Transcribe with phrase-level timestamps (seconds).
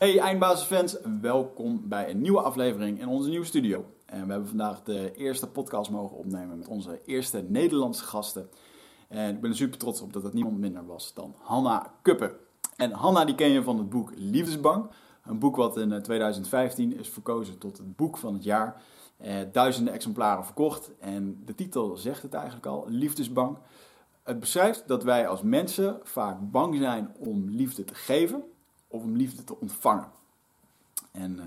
[0.00, 3.84] Hey eindbazenfans, welkom bij een nieuwe aflevering in onze nieuwe studio.
[4.06, 8.48] En we hebben vandaag de eerste podcast mogen opnemen met onze eerste Nederlandse gasten.
[9.08, 12.32] En ik ben er super trots op dat het niemand minder was dan Hanna Kuppen.
[12.76, 14.90] En Hanna die ken je van het boek Liefdesbang.
[15.24, 18.82] Een boek wat in 2015 is verkozen tot het boek van het jaar.
[19.16, 20.90] Eh, duizenden exemplaren verkocht.
[20.98, 23.58] En de titel zegt het eigenlijk al, Liefdesbang.
[24.22, 28.44] Het beschrijft dat wij als mensen vaak bang zijn om liefde te geven
[28.90, 30.08] of om liefde te ontvangen.
[31.12, 31.42] En uh,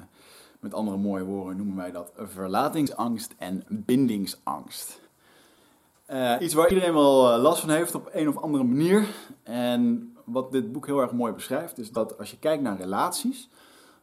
[0.59, 5.01] met andere mooie woorden noemen wij dat verlatingsangst en bindingsangst.
[6.09, 9.07] Uh, iets waar iedereen wel last van heeft op een of andere manier.
[9.43, 13.49] En wat dit boek heel erg mooi beschrijft, is dat als je kijkt naar relaties,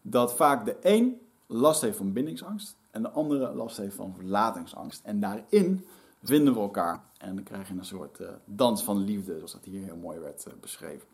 [0.03, 5.01] dat vaak de een last heeft van bindingsangst en de andere last heeft van verlatingsangst.
[5.05, 5.87] En daarin
[6.23, 7.03] vinden we elkaar.
[7.19, 10.47] En dan krijg je een soort dans van liefde, zoals dat hier heel mooi werd
[10.61, 11.09] beschreven.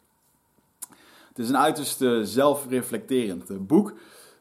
[1.37, 3.93] Het is een uiterst uh, zelfreflecterend boek.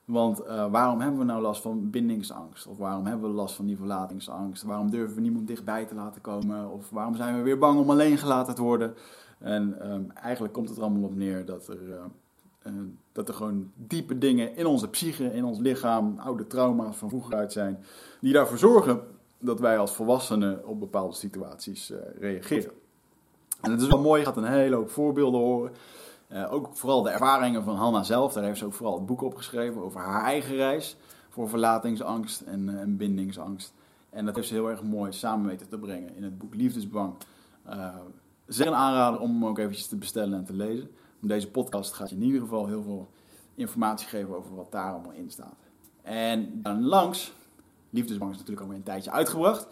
[0.05, 0.38] Want
[0.72, 2.68] waarom hebben we nou last van bindingsangst?
[2.68, 4.63] Of waarom hebben we last van die verlatingsangst?
[4.63, 6.71] Waarom durven we niemand dichtbij te laten komen?
[6.71, 8.93] Of waarom zijn we weer bang om alleen gelaten te worden?
[9.40, 11.77] En um, eigenlijk komt het er allemaal op neer dat er,
[13.12, 17.35] dat er gewoon diepe dingen in onze psyche, in ons lichaam, oude trauma's van vroeger
[17.35, 17.84] uit zijn,
[18.21, 19.02] die daarvoor zorgen
[19.40, 22.71] dat wij als volwassenen op bepaalde situaties reageren.
[23.62, 25.71] En het is wel mooi, je gaat een hele hoop voorbeelden horen.
[26.35, 28.33] Uh, ook vooral de ervaringen van Hanna zelf.
[28.33, 30.97] Daar heeft ze ook vooral het boek opgeschreven over haar eigen reis
[31.29, 33.73] voor verlatingsangst en, uh, en bindingsangst.
[34.09, 37.13] En dat heeft ze heel erg mooi samen weten te brengen in het boek Liefdesbang.
[38.47, 40.89] zeer een aanrader om hem ook eventjes te bestellen en te lezen.
[41.19, 43.09] Deze podcast gaat je in ieder geval heel veel
[43.55, 45.57] informatie geven over wat daar allemaal in staat.
[46.01, 47.33] En dan langs
[47.89, 49.67] Liefdesbang is natuurlijk alweer een tijdje uitgebracht.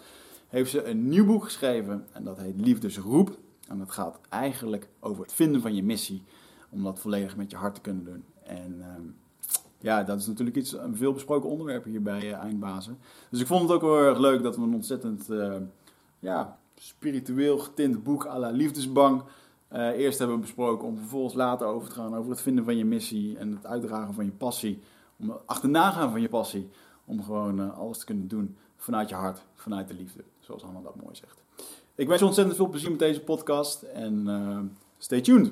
[0.48, 3.38] Heeft ze een nieuw boek geschreven en dat heet Liefdesroep.
[3.68, 6.24] En dat gaat eigenlijk over het vinden van je missie.
[6.74, 8.24] Om dat volledig met je hart te kunnen doen.
[8.44, 8.86] En uh,
[9.78, 12.98] ja, dat is natuurlijk iets, een veel besproken onderwerp hier bij uh, Eindbazen.
[13.30, 15.56] Dus ik vond het ook heel erg leuk dat we een ontzettend uh,
[16.20, 19.24] ja, spiritueel getint boek à la Liefdesbang
[19.96, 20.88] eerst hebben besproken.
[20.88, 24.14] Om vervolgens later over te gaan over het vinden van je missie en het uitdragen
[24.14, 24.82] van je passie.
[25.18, 26.70] Om het achterna gaan van je passie.
[27.06, 30.24] Om gewoon uh, alles te kunnen doen vanuit je hart, vanuit de liefde.
[30.40, 31.44] Zoals Hanna dat mooi zegt.
[31.96, 34.60] Ik wens je ontzettend veel plezier met deze podcast en uh,
[34.98, 35.52] stay tuned.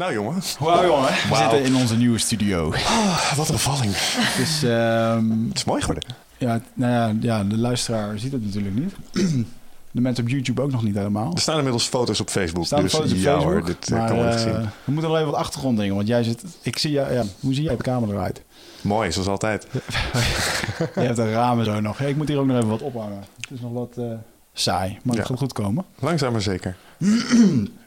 [0.00, 0.42] Nou jongen.
[0.58, 1.08] Wauw jongen.
[1.08, 2.72] We zitten in onze nieuwe studio.
[2.72, 3.92] Ah, wat een valling.
[3.96, 6.04] Het is, ehm, Het is mooi geworden.
[6.38, 8.94] ja, nou ja, ja, de luisteraar ziet het natuurlijk niet.
[9.92, 11.32] De mensen op YouTube ook nog niet helemaal.
[11.32, 12.60] Er staan inmiddels foto's op Facebook.
[12.60, 13.52] Er staan dus foto's op ja, Facebook.
[13.52, 14.60] hoor, dit eh, maar, kan worden eh, gezien.
[14.84, 16.44] we moeten nog even wat achtergronddingen, want jij zit...
[16.62, 18.42] Ik zie jou, ja, hoe zie jij de kamer eruit?
[18.80, 19.66] Mooi, zoals altijd.
[20.94, 22.00] Je hebt een ramen zo nog.
[22.00, 23.24] Ik moet hier ook nog even wat ophangen.
[23.40, 24.04] Het is nog wat eh,
[24.52, 25.24] saai, maar het Ja.
[25.24, 25.84] gaat goed komen.
[25.98, 26.76] Langzaam maar zeker.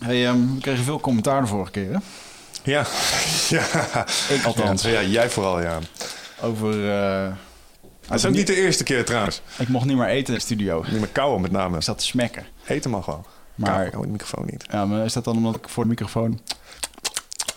[0.00, 1.98] Hey, ehm, we kregen veel commentaar de vorige keer, hè?
[2.62, 2.84] Ja.
[3.48, 3.64] ja.
[4.28, 4.82] Ik althans.
[4.82, 5.78] Ja, jij vooral, ja.
[6.42, 6.90] Over...
[6.90, 7.32] eh,
[8.06, 9.42] Het is ook niet de eerste keer trouwens.
[9.58, 10.84] Ik mocht niet meer eten in de studio.
[10.90, 11.76] Niet meer kauwen met name.
[11.76, 12.46] Ik zat te smekken.
[12.66, 13.26] Eten mag wel.
[13.54, 14.64] Maar- Maar oh, de microfoon niet.
[14.70, 16.40] Ja, maar is dat dan omdat ik voor de microfoon...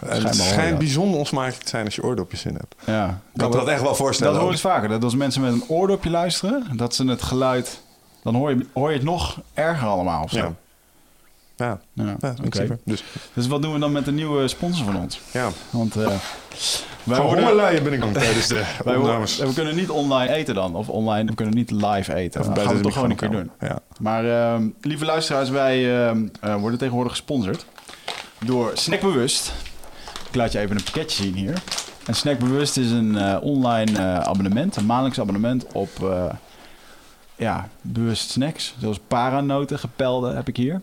[0.10, 2.75] En het schijnt bijzonder onsmakelijk te zijn als je oordopjes in hebt.
[2.86, 4.34] Ja, Ik kan me dat echt wel voorstellen.
[4.34, 4.90] Dat hoor dus vaker.
[4.90, 7.81] Dat als mensen met een oordopje luisteren, dat ze het geluid...
[8.24, 10.38] Dan hoor je, hoor je het nog erger allemaal of zo.
[10.38, 10.54] Ja.
[11.56, 12.18] Ja, Ja.
[12.86, 13.04] Dus
[13.34, 15.20] Dus wat doen we dan met de nieuwe sponsor van ons?
[15.32, 15.50] ja.
[15.70, 16.12] Want eh,
[17.04, 19.38] wij hongerluien ben ik dan tijdens de wij opnames.
[19.38, 20.76] we kunnen niet online eten dan.
[20.76, 22.42] Of online, we kunnen niet live eten.
[22.42, 23.52] Of Dat gaan we toch gewoon een keer doen.
[23.60, 23.80] Ja.
[24.00, 27.66] Maar ehm, lieve luisteraars, wij ehm, eh, worden tegenwoordig gesponsord
[28.46, 29.54] door Snackbewust.
[30.30, 31.62] Ik laat je even een pakketje zien hier.
[32.06, 35.90] En Snackbewust is een eh, online abonnement, een maandelijks abonnement op
[37.36, 38.76] ja, bewust snacks.
[38.80, 40.82] Zoals paranoten, gepelde heb ik hier.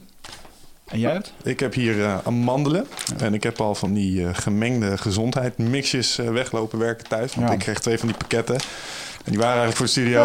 [0.91, 1.33] En jij hebt?
[1.43, 2.87] Ik heb hier eh, amandelen.
[3.19, 7.35] En ik heb al van die eh, gemengde gezondheid mixjes eh, weglopen werken thuis.
[7.35, 7.53] Want Ja.
[7.55, 8.55] ik kreeg twee van die pakketten.
[9.25, 10.25] En die waren eigenlijk voor de studio.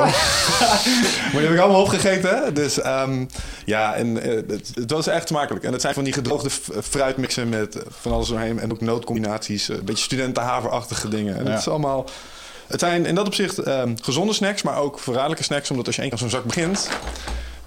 [1.32, 2.54] maar die heb ik allemaal opgegeten.
[2.54, 3.26] Dus ehm,
[3.66, 5.66] ja, en, het, het was echt smakelijk.
[5.66, 6.50] En het zijn van die gedroogde
[6.84, 8.60] fruitmixen met van alles doorheen.
[8.60, 9.70] En ook nootcombinaties.
[9.70, 11.38] eh, Een beetje studentenhaverachtige dingen.
[11.38, 12.06] En is allemaal...
[12.68, 15.70] Het zijn in dat opzicht ehm, gezonde snacks, maar ook verraderlijke snacks.
[15.72, 16.90] Omdat als je één keer zo'n zak begint...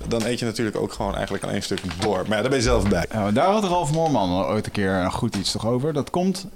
[0.08, 2.18] dan eet je natuurlijk ook gewoon eigenlijk aan één stuk door.
[2.18, 3.06] Maar ja, daar ben je zelf bij.
[3.32, 5.92] Daar had Ralf Moorman ooit een keer een goed iets toch over.
[5.92, 6.46] Dat komt,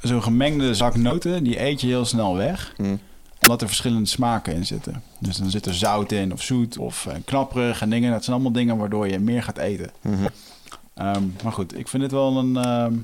[0.00, 2.72] zo'n gemengde zak noten, die eet je heel snel weg.
[2.76, 2.96] Hm.
[3.40, 5.02] Omdat er verschillende smaken in zitten.
[5.18, 8.12] Dus dan zit er zout in, of zoet, of eh, knapperig en dingen.
[8.12, 9.90] Dat zijn allemaal dingen waardoor je meer gaat eten.
[10.00, 10.26] Mhm.
[10.94, 12.94] Ehm, maar goed, ik vind het wel een, ehm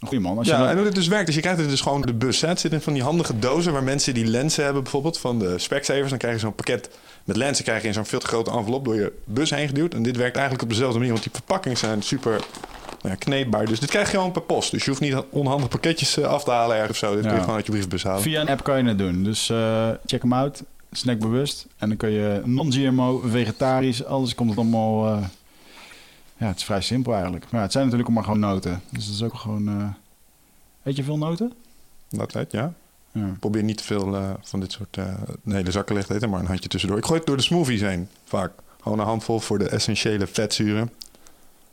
[0.00, 0.38] een goede man.
[0.38, 2.14] Als je Ja, en hoe dit dus werkt, dus je krijgt het dus gewoon de
[2.14, 2.40] bus.
[2.40, 2.48] Hè.
[2.48, 5.58] Het zit in van die handige dozen waar mensen die lenzen hebben, bijvoorbeeld van de
[5.58, 6.08] Specsavers.
[6.10, 6.90] Dan krijg je zo'n pakket
[7.24, 9.94] met lenzen krijg je in zo'n veel te grote envelop door je bus heen geduwd.
[9.94, 13.66] En dit werkt eigenlijk op dezelfde manier, want die verpakkingen zijn super nou ja, kneedbaar.
[13.66, 14.70] Dus dit krijg je gewoon per post.
[14.70, 17.14] Dus je hoeft niet onhandig pakketjes eh, af te halen ergens of zo.
[17.14, 17.34] Dit kun Ja.
[17.36, 18.22] je gewoon uit je briefbus halen.
[18.22, 19.22] Via een app kan je het doen.
[19.24, 20.62] Dus eh, check hem uit.
[20.92, 21.66] Snackbewust.
[21.78, 25.06] En dan kun je non-GMO, vegetarisch, alles komt het allemaal...
[25.06, 25.18] eh,
[26.40, 27.50] ja, het is vrij simpel eigenlijk.
[27.50, 28.82] Maar het zijn natuurlijk ook maar gewoon noten.
[28.90, 29.94] Dus dat is ook gewoon...
[30.82, 31.52] Eet je veel noten?
[32.08, 32.72] Dat weet ja.
[33.12, 33.36] Ja.
[33.40, 35.04] Probeer niet te veel eh, van dit soort eh
[35.44, 36.98] een hele zakken licht eten, maar een handje tussendoor.
[36.98, 38.52] Ik gooi het door de smoothies heen, vaak.
[38.82, 40.90] Gewoon een handvol voor de essentiële vetzuren.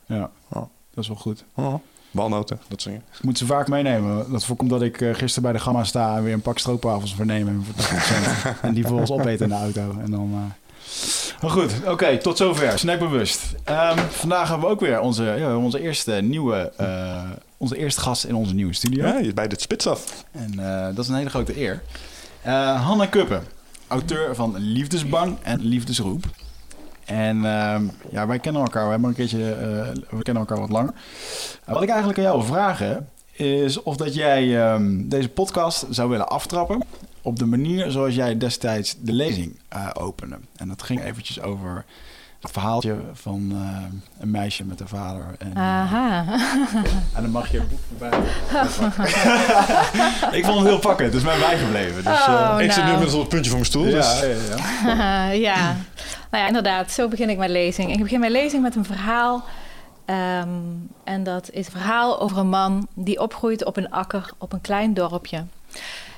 [0.05, 0.61] ja, Oh.
[0.93, 1.43] dat is wel goed.
[1.53, 1.73] Oh.
[2.11, 3.03] Walnoten, dat dingen.
[3.17, 4.31] Ik moet ze vaak meenemen.
[4.31, 7.63] Dat voorkomt dat ik gisteren bij de Gamma sta en weer een pak stroopwafels vernemen.
[7.63, 8.55] Voor 80 cent.
[8.61, 9.99] en die volgens opeten in de auto.
[9.99, 10.53] En dan...
[11.41, 12.79] Maar goed, oké, tot zover.
[12.79, 13.41] Snackbewust.
[13.63, 16.71] Ehm, vandaag hebben we ook weer onze, ja, onze eerste nieuwe...
[16.77, 17.23] eh,
[17.57, 19.07] onze eerste gast in onze nieuwe studio.
[19.07, 20.23] Ja, je bij de spits af.
[20.31, 21.81] En eh, dat is een hele grote eer.
[22.41, 23.43] Eh Hanna Kuppen,
[23.87, 26.23] auteur van Liefdesbang en Liefdesroep.
[27.05, 29.37] En ehm, ja, wij kennen elkaar, we hebben een keertje,
[30.09, 30.93] we kennen elkaar wat langer.
[31.65, 36.09] Wat ik eigenlijk aan jou wil vragen, is of dat jij ehm, deze podcast zou
[36.09, 36.83] willen aftrappen
[37.27, 40.37] op de manier zoals jij destijds de lezing eh, opende.
[40.55, 41.85] En dat ging eventjes over
[42.41, 45.25] het verhaaltje van eh, een meisje met een vader.
[45.37, 46.25] En, Aha.
[47.15, 48.19] en dan mag je een boek erbij.
[50.39, 52.03] ik vond het heel pakkend, dus mij bijgebleven.
[52.03, 52.93] Dus, eh, Oh, ik zit nu nou.
[52.93, 53.85] inmiddels op het puntje van mijn stoel.
[53.85, 54.21] ja, dus...
[54.21, 55.29] ja, ja.
[55.49, 55.75] ja.
[56.31, 56.91] Nou ja, inderdaad.
[56.91, 57.91] Zo begin ik mijn lezing.
[57.91, 59.43] Ik begin mijn lezing met een verhaal.
[60.05, 60.49] Ehm,
[61.03, 64.61] en dat is een verhaal over een man die opgroeit op een akker op een
[64.61, 65.43] klein dorpje.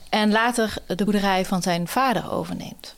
[0.09, 2.95] En later de boerderij van zijn vader overneemt.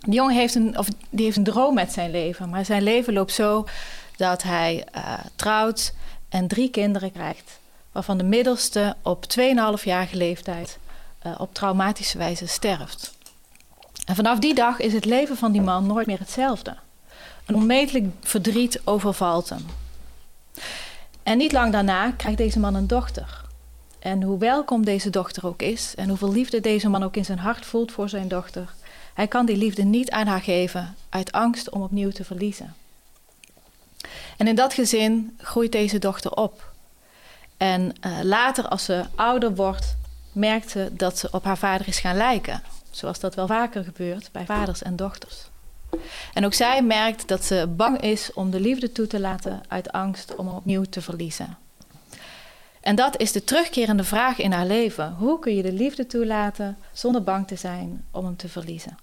[0.00, 2.48] Die jongen heeft een, of die heeft een droom met zijn leven.
[2.48, 3.66] Maar zijn leven loopt zo
[4.16, 5.94] dat hij eh, trouwt
[6.28, 7.58] en drie kinderen krijgt.
[7.92, 10.78] Waarvan de middelste op 2,5-jarige leeftijd
[11.18, 13.14] eh, op traumatische wijze sterft.
[14.04, 16.76] En vanaf die dag is het leven van die man nooit meer hetzelfde.
[17.46, 19.66] Een onmetelijk verdriet overvalt hem.
[21.22, 23.46] En niet lang daarna krijgt deze man een dochter.
[23.98, 27.38] En hoe welkom deze dochter ook is en hoeveel liefde deze man ook in zijn
[27.38, 28.74] hart voelt voor zijn dochter,
[29.14, 32.74] hij kan die liefde niet aan haar geven uit angst om opnieuw te verliezen.
[34.36, 36.72] En in dat gezin groeit deze dochter op.
[37.56, 39.96] En eh, later, als ze ouder wordt,
[40.32, 42.62] merkt ze dat ze op haar vader is gaan lijken.
[42.90, 45.48] Zoals dat wel vaker gebeurt bij vaders en dochters.
[46.34, 49.92] En ook zij merkt dat ze bang is om de liefde toe te laten uit
[49.92, 51.56] angst om opnieuw te verliezen.
[52.80, 55.14] En dat is de terugkerende vraag in haar leven.
[55.18, 58.98] Hoe kun je de liefde toelaten zonder bang te zijn om hem te verliezen?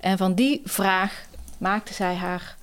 [0.00, 1.24] En van die vraag
[1.58, 2.56] maakte zij haar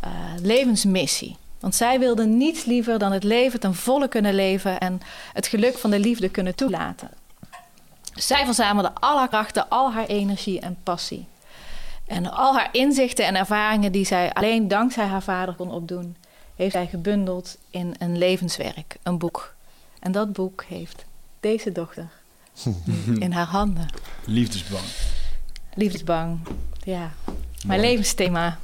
[0.00, 0.10] eh,
[0.42, 1.36] levensmissie.
[1.60, 5.00] Want zij wilde niets liever dan het leven ten volle kunnen leven en
[5.32, 7.10] het geluk van de liefde kunnen toelaten.
[8.14, 11.26] Zij verzamelde al haar krachten, al haar energie en passie.
[12.06, 16.16] En al haar inzichten en ervaringen die zij alleen dankzij haar vader kon opdoen,
[16.56, 19.54] heeft zij gebundeld in een levenswerk, een boek.
[20.02, 21.04] En dat boek heeft
[21.40, 22.08] deze dochter
[23.18, 23.86] in haar handen.
[24.24, 24.84] Liefdesbang.
[25.74, 26.38] Liefdesbang,
[26.84, 27.12] ja.
[27.66, 27.90] Mijn Mooi.
[27.90, 28.58] levensthema.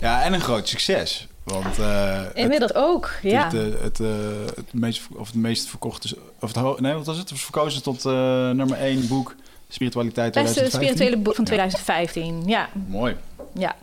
[0.00, 1.28] Ja, en een groot succes.
[1.42, 3.50] Want eh, het, Inmiddels ook, het, ja.
[3.82, 4.08] het, eh,
[4.54, 6.16] het, meest, of het meest verkochte...
[6.40, 7.24] Of het, nee, wat was het?
[7.24, 8.12] Het was verkozen tot eh,
[8.50, 9.34] nummer 1 boek
[9.68, 10.80] Spiritualiteit Beste 2015.
[10.80, 12.68] spirituele boek van 2015, ja.
[12.86, 13.16] Mooi.
[13.54, 13.76] Ja.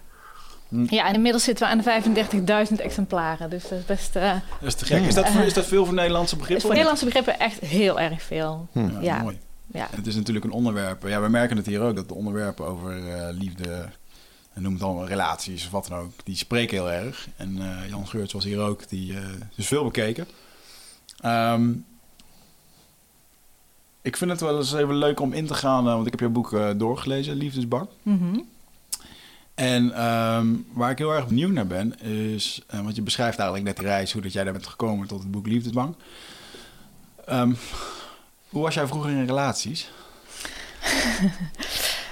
[0.89, 3.49] Ja, en inmiddels zitten we aan de 35.000 exemplaren.
[3.49, 4.15] Dus dat is best...
[4.15, 5.03] eh, Dat is te gek.
[5.05, 6.61] Is dat, voor, is dat veel voor Nederlandse is begrippen?
[6.65, 8.67] voor Nederlandse begrippen echt heel erg veel.
[8.71, 8.79] Hm.
[8.79, 9.21] Ja, Ja.
[9.21, 9.39] mooi.
[9.73, 9.87] Ja.
[9.91, 11.07] En het is natuurlijk een onderwerp.
[11.07, 13.89] Ja, we merken het hier ook, dat de onderwerpen over eh, liefde,
[14.53, 17.27] en noem het allemaal relaties of wat dan ook, die spreken heel erg.
[17.37, 19.23] En eh, Jan Geurts was hier ook, die eh
[19.55, 20.27] is veel bekeken.
[21.19, 21.71] Ehm,
[24.01, 26.19] ik vind het wel eens even leuk om in te gaan, eh, want ik heb
[26.21, 27.87] je boek eh, doorgelezen, Liefdesbang.
[28.03, 28.39] Mhm.
[29.61, 33.67] En ehm, waar ik heel erg benieuwd naar ben, is, eh, want je beschrijft eigenlijk
[33.67, 35.95] net de reis, hoe dat jij daar bent gekomen tot het boek Liefdesbang.
[37.25, 37.53] Ehm,
[38.49, 39.89] hoe was jij vroeger in relaties?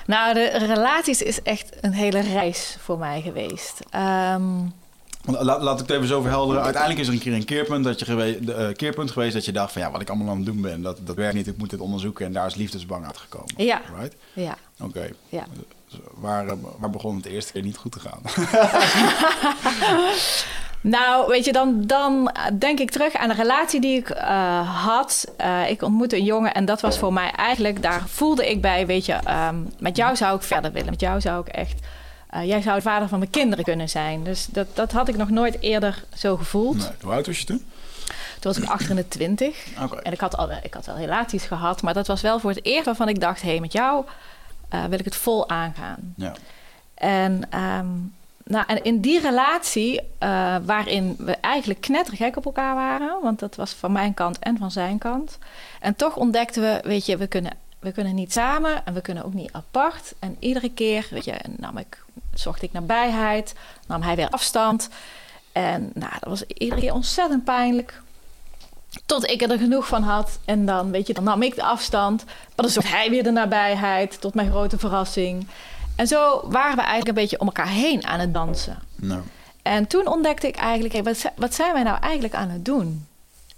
[0.06, 3.80] Nou, de relaties is echt een hele reis voor mij geweest.
[3.90, 4.44] Ehm,
[5.26, 6.64] Laat, laat ik het even zo verhelderen.
[6.64, 9.46] Uiteindelijk is er een keer een keerpunt, dat je gewe- de, eh, keerpunt geweest dat
[9.46, 11.48] je dacht van ja, wat ik allemaal aan het doen ben, dat, dat werkt niet,
[11.48, 13.48] ik moet dit onderzoeken en daar is liefdesbang uitgekomen.
[13.58, 14.16] ja, Right?
[14.34, 15.10] ja, Oké.
[15.30, 15.46] ja.
[16.14, 18.22] Waar, eh, waar begon het de eerste keer niet goed te gaan?
[20.82, 25.34] Nou, weet je, dan, dan denk ik terug aan de relatie die ik eh, had.
[25.38, 28.86] Eh, ik ontmoette een jongen en dat was voor mij eigenlijk, daar voelde ik bij,
[28.86, 30.90] weet je, ehm, met jou zou ik verder willen.
[30.90, 31.80] Met jou zou ik echt,
[32.44, 34.24] jij zou de vader van mijn kinderen kunnen zijn.
[34.24, 36.78] Dus dat, dat had ik nog nooit eerder zo gevoeld.
[36.78, 36.90] Nee.
[37.02, 37.66] Hoe oud was je toen?
[38.40, 39.96] Toen was ik 28 Oké.
[39.96, 42.66] en ik had, al, ik had wel relaties gehad, maar dat was wel voor het
[42.66, 44.06] eerst waarvan ik dacht, hé, hey, met jou
[44.70, 46.14] eh, wil ik het vol aangaan.
[46.16, 46.34] Ja.
[46.94, 47.88] En, ehm,
[48.44, 53.56] nou, en in die relatie, eh, waarin we eigenlijk knettergek op elkaar waren, want dat
[53.56, 55.38] was van mijn kant en van zijn kant.
[55.80, 59.26] En toch ontdekten we, weet je, we kunnen, we kunnen niet samen en we kunnen
[59.26, 60.14] ook niet apart.
[60.20, 63.56] En iedere keer, weet je, nam ik, zocht ik nabijheid,
[63.88, 64.90] nam hij weer afstand.
[65.52, 68.02] En nou, dat was iedere keer ontzettend pijnlijk.
[69.06, 70.40] Tot ik er genoeg van had.
[70.46, 72.26] En dan, weet je, dan nam ik de afstand.
[72.26, 75.48] Maar dan zocht hij weer de nabijheid, tot mijn grote verrassing.
[75.96, 78.80] En zo waren we eigenlijk een beetje om elkaar heen aan het dansen.
[78.96, 79.22] Nou,
[79.62, 83.08] En toen ontdekte ik eigenlijk, wat, wat zijn wij nou eigenlijk aan het doen?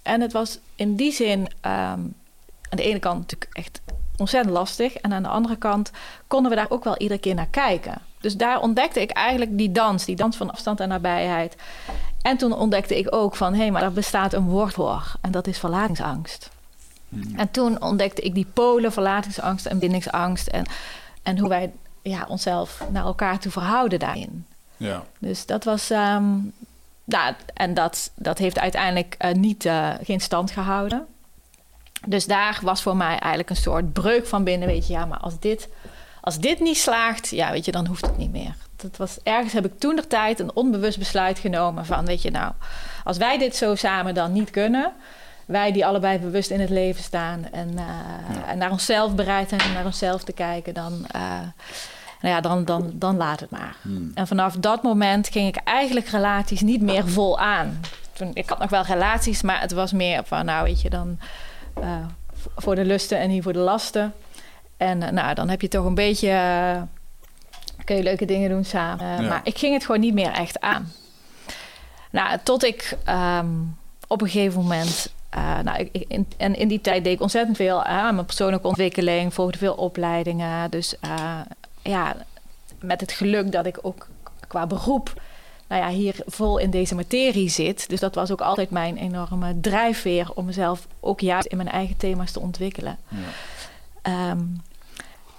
[0.02, 1.74] En het was in die zin ehm,
[2.70, 3.82] aan de ene kant natuurlijk echt
[4.18, 4.96] ontzettend lastig.
[4.96, 5.92] En aan de andere kant
[6.28, 8.02] konden we daar ook wel iedere keer naar kijken.
[8.22, 11.56] Dus daar ontdekte ik eigenlijk die dans, die dans van afstand en nabijheid.
[12.22, 15.12] En toen ontdekte ik ook van, hé, maar er bestaat een woord voor.
[15.22, 16.50] En dat is verlatingsangst.
[17.36, 20.48] En toen ontdekte ik die polen, verlatingsangst en bindingsangst.
[20.48, 20.66] En,
[21.24, 24.46] en hoe wij ja, onszelf naar elkaar toe verhouden daarin.
[24.78, 25.04] ja.
[25.20, 25.90] Dus dat was.
[25.90, 26.34] ehm,
[27.04, 31.06] nou, en dat, dat heeft uiteindelijk eh, niet, eh, geen stand gehouden.
[32.08, 34.68] Dus daar was voor mij eigenlijk een soort breuk van binnen.
[34.68, 35.70] Weet je, ja, maar als dit,
[36.22, 38.56] als dit niet slaagt, ja, weet je, dan hoeft het niet meer.
[38.76, 42.32] Dat was, ergens heb ik toen de tijd een onbewust besluit genomen van, weet je,
[42.32, 42.52] nou,
[43.04, 44.92] als wij dit zo samen dan niet kunnen,
[45.46, 49.62] wij die allebei bewust in het leven staan en, eh, en naar onszelf bereid zijn
[49.62, 51.22] om naar onszelf te kijken, dan, eh,
[52.22, 53.76] nou ja, dan, dan, dan laat het maar.
[53.82, 54.12] Hmm.
[54.14, 57.80] En vanaf dat moment ging ik eigenlijk relaties niet meer vol aan.
[58.14, 61.20] Toen, ik had nog wel relaties, maar het was meer van, nou weet je, dan
[61.74, 62.06] eh,
[62.56, 64.14] voor de lusten en niet voor de lasten.
[64.82, 66.82] En eh, nou, dan heb je toch een beetje, eh,
[67.84, 69.06] kun je leuke dingen doen samen.
[69.24, 69.30] Ja.
[69.30, 70.92] Maar ik ging het gewoon niet meer echt aan.
[72.12, 73.48] Nou, tot ik ehm,
[74.08, 75.14] op een gegeven moment.
[75.30, 78.26] eh, nou, ik, ik- in, en in die tijd deed ik ontzettend veel aan mijn
[78.26, 80.70] persoonlijke ontwikkeling, volgde veel opleidingen.
[80.72, 80.96] Dus
[81.84, 82.16] ja,
[82.80, 84.08] met het geluk dat ik ook
[84.48, 85.22] qua beroep
[85.68, 87.90] nou ja, hier vol in deze materie zit.
[87.90, 91.98] Dus dat was ook altijd mijn enorme drijfveer om mezelf ook juist in mijn eigen
[91.98, 92.98] thema's te ontwikkelen.
[93.08, 93.18] Ja.
[94.02, 94.40] Ehm,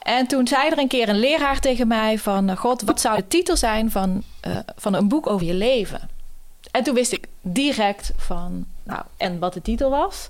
[0.03, 2.57] en toen zei er een keer een leraar tegen mij van...
[2.57, 6.09] God, wat zou de titel zijn van, eh, van een boek over je leven?
[6.71, 10.27] En toen wist ik direct van, nou, en wat de titel was.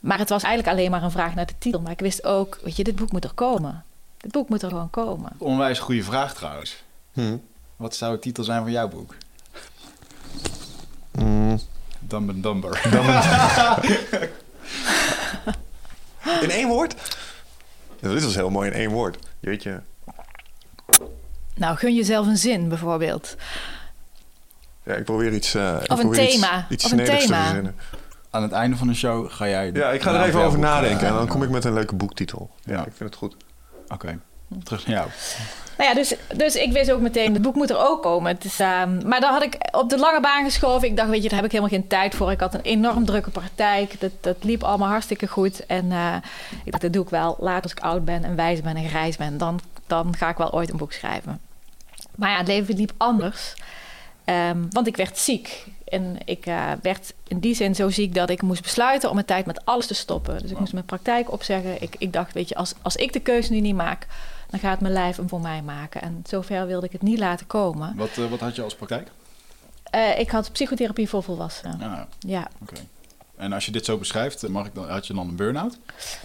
[0.00, 1.80] Maar het was eigenlijk alleen maar een vraag naar de titel.
[1.80, 3.84] Maar ik wist ook, weet je, dit boek moet er komen.
[4.16, 5.32] Dit boek moet er gewoon komen.
[5.38, 6.82] Onwijs goede vraag trouwens.
[7.12, 7.36] Hm.
[7.76, 9.14] Wat zou de titel zijn van jouw boek?
[11.12, 11.60] Mm.
[11.98, 12.82] Dumb and Dumber.
[16.42, 16.94] In één woord?
[18.04, 19.18] Ja, dit was heel mooi in één woord.
[19.40, 19.82] Jeetje.
[21.54, 23.36] Nou, gun jezelf een zin bijvoorbeeld.
[24.82, 25.54] Ja, ik probeer iets...
[25.54, 26.66] eh, Of een probeer iets- thema.
[26.68, 27.44] Iets, Of een thema.
[27.44, 27.76] verzinnen.
[28.30, 29.70] Aan het einde van de show ga jij...
[29.72, 31.06] Ja, ik ga er even over nadenken.
[31.06, 32.50] En dan kom ik met een leuke boektitel.
[32.62, 32.78] Ja, Ja.
[32.86, 33.36] ik vind het goed.
[33.88, 34.18] Oké,
[34.62, 35.08] terug naar jou.
[35.76, 38.32] Nou ja, dus, dus ik wist ook meteen, het boek moet er ook komen.
[38.32, 40.88] Het is, ehm, maar dan had ik op de lange baan geschoven.
[40.88, 42.30] Ik dacht, weet je, daar heb ik helemaal geen tijd voor.
[42.30, 44.00] Ik had een enorm drukke praktijk.
[44.00, 45.66] Dat, dat liep allemaal hartstikke goed.
[45.66, 46.16] En eh,
[46.64, 47.36] ik dacht, dat doe ik wel.
[47.38, 50.36] Later als ik oud ben en wijs ben en grijs ben, dan, dan ga ik
[50.36, 51.40] wel ooit een boek schrijven.
[52.14, 53.54] Maar ja, het leven liep anders.
[54.24, 55.66] Ehm, want ik werd ziek.
[55.84, 59.24] En ik eh, werd in die zin zo ziek dat ik moest besluiten om een
[59.24, 60.38] tijd met alles te stoppen.
[60.38, 61.82] Dus ik moest mijn praktijk opzeggen.
[61.82, 64.06] Ik, ik dacht, weet je, als, als ik de keuze nu niet maak,
[64.50, 66.02] dan gaat mijn lijf hem voor mij maken.
[66.02, 67.92] En zover wilde ik het niet laten komen.
[67.96, 69.08] Wat, eh, wat had je als praktijk?
[69.90, 71.80] Eh, ik had psychotherapie voor volwassenen.
[71.82, 72.48] Ah, Ja.
[72.62, 72.74] oké.
[73.36, 75.78] En als je dit zo beschrijft, mag ik dan, had je dan een burn-out?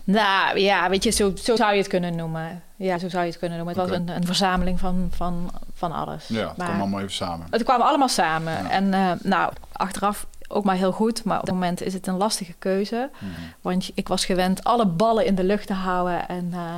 [0.03, 2.63] Nou ja, weet je, zo, zo zou je het kunnen noemen.
[2.75, 3.77] Ja, zo zou je het kunnen noemen.
[3.79, 6.27] Het was een, een verzameling van, van, van alles.
[6.27, 7.47] Ja, het Maar- kwam allemaal even samen.
[7.49, 8.53] Het kwam allemaal samen.
[8.53, 8.69] Ja.
[8.69, 11.23] En eh, nou, achteraf ook maar heel goed.
[11.23, 13.09] Maar op het moment is het een lastige keuze.
[13.19, 13.31] Mhm.
[13.61, 16.27] Want ik was gewend alle ballen in de lucht te houden.
[16.27, 16.75] En, eh,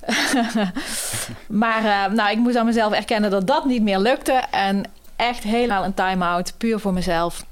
[1.62, 4.32] maar eh, nou, ik moest aan mezelf erkennen dat dat niet meer lukte.
[4.50, 4.84] En
[5.16, 7.44] echt helemaal een time-out, puur voor mezelf.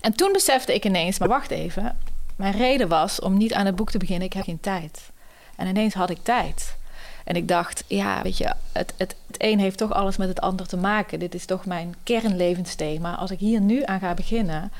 [0.00, 1.96] En toen besefte ik ineens, maar wacht even.
[2.36, 4.26] Mijn reden was om niet aan het boek te beginnen.
[4.26, 5.10] Ik heb geen tijd.
[5.56, 6.76] En ineens had ik tijd.
[7.24, 10.40] En ik dacht, ja, weet je, het, het, het een heeft toch alles met het
[10.40, 11.18] ander te maken.
[11.18, 13.14] Dit is toch mijn kernlevensthema.
[13.14, 14.72] Als ik hier nu aan ga beginnen,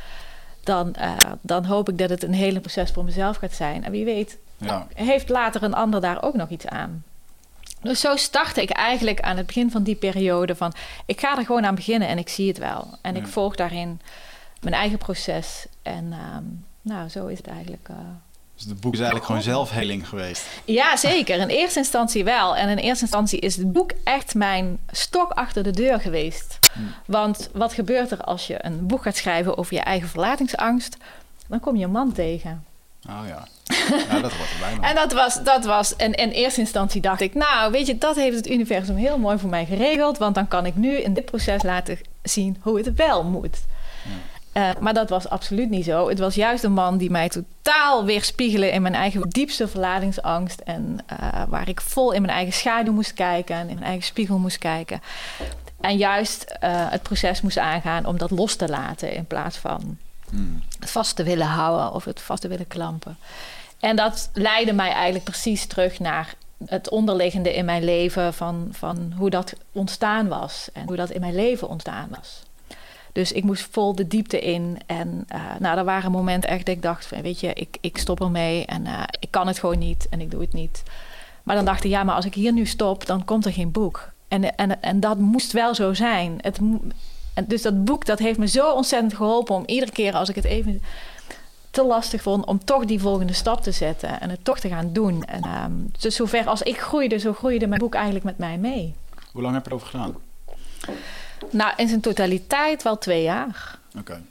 [0.64, 3.84] dan, uh, dan hoop ik dat het een hele proces voor mezelf gaat zijn.
[3.84, 4.86] En wie weet, ja.
[4.94, 7.04] heeft later een ander daar ook nog iets aan.
[7.82, 10.72] Dus zo startte ik eigenlijk aan het begin van die periode van...
[11.06, 12.98] ik ga er gewoon aan beginnen en ik zie het wel.
[13.02, 14.00] En ik volg daarin
[14.60, 15.66] mijn eigen proces.
[15.82, 16.44] En ehm,
[16.82, 17.88] nou, zo is het eigenlijk...
[17.90, 17.96] Uh,
[18.54, 20.46] dus het boek is eigenlijk gewoon zelfheling geweest?
[20.64, 21.38] Ja, zeker.
[21.38, 22.56] In eerste instantie wel.
[22.56, 26.58] En in eerste instantie is het boek echt mijn stok achter de deur geweest.
[26.72, 26.80] Hm.
[27.06, 30.96] Want wat gebeurt er als je een boek gaat schrijven over je eigen verlatingsangst?
[31.46, 32.64] Dan kom je een man tegen.
[33.08, 33.46] Oh ja.
[34.08, 34.78] Ja, dat hoort erbij.
[34.88, 38.16] en dat was, dat was en in eerste instantie dacht ik, nou, weet je, dat
[38.16, 41.24] heeft het universum heel mooi voor mij geregeld, want dan kan ik nu in dit
[41.24, 43.58] proces laten zien hoe het wel moet.
[44.04, 44.10] Ja.
[44.54, 46.08] Uh, maar dat was absoluut niet zo.
[46.08, 50.60] Het was juist een man die mij totaal weerspiegelde in mijn eigen diepste verlatingsangst.
[50.60, 54.04] En uh, waar ik vol in mijn eigen schaduw moest kijken en in mijn eigen
[54.04, 55.02] spiegel moest kijken.
[55.80, 59.98] En juist uh, het proces moest aangaan om dat los te laten in plaats van
[60.78, 63.16] het vast te willen houden of het vast te willen klampen.
[63.80, 66.34] En dat leidde mij eigenlijk precies terug naar
[66.66, 71.20] het onderliggende in mijn leven van, van hoe dat ontstaan was en hoe dat in
[71.20, 72.42] mijn leven ontstaan was.
[73.12, 74.78] Dus ik moest vol de diepte in.
[74.86, 77.98] En uh, nou, er waren momenten echt dat ik dacht: van, weet je, ik, ik
[77.98, 80.82] stop ermee en uh, ik kan het gewoon niet en ik doe het niet.
[81.42, 83.72] Maar dan dacht ik: ja, maar als ik hier nu stop, dan komt er geen
[83.72, 84.12] boek.
[84.28, 86.38] En, en, en dat moest wel zo zijn.
[86.40, 86.58] Het,
[87.40, 90.34] en dus dat boek dat heeft me zo ontzettend geholpen om iedere keer als ik
[90.34, 90.82] het even
[91.70, 94.92] te lastig vond om toch die volgende stap te zetten en het toch te gaan
[94.92, 95.24] doen.
[95.24, 98.94] En um, dus zover als ik groeide, zo groeide mijn boek eigenlijk met mij mee.
[99.32, 100.14] Hoe lang heb je erover gedaan?
[101.50, 103.78] Nou, in zijn totaliteit wel twee jaar.
[103.98, 104.22] Oké.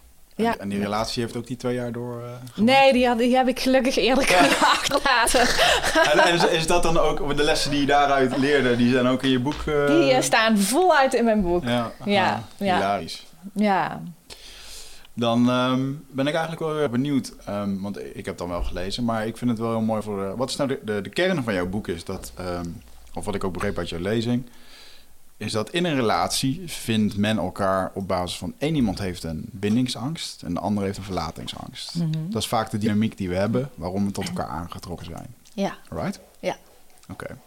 [0.43, 0.58] Ja.
[0.58, 2.22] En die relatie heeft ook die twee jaar door.
[2.22, 5.39] Uh, nee, die, had, die, heb ik gelukkig eerder kunnen achterlaten.
[6.12, 9.24] en, is, is, dat dan ook de lessen die je daaruit leerde, die zijn ook
[9.24, 9.63] in je boek?
[9.65, 9.88] Uh...
[9.88, 11.63] Die uh, staan voluit in mijn boek.
[11.63, 12.34] Ja, ja.
[12.34, 13.25] Ah, hilarisch.
[13.53, 14.01] Ja.
[15.13, 19.06] Dan um, ben ik eigenlijk wel weer benieuwd, um, want ik heb dan wel gelezen,
[19.06, 20.36] maar ik vind het wel heel mooi voor.
[20.38, 21.88] Wat is nou de, de, de, kern van jouw boek?
[21.88, 22.82] Is dat, um,
[23.13, 24.49] of wat ik ook begreep uit jouw lezing,
[25.39, 29.45] is dat in een relatie vindt men elkaar op basis van één iemand heeft een
[29.52, 31.95] bindingsangst en de ander heeft een verlatingsangst.
[31.95, 32.32] Mm -hmm.
[32.32, 35.28] Dat is vaak de dynamiek die we hebben, waarom we tot elkaar aangetrokken zijn.
[35.54, 35.78] Ja.
[35.89, 36.19] Right?
[36.39, 36.56] Ja.
[37.10, 37.23] Oké.
[37.23, 37.38] Okay.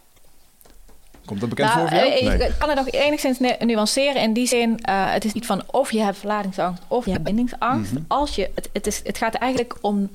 [1.24, 2.10] Komt dat bekend nou, voor jou?
[2.10, 2.48] Eh, nee.
[2.48, 4.22] Ik kan het nog enigszins nuanceren.
[4.22, 7.24] In die zin, uh, het is niet van of je hebt verlatingsangst of je hebt
[7.24, 7.90] bindingsangst.
[7.90, 8.04] Mm -hmm.
[8.08, 10.10] Als je, het, het, is, het gaat eigenlijk om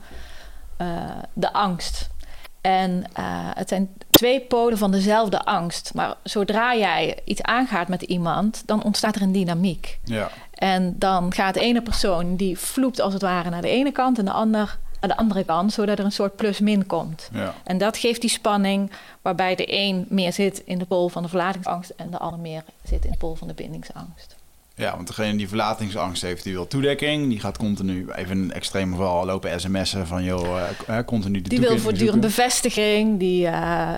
[0.81, 2.09] uh, de angst.
[2.67, 5.93] En uh, het zijn twee polen van dezelfde angst.
[5.93, 9.99] Maar zodra jij iets aangaat met iemand, dan ontstaat er een dynamiek.
[10.03, 10.29] Ja.
[10.53, 14.19] En dan gaat de ene persoon die vloept als het ware naar de ene kant
[14.19, 17.29] en de ander aan de andere kant, zodat er een soort plus-min komt.
[17.33, 17.53] Ja.
[17.63, 21.29] En dat geeft die spanning waarbij de een meer zit in de pool van de
[21.29, 24.35] verlatingsangst en de ander meer zit in de pool van de bindingsangst.
[24.79, 27.29] Ja, want degene die verlatingsangst heeft, die wil toedekking.
[27.29, 30.23] Die gaat continu, even een extreem geval, lopen sms'en van...
[30.23, 33.19] joh, uh, continu de Die wil voortdurend bevestiging.
[33.19, 33.49] Die, uh,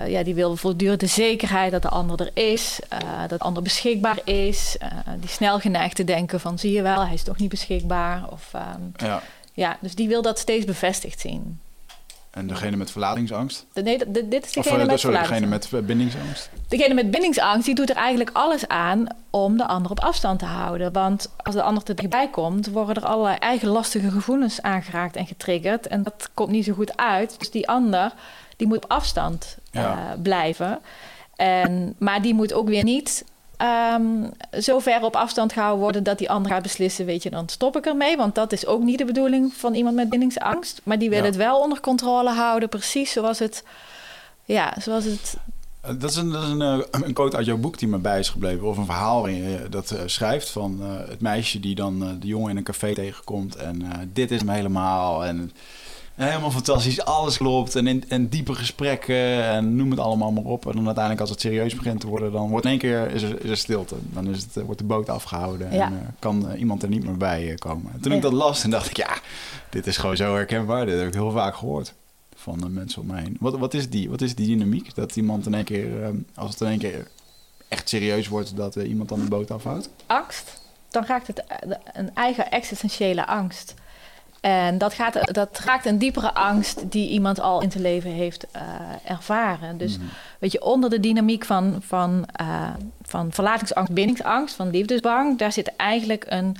[0.06, 2.80] ja, die wil voortdurend de zekerheid dat de ander er is.
[2.92, 4.76] Uh, dat de ander beschikbaar is.
[5.20, 6.58] die snel geneigd te denken van...
[6.58, 8.30] zie je wel, hij is toch niet beschikbaar.
[8.30, 9.22] Of, um, ja.
[9.52, 11.60] ja, dus die wil dat steeds bevestigd zien.
[12.30, 13.66] En degene met verlatingsangst?
[13.74, 16.50] Nee, dit is degene of, met sorry, degene met bindingsangst?
[16.68, 20.44] Degene met bindingsangst, die doet er eigenlijk alles aan om de ander op afstand te
[20.44, 20.92] houden.
[20.92, 25.86] Want als de ander erbij komt, worden er allerlei eigen lastige gevoelens aangeraakt en getriggerd.
[25.86, 27.38] En dat komt niet zo goed uit.
[27.38, 28.12] Dus die ander,
[28.56, 29.92] die moet op afstand ja.
[29.92, 30.78] uh, blijven.
[31.36, 33.24] En, maar die moet ook weer niet
[33.62, 37.48] um, zo ver op afstand gehouden worden dat die ander gaat beslissen, weet je, dan
[37.48, 38.16] stop ik ermee.
[38.16, 40.80] Want dat is ook niet de bedoeling van iemand met bindingsangst.
[40.84, 41.24] Maar die wil ja.
[41.24, 43.64] het wel onder controle houden, precies zoals het,
[44.44, 45.36] ja, zoals het
[45.80, 48.28] dat is, een, dat is een, een, quote uit jouw boek die me bij is
[48.28, 48.66] gebleven.
[48.66, 52.08] Of een verhaal waarin je dat uh, schrijft van uh, het meisje die dan uh,
[52.20, 53.56] de jongen in een café tegenkomt.
[53.56, 55.24] En dit is hem helemaal.
[55.24, 55.52] En
[56.28, 57.76] helemaal fantastisch, alles klopt.
[57.76, 60.66] En, in, en diepe gesprekken en noem het allemaal maar op.
[60.66, 63.22] En dan uiteindelijk als het serieus begint te worden, dan wordt in één keer is
[63.22, 63.94] er, is er stilte.
[64.02, 65.86] Dan is het, wordt de boot afgehouden ja.
[65.86, 67.92] en kan iemand er niet meer bij komen.
[67.92, 68.16] En toen ja.
[68.16, 69.18] ik dat las, en dacht ik, ja,
[69.70, 70.86] dit is gewoon zo herkenbaar.
[70.86, 71.94] Dit heb ik heel vaak gehoord
[72.34, 73.36] van de mensen om me heen.
[73.40, 74.94] Wat, wat, is die, wat is die dynamiek?
[74.94, 77.06] Dat iemand in één keer, als het in één keer
[77.68, 79.90] echt serieus wordt, dat iemand dan de boot afhoudt?
[80.06, 80.60] Angst.
[80.90, 81.44] Dan raakt het
[81.92, 83.74] een eigen existentiële angst.
[84.40, 88.46] En dat, gaat, dat raakt een diepere angst die iemand al in zijn leven heeft
[88.56, 88.62] uh,
[89.04, 89.78] ervaren.
[89.78, 90.08] Dus mm.
[90.38, 92.68] weet je, onder de dynamiek van, van, uh,
[93.02, 96.56] van verlatingsangst, bindingsangst, van liefdesbang, daar zit eigenlijk een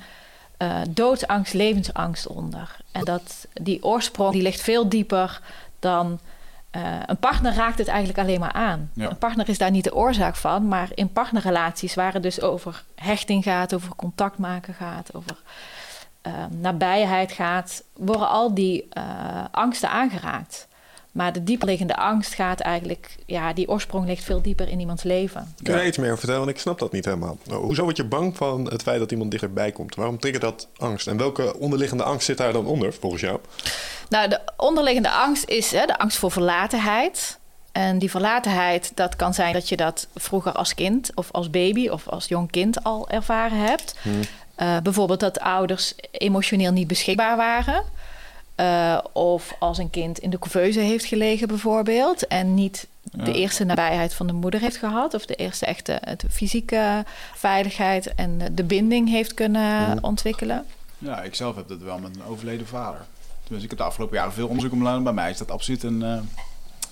[0.57, 2.75] uh, doodsangst, levensangst onder.
[2.91, 5.41] En dat, die oorsprong die ligt veel dieper
[5.79, 6.19] dan
[6.71, 8.91] eh, een partner raakt het eigenlijk alleen maar aan.
[8.93, 9.09] Ja.
[9.09, 12.83] Een partner is daar niet de oorzaak van, maar in partnerrelaties waar het dus over
[12.95, 15.37] hechting gaat, over contact maken gaat, over
[16.21, 19.03] eh, nabijheid gaat, worden al die eh,
[19.51, 20.67] angsten aangeraakt.
[21.11, 25.53] Maar de dieperliggende angst gaat eigenlijk, ja, die oorsprong ligt veel dieper in iemands leven.
[25.63, 26.45] Kun je daar iets meer over vertellen?
[26.45, 27.37] Want ik snap dat niet helemaal.
[27.43, 29.95] Nou, Hoezo word je bang van het feit dat iemand dichterbij komt?
[29.95, 31.07] Waarom triggert dat angst?
[31.07, 33.39] En welke onderliggende angst zit daar dan onder, volgens jou?
[34.09, 37.39] Nou, de onderliggende angst is hè, de angst voor verlatenheid.
[37.71, 41.87] En die verlatenheid, dat kan zijn dat je dat vroeger als kind of als baby
[41.87, 43.95] of als jong kind al ervaren hebt.
[44.61, 47.83] Eh, bijvoorbeeld dat ouders emotioneel niet beschikbaar waren.
[48.55, 52.27] Eh, of als een kind in de couveuse heeft gelegen bijvoorbeeld.
[52.27, 55.13] En niet de eerste nabijheid van de moeder heeft gehad.
[55.13, 60.65] Of de eerste echte het fysieke veiligheid en de binding heeft kunnen ontwikkelen.
[60.97, 63.05] Ja, ik zelf heb dat wel met een overleden vader.
[63.47, 65.03] Dus ik heb de afgelopen jaren veel onderzoek om gedaan.
[65.03, 66.03] Bij mij is dat absoluut een...
[66.03, 66.19] eh,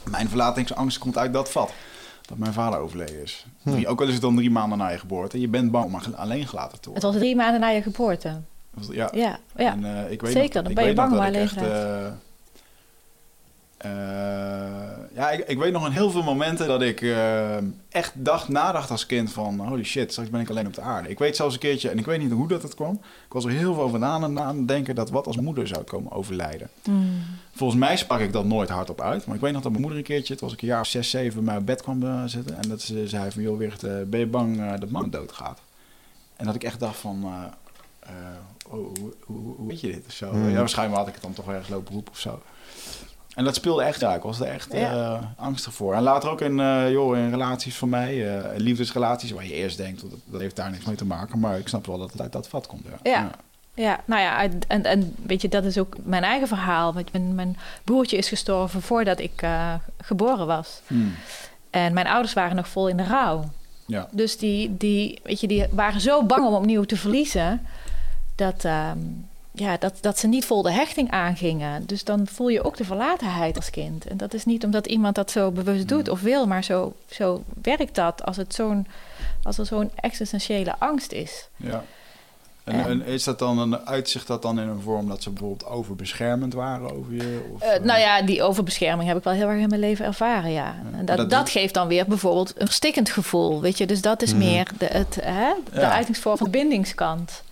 [0.04, 1.72] mijn verlatingsangst komt uit dat vat.
[2.30, 3.46] Dat mijn vader overleden is.
[3.64, 5.40] Drie- ook al is het dan drie maanden na je geboorte.
[5.40, 8.42] Je bent bang om alleen gelaten te Het was drie maanden na je geboorte.
[8.92, 9.72] Ja, Ja, ja.
[9.72, 12.16] En, eh, ik weet Zeker, nog, dan ik ben je bang om alleen echt, te
[13.78, 17.58] eh, eh, ja, ik, ik weet nog in heel veel momenten dat ik eh,
[17.90, 19.60] echt dacht, nadacht als kind van...
[19.60, 21.10] holy shit, straks ben ik alleen op de aarde.
[21.10, 22.94] Ik weet zelfs een keertje, en ik weet niet hoe dat het kwam...
[23.26, 25.84] ik was er heel veel over na aan het denken dat wat als moeder zou
[25.84, 26.70] komen overlijden.
[26.84, 27.22] Hmm.
[27.56, 29.26] Volgens mij sprak ik dat nooit hardop uit.
[29.26, 30.88] Maar ik weet nog dat mijn moeder een keertje, het was ik een jaar of
[30.88, 32.58] zes, zeven, bij mij op bed kwam eh, zitten.
[32.58, 35.60] En dat ze zei van, joh Wicht, eh, ben je bang dat mama doodgaat?
[36.40, 37.44] En dat ik echt dacht van, eh,
[38.00, 38.14] eh,
[38.68, 40.32] oh, hoe, hoe, hoe weet je dit of zo?
[40.32, 40.50] Hmm.
[40.50, 42.42] Ja, waarschijnlijk had ik het dan toch ergens lopen roepen of zo.
[43.40, 45.34] En dat speelde echt, ja, ik was er echt eh, Ja.
[45.38, 45.94] angstig voor.
[45.94, 49.78] En later ook in, eh, joh, in relaties van mij, eh, liefdesrelaties, waar je eerst
[49.78, 51.40] denkt, dat, dat heeft daar niks mee te maken.
[51.40, 52.86] Maar ik snap wel dat het uit dat vat komt.
[53.04, 53.12] Ja.
[53.12, 53.30] Ja.
[53.74, 56.94] Ja, nou ja, en, en weet je, dat is ook mijn eigen verhaal.
[56.94, 60.82] Want Mijn, mijn broertje is gestorven voordat ik eh, geboren was.
[60.88, 61.14] Hmm.
[61.70, 63.44] En mijn ouders waren nog vol in de rouw.
[63.86, 64.08] Ja.
[64.12, 67.66] Dus die, die, weet je, die waren zo bang om opnieuw te verliezen...
[68.36, 68.98] dat, ehm,
[69.52, 71.86] ja, dat, dat ze niet vol de hechting aangingen.
[71.86, 74.06] Dus dan voel je ook de verlatenheid als kind.
[74.08, 76.48] En dat is niet omdat iemand dat zo bewust doet of wil...
[76.48, 78.88] maar zo, zo werkt dat als, het zo'n,
[79.44, 81.48] als er zo'n existentiële angst is.
[81.56, 81.84] Ja.
[82.64, 86.54] En, is dat dan een uitzicht dat dan in een vorm dat ze bijvoorbeeld overbeschermend
[86.54, 87.50] waren over je?
[87.54, 90.06] Of, Eh, eh, nou ja, die overbescherming heb ik wel heel erg in mijn leven
[90.06, 90.76] ervaren, ja.
[90.98, 93.86] En dat, dat- dat, geeft dan weer bijvoorbeeld een stikkend gevoel, weet je.
[93.88, 95.92] Dus dat is meer de, het, hè, de Ja.
[95.92, 97.44] uitingsvorm van de bindingskant.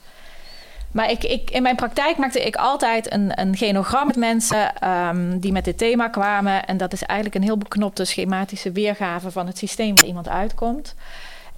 [0.92, 5.40] Maar ik, ik, in mijn praktijk maakte ik altijd een, een genogram met mensen ehm,
[5.40, 6.66] die met dit thema kwamen.
[6.66, 10.96] En dat is eigenlijk een heel beknopte schematische weergave van het systeem waar iemand uitkomt.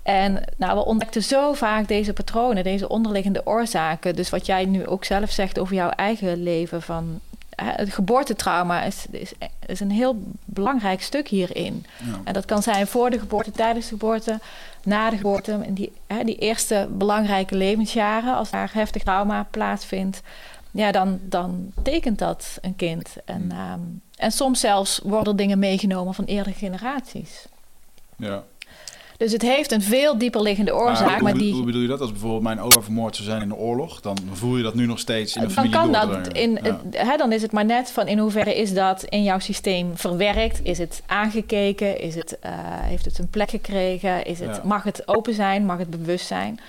[0.03, 4.15] En nou, we ontdekten zo vaak deze patronen, deze onderliggende oorzaken.
[4.15, 6.81] Dus wat jij nu ook zelf zegt over jouw eigen leven.
[6.81, 7.19] Van,
[7.55, 9.31] het geboortetrauma is, is,
[9.65, 11.85] is een heel belangrijk stuk hierin.
[11.97, 12.19] Ja.
[12.23, 14.39] En dat kan zijn voor de geboorte, tijdens de geboorte,
[14.83, 15.51] na de geboorte.
[15.51, 20.21] En die, hè, die eerste belangrijke levensjaren, als daar heftig trauma plaatsvindt,
[20.71, 23.15] ja, dan, dan tekent dat een kind.
[23.25, 23.79] En, ehm,
[24.15, 27.45] en soms zelfs worden dingen meegenomen van eerdere generaties.
[28.15, 28.43] ja.
[29.19, 31.09] Dus het heeft een veel dieper liggende oorzaak.
[31.09, 32.01] hoe, maar hoe- die, hoe bedoel je dat?
[32.01, 34.85] Als bijvoorbeeld mijn opa vermoord zou zijn in de oorlog, dan voel je dat nu
[34.85, 36.59] nog steeds in de dan familie kan dat in, Ja.
[36.63, 39.91] het- hè, dan is het maar net van in hoeverre is dat in jouw systeem
[39.97, 40.59] verwerkt?
[40.63, 42.01] Is het aangekeken?
[42.01, 44.25] Is het, eh, heeft het een plek gekregen?
[44.25, 44.61] Is het, Ja.
[44.63, 45.65] Mag het open zijn?
[45.65, 46.59] Mag het bewust zijn?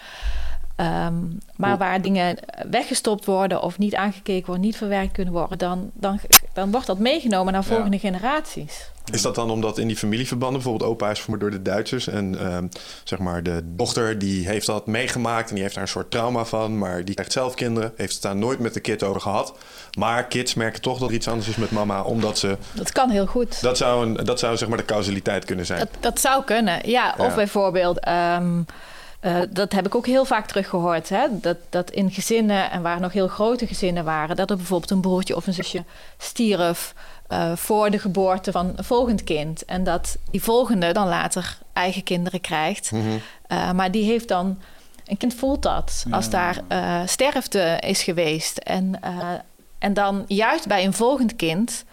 [0.80, 1.14] Ehm,
[1.56, 2.36] maar waar dingen
[2.70, 6.20] weggestopt worden of niet aangekeken worden, niet verwerkt kunnen worden, dan, dan,
[6.52, 7.68] dan wordt dat meegenomen naar Ja.
[7.68, 8.90] volgende generaties.
[9.12, 12.38] Is dat dan omdat in die familieverbanden, bijvoorbeeld opa is vermoord door de Duitsers en
[12.38, 12.66] ehm,
[13.04, 16.44] zeg maar de dochter die heeft dat meegemaakt en die heeft daar een soort trauma
[16.44, 19.54] van, maar die krijgt zelf kinderen, heeft het daar nooit met de kid over gehad.
[19.98, 23.10] Maar kids merken toch dat er iets anders is met mama, omdat ze, Dat kan
[23.10, 23.60] heel goed.
[23.62, 25.78] dat zou, een, dat zou zeg maar de causaliteit kunnen zijn.
[25.78, 27.14] Dat, dat zou kunnen, ja.
[27.18, 27.34] Of Ja.
[27.34, 28.62] bijvoorbeeld, ehm,
[29.20, 31.08] eh, dat heb ik ook heel vaak teruggehoord.
[31.08, 31.26] Hè?
[31.30, 34.36] Dat, dat in gezinnen, en waar nog heel grote gezinnen waren...
[34.36, 35.84] dat er bijvoorbeeld een broertje of een zusje
[36.18, 36.94] stierf...
[37.28, 39.64] eh, voor de geboorte van een volgend kind.
[39.64, 42.92] En dat die volgende dan later eigen kinderen krijgt.
[42.92, 43.04] Mhm.
[43.46, 44.58] Eh, maar die heeft dan...
[45.06, 46.62] Een kind voelt dat als daar
[47.06, 48.58] sterfte is geweest.
[48.58, 49.00] En,
[49.78, 51.84] en dan juist bij een volgend kind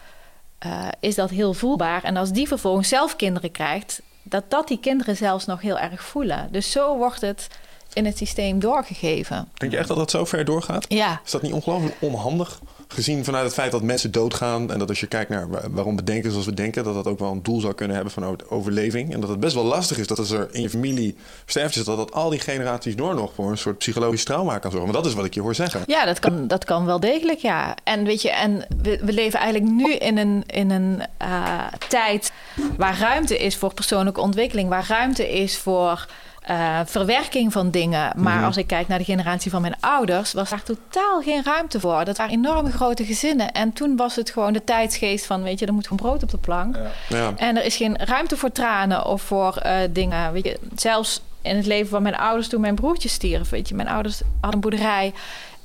[1.00, 2.04] is dat heel voelbaar.
[2.04, 6.04] En als die vervolgens zelf kinderen krijgt, dat dat die kinderen zelfs nog heel erg
[6.04, 6.48] voelen.
[6.52, 7.48] Dus zo wordt het
[7.94, 9.50] in het systeem doorgegeven.
[9.54, 10.86] Denk je echt dat dat zo ver doorgaat?
[10.90, 14.89] Ja, Is dat niet ongelooflijk onhandig gezien vanuit het feit dat mensen doodgaan en dat
[14.89, 17.43] als je kijkt naar waarom we denken zoals we denken, dat dat ook wel een
[17.43, 19.13] doel zou kunnen hebben van overleving.
[19.13, 21.97] En dat het best wel lastig is dat als er in je familie sterft dat
[21.97, 24.91] dat al die generaties door nog voor een soort psychologisch trauma kan zorgen.
[24.91, 25.84] Maar dat is wat ik je hoor zeggen.
[25.88, 27.76] Ja, dat kan, dat kan wel degelijk, ja.
[27.84, 32.32] En weet je, en we, leven eigenlijk nu in een, in een uh, tijd
[32.78, 36.08] waar ruimte is voor persoonlijke ontwikkeling, waar ruimte is voor
[36.49, 38.12] uh, verwerking van dingen.
[38.15, 38.43] Maar Mhm.
[38.45, 42.05] als ik kijk naar de generatie van mijn ouders, was daar totaal geen ruimte voor.
[42.05, 43.51] Dat waren enorme grote gezinnen.
[43.51, 46.29] En toen was het gewoon de tijdsgeest van, weet je, er moet gewoon brood op
[46.31, 46.75] de plank.
[46.75, 47.17] Ja.
[47.17, 47.33] Ja.
[47.36, 50.31] En er is geen ruimte voor tranen of voor eh, dingen.
[50.33, 53.49] Weet je, zelfs in het leven van mijn ouders toen mijn broertje stierf.
[53.49, 55.13] Weet je, mijn ouders hadden een boerderij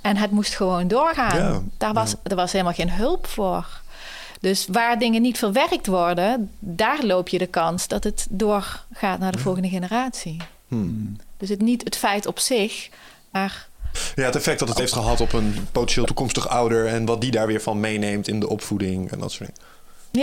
[0.00, 1.38] en het moest gewoon doorgaan.
[1.38, 3.66] Ja, Daar was, Er was helemaal geen hulp voor.
[4.40, 9.32] Dus waar dingen niet verwerkt worden, daar loop je de kans dat het doorgaat naar
[9.32, 10.36] de volgende generatie.
[10.76, 11.16] Hmm.
[11.37, 12.88] Dus het niet het feit op zich,
[13.30, 13.68] maar
[14.14, 17.30] Ja, het effect dat het heeft gehad op een potentieel toekomstig ouder en wat die
[17.30, 19.70] daar weer van meeneemt in de opvoeding en dat soort dingen.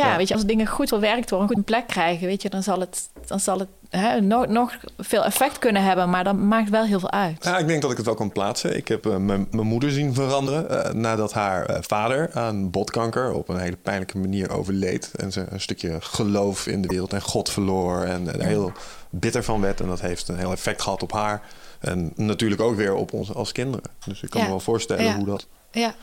[0.04, 0.18] ja, Ja.
[0.18, 2.80] weet je, als dingen goed verwerkt worden, een goede plek krijgen, weet je, dan zal
[2.80, 6.84] het, dan zal het hè, no- nog veel effect kunnen hebben, maar dat maakt wel
[6.84, 7.44] heel veel uit.
[7.44, 8.78] Ja, ik denk dat ik het wel kan plaatsen.
[8.78, 13.50] Ik heb eh, mijn moeder zien veranderen eh, nadat haar eh, vader aan botkanker op
[13.50, 15.12] een hele pijnlijke manier overleed.
[15.16, 18.72] En ze een stukje geloof in de wereld en God verloor en heel
[19.10, 19.80] bitter van werd.
[19.82, 21.42] En dat heeft een heel effect gehad op haar.
[21.80, 23.86] En natuurlijk ook weer op ons als kinderen.
[24.06, 24.46] Dus ik kan Ja.
[24.46, 25.16] me wel voorstellen Ja.
[25.16, 25.48] hoe dat...
[25.72, 25.94] Ja,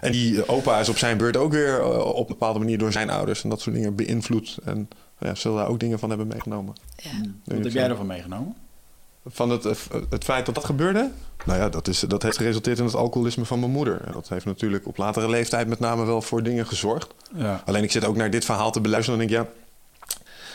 [0.00, 2.78] En die eh, opa is op zijn beurt ook weer eh, op een bepaalde manier
[2.78, 4.58] door zijn ouders en dat soort dingen beïnvloed.
[4.64, 4.88] En
[5.18, 6.74] ja, zullen daar ook dingen van hebben meegenomen.
[6.96, 7.10] ja.
[7.44, 8.56] Wat heb jij ervan meegenomen?
[9.26, 9.72] Van het, eh,
[10.10, 11.10] het feit dat dat gebeurde?
[11.44, 14.00] Nou ja, dat, is, dat heeft geresulteerd in het alcoholisme van mijn moeder.
[14.06, 17.14] En dat heeft natuurlijk op latere leeftijd met name wel voor dingen gezorgd.
[17.34, 17.62] Ja.
[17.66, 19.60] Alleen ik zit ook naar dit verhaal te beluisteren en denk ik, ja...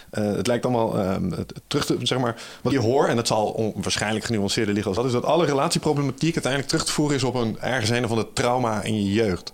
[0.10, 3.28] eh, het lijkt allemaal ehm, het- terug te, zeg maar, wat je hoort, en dat
[3.28, 7.16] zal on- waarschijnlijk genuanceerder liggen als dat, is dat alle relatieproblematiek uiteindelijk terug te voeren
[7.16, 9.54] is op een ergens een of ander trauma in je jeugd.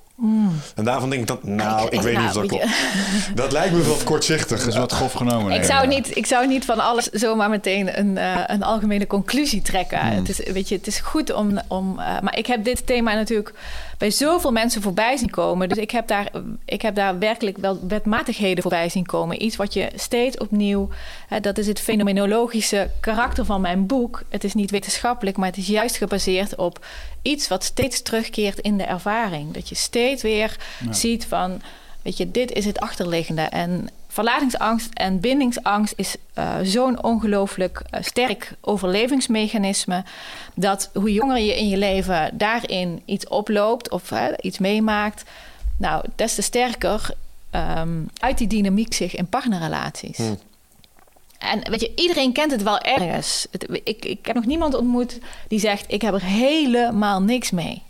[0.75, 2.65] En daarvan denk ik dat, nou, ik, weet niet of dat klopt.
[3.35, 4.59] Dat lijkt me wat kortzichtig.
[4.59, 5.51] Dat is wat grof genomen.
[5.51, 9.61] Ik zou, niet, ik zou niet van alles zomaar meteen een, eh, een algemene conclusie
[9.61, 9.99] trekken.
[9.99, 10.15] Hmm.
[10.15, 11.59] Het, is, weet je, het is goed om.
[11.67, 13.53] om eh, maar ik heb dit thema natuurlijk
[13.97, 15.69] bij zoveel mensen voorbij zien komen.
[15.69, 16.31] Dus ik heb daar,
[16.65, 19.43] ik heb daar werkelijk wel wetmatigheden voorbij zien komen.
[19.43, 20.89] Iets wat je steeds opnieuw.
[21.27, 24.23] Hè, dat is het fenomenologische karakter van mijn boek.
[24.29, 26.85] Het is niet wetenschappelijk, maar het is juist gebaseerd op
[27.21, 29.53] iets wat steeds terugkeert in de ervaring.
[29.53, 30.93] Dat je steeds weer Ja.
[30.93, 31.61] ziet van.
[32.01, 33.41] Weet je, dit is het achterliggende.
[33.41, 40.03] En verlatingsangst en bindingsangst is eh, zo'n ongelooflijk eh, sterk overlevingsmechanisme.
[40.55, 45.23] Dat hoe jonger je in je leven daarin iets oploopt of iets meemaakt,
[45.77, 47.09] nou, des te sterker
[47.49, 50.17] ehm, uit die dynamiek zich in partnerrelaties.
[50.17, 50.37] Hmm.
[51.39, 53.47] En weet je, iedereen kent het wel ergens.
[53.51, 57.81] Het, ik, ik heb nog niemand ontmoet die zegt: Ik heb er helemaal niks mee.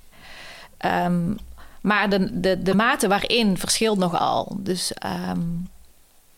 [0.77, 1.33] Ehm,
[1.81, 4.55] maar de, de, de mate waarin verschilt nogal.
[4.59, 5.39] Dus ehm,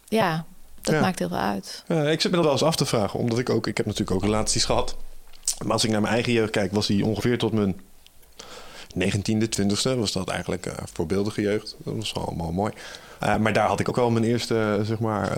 [0.08, 0.46] ja,
[0.82, 1.02] dat Ja.
[1.02, 1.84] maakt heel veel uit.
[1.88, 3.86] Ja, ik zit me dat wel eens af te vragen, omdat ik ook, ik heb
[3.86, 4.96] natuurlijk ook relaties gehad.
[5.64, 7.82] Maar als ik naar mijn eigen jeugd kijk, was die ongeveer tot mijn
[9.00, 11.76] 19e, 20e, was dat eigenlijk eh voorbeeldige jeugd.
[11.84, 12.74] Dat was allemaal mooi.
[13.20, 15.38] Eh, maar daar had ik ook al mijn eerste, eh, zeg maar,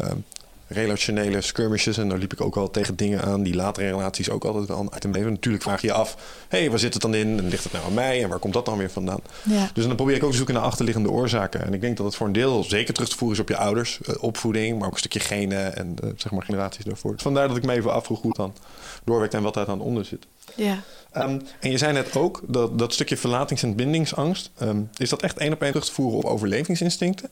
[0.68, 1.98] relationele skirmishes.
[1.98, 4.68] En daar liep ik ook al tegen dingen aan die later in relaties ook altijd
[4.68, 5.32] wel een item bleven.
[5.32, 6.16] Natuurlijk vraag je je af,
[6.48, 7.38] hé, hey, waar zit het dan in?
[7.38, 8.24] En ligt het nou aan mij?
[8.24, 9.20] En waar komt dat dan weer vandaan?
[9.44, 9.70] Ja.
[9.74, 11.66] Dus dan probeer ik ook te zoeken naar achterliggende oorzaken.
[11.66, 13.58] En ik denk dat het voor een deel zeker terug te voeren is op je
[13.58, 17.12] ouders, eh, opvoeding, maar ook een stukje genen en eh, zeg maar generaties daarvoor.
[17.12, 18.56] Dus vandaar dat ik me even afvroeg hoe het dan
[19.04, 20.28] doorwerkt en wat daar dan onder zit.
[20.56, 20.82] Ja.
[21.12, 25.22] Ehm, en je zei net ook dat dat stukje verlatings- en bindingsangst, ehm, is dat
[25.22, 27.30] echt één op één terug te voeren op overlevingsinstincten?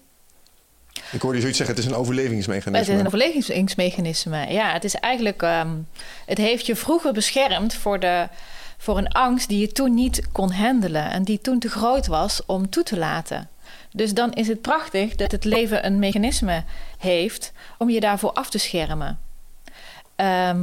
[1.16, 2.94] Ik hoorde je zoiets zeggen, het is een Het overlevingsmechanisme.
[2.94, 4.46] is een overlevingsmechanisme.
[4.52, 5.42] Ja, het is eigenlijk.
[5.42, 5.70] ehm,
[6.26, 8.28] het heeft je vroeger beschermd voor, de,
[8.78, 11.12] voor een angst die je toen niet kon handelen.
[11.12, 13.50] En die toen te groot was om toe te laten.
[13.92, 16.64] Dus dan is het prachtig dat het leven een mechanisme
[16.98, 19.20] heeft om je daarvoor af te schermen.
[20.16, 20.60] Ehm,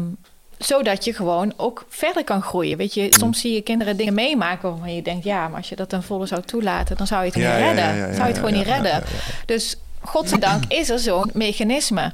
[0.59, 2.77] zodat je gewoon ook verder kan groeien.
[2.77, 5.77] Weet je, soms zie je kinderen dingen meemaken waarvan je denkt: ja, maar als je
[5.77, 7.97] dat ten volle zou toelaten, dan zou je het Ja, niet ja, redden.
[7.97, 9.03] ja, zou je het gewoon niet redden.
[9.47, 12.13] Dus godzijdank is er zo'n mechanisme.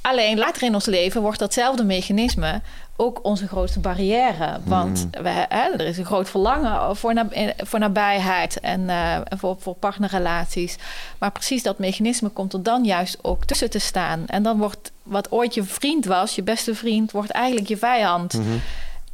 [0.00, 2.60] Alleen later in ons leven wordt datzelfde mechanisme
[2.96, 4.60] ook onze grootste barrière.
[4.64, 9.56] Want we, hè, er is een groot verlangen voor, nab- voor nabijheid en eh, voor,
[9.58, 10.76] voor partnerrelaties.
[11.18, 14.26] Maar precies dat mechanisme komt er dan juist ook tussen te staan.
[14.26, 18.32] En dan wordt wat ooit je vriend was, je beste vriend, wordt eigenlijk je vijand.
[18.32, 18.44] Mhm.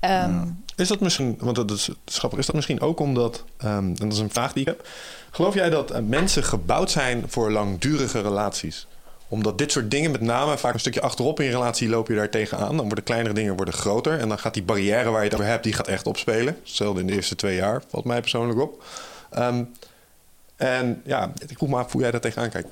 [0.01, 0.43] Ehm,
[0.77, 3.77] Is dat misschien, want dat is, dat is grappig, is dat misschien ook omdat, ehm,
[3.77, 4.89] en dat is een vraag die ik heb.
[5.31, 8.87] Geloof jij dat eh, mensen gebouwd zijn voor langdurige relaties?
[9.29, 12.15] Omdat dit soort dingen met name vaak een stukje achterop in je relatie loop je
[12.15, 12.77] daar tegenaan.
[12.77, 14.19] Dan worden kleinere dingen worden groter.
[14.19, 16.57] En dan gaat die barrière waar je het over hebt, die gaat echt opspelen.
[16.63, 18.85] Hetzelfde in de eerste twee jaar, valt mij persoonlijk op.
[19.31, 19.65] Ehm,
[20.57, 22.69] En ja, ik vroeg me hoe jij daar tegenaan kijkt.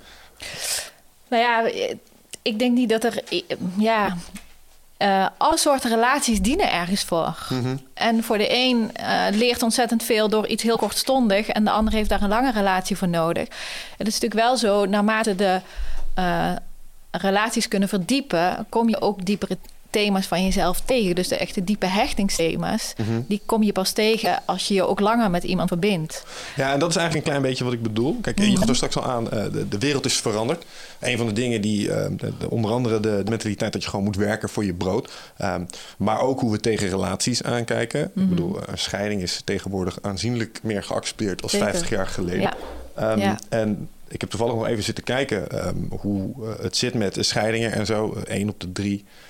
[1.29, 1.71] Nou ja,
[2.43, 3.23] ik denk niet dat er.
[3.79, 4.17] Ja,
[4.99, 7.47] uh, alle soorten relaties dienen ergens voor.
[7.49, 7.77] Mhm.
[7.95, 11.49] En voor de een uh, leert ontzettend veel door iets heel kortstondig...
[11.49, 13.49] en de ander heeft daar een lange relatie voor nodig.
[13.97, 15.61] Het is natuurlijk wel zo, naarmate de
[16.19, 16.53] uh,
[17.11, 18.67] relaties kunnen verdiepen...
[18.69, 19.59] kom je ook diepere
[19.91, 21.15] thema's van jezelf tegen.
[21.15, 23.21] Dus de echte diepe hechtingsthema's, mhm.
[23.27, 26.25] die kom je pas tegen als je je ook langer met iemand verbindt.
[26.57, 28.19] Ja, en dat is eigenlijk een klein beetje wat ik bedoel.
[28.21, 30.65] Kijk, je gaf er straks al aan, de, de, wereld is veranderd.
[31.01, 34.49] Een van de dingen die, de, onder andere de, mentaliteit dat je gewoon moet werken
[34.49, 35.13] voor je brood.
[35.43, 38.05] Um, maar ook hoe we tegen relaties aankijken.
[38.05, 38.29] Ik mhm.
[38.29, 42.41] bedoel, een scheiding is tegenwoordig aanzienlijk meer geaccepteerd als 50 jaar geleden.
[42.97, 43.13] Ja.
[43.13, 43.39] Um, ja.
[43.49, 47.87] En ik heb toevallig nog even zitten kijken um, hoe het zit met scheidingen en
[47.87, 48.15] zo.
[48.27, 49.28] 1 op de drie 80%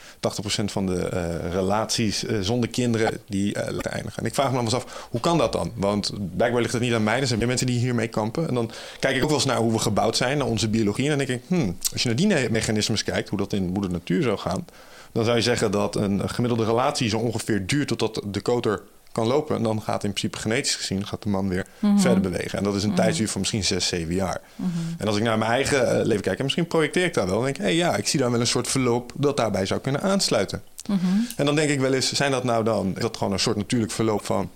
[0.66, 4.22] van de uh, relaties uh, zonder kinderen die uh, eindigen.
[4.22, 5.72] En ik vraag me dan eens af, hoe kan dat dan?
[5.74, 7.20] Want blijkbaar ligt het niet aan mij.
[7.20, 8.48] Er zijn meer mensen die hiermee kampen.
[8.48, 11.10] En dan kijk ik ook wel eens naar hoe we gebouwd zijn, naar onze biologie.
[11.10, 13.90] En dan denk ik, hmm, als je naar die mechanismes kijkt, hoe dat in moeder
[13.90, 14.66] natuur zou gaan...
[15.12, 18.82] dan zou je zeggen dat een gemiddelde relatie zo ongeveer duurt totdat de koter
[19.18, 19.56] kan lopen.
[19.56, 21.98] En dan gaat in principe genetisch gezien gaat de man weer mhm.
[21.98, 22.58] verder bewegen.
[22.58, 24.40] En dat is een mm tijdsduur van misschien zes, zeven jaar.
[24.56, 24.70] Mhm.
[24.98, 27.34] En als ik naar mijn eigen eh, leven kijk, en misschien projecteer ik daar wel,
[27.34, 29.66] dan denk ik, hé hey, ja, ik zie daar wel een soort verloop dat daarbij
[29.66, 30.62] zou kunnen aansluiten.
[30.88, 30.98] Mhm.
[31.36, 33.56] En dan denk ik wel eens, zijn dat nou dan, is dat gewoon een soort
[33.56, 34.50] natuurlijk verloop van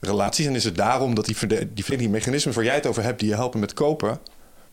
[0.00, 0.46] relaties?
[0.46, 1.36] En is het daarom dat die,
[1.72, 4.18] die, die mechanismen waar jij het over hebt, die je helpen met kopen,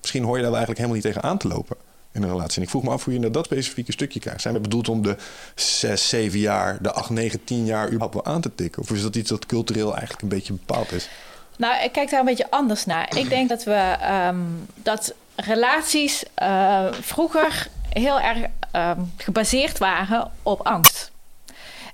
[0.02, 1.78] misschien hoor je daar wel eigenlijk helemaal niet tegen aan te lopen
[2.14, 2.58] in een relatie.
[2.58, 4.42] En ik vroeg me af hoe je naar dat specifieke stukje krijgt.
[4.42, 5.16] Zijn we bedoeld om de
[5.56, 8.82] 6, 7 jaar, de 8, 9, 10 jaar überhaupt wel aan te tikken?
[8.82, 11.10] Of is dat iets dat cultureel eigenlijk een beetje bepaald is?
[11.58, 13.18] Nou, ik kijk daar een beetje anders naar.
[13.18, 13.98] Ik denk dat we
[14.28, 18.38] um, dat relaties uh, vroeger heel erg
[18.76, 21.12] um, gebaseerd waren op angst.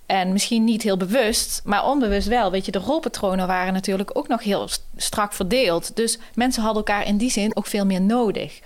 [0.10, 2.52] En misschien niet heel bewust, maar onbewust wel.
[2.52, 5.96] Weet je, de rolpatronen waren natuurlijk ook nog heel strak verdeeld.
[5.96, 8.60] Dus mensen hadden elkaar in die zin ook veel meer nodig.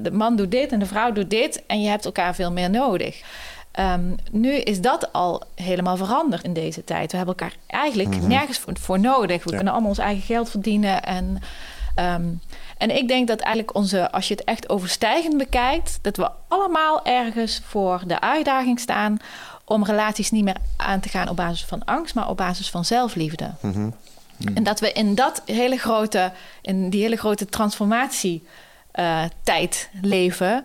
[0.00, 2.70] de man doet dit en de vrouw doet dit en je hebt elkaar veel meer
[2.70, 3.22] nodig.
[3.80, 7.10] Um, nu is dat al helemaal veranderd in deze tijd.
[7.10, 8.28] We hebben elkaar eigenlijk mhm.
[8.28, 9.44] nergens voor, nodig.
[9.44, 11.02] We kunnen allemaal ons eigen geld verdienen.
[11.02, 11.38] En,
[11.96, 12.40] um,
[12.78, 17.04] en ik denk dat eigenlijk onze, als je het echt overstijgend bekijkt, dat we allemaal
[17.04, 19.18] ergens voor de uitdaging staan
[19.64, 22.84] om relaties niet meer aan te gaan op basis van angst, maar op basis van
[22.84, 23.50] zelfliefde.
[23.60, 23.90] Mhm.
[24.54, 30.64] En dat we in dat hele grote, in die hele grote transformatietijd uh, leven.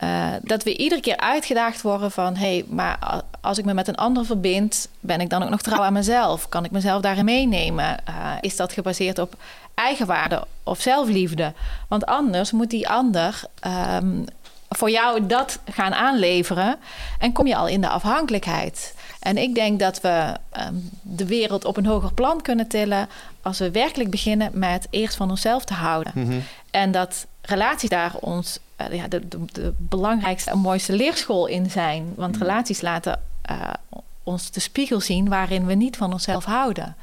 [0.00, 2.36] Uh, dat we iedere keer uitgedaagd worden van...
[2.36, 4.88] hé, hey, maar als ik me met een ander verbind...
[5.00, 6.48] ben ik dan ook nog trouw aan mezelf?
[6.48, 7.96] Kan ik mezelf daarin meenemen?
[8.08, 9.34] Uh, is dat gebaseerd op
[9.74, 11.52] eigenwaarde of zelfliefde?
[11.88, 13.42] Want anders moet die ander
[13.96, 14.24] um,
[14.68, 16.76] voor jou dat gaan aanleveren
[17.18, 18.94] en kom je al in de afhankelijkheid.
[19.20, 20.34] En ik denk dat we
[20.66, 23.08] um, de wereld op een hoger plan kunnen tillen
[23.42, 26.12] als we werkelijk beginnen met eerst van onszelf te houden.
[26.14, 31.46] Mm En dat relaties daar ons uh, ja, de, de, de, belangrijkste en mooiste leerschool
[31.46, 32.12] in zijn.
[32.16, 32.42] Want mhm.
[32.42, 33.70] relaties laten uh,
[34.28, 36.96] ons de spiegel zien waarin we niet van onszelf houden.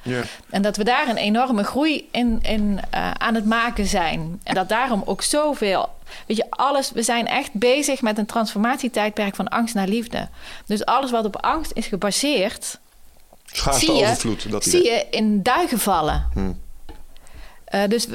[0.49, 4.39] En dat we daar een enorme groei in, in uh, aan het maken zijn.
[4.43, 5.89] En dat daarom ook zoveel.
[6.27, 6.91] Weet je, alles.
[6.91, 10.27] We zijn echt bezig met een transformatietijdperk van angst naar liefde.
[10.65, 12.79] Dus alles wat op angst is gebaseerd.
[13.45, 14.51] Schaarste overvloed.
[14.51, 16.29] Dat zie je in duigen vallen.
[16.33, 16.63] Hmm.
[17.75, 18.07] Uh, dus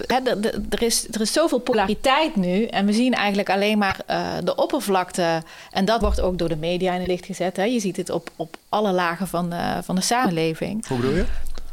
[0.70, 2.64] er, is, er is zoveel polariteit nu.
[2.64, 5.42] En we zien eigenlijk alleen maar uh, de oppervlakte.
[5.70, 7.56] En dat wordt ook door de media in het licht gezet.
[7.56, 7.64] Hè.
[7.64, 10.86] Je ziet het op, op alle lagen van de, van de samenleving.
[10.86, 11.24] Hoe bedoel je?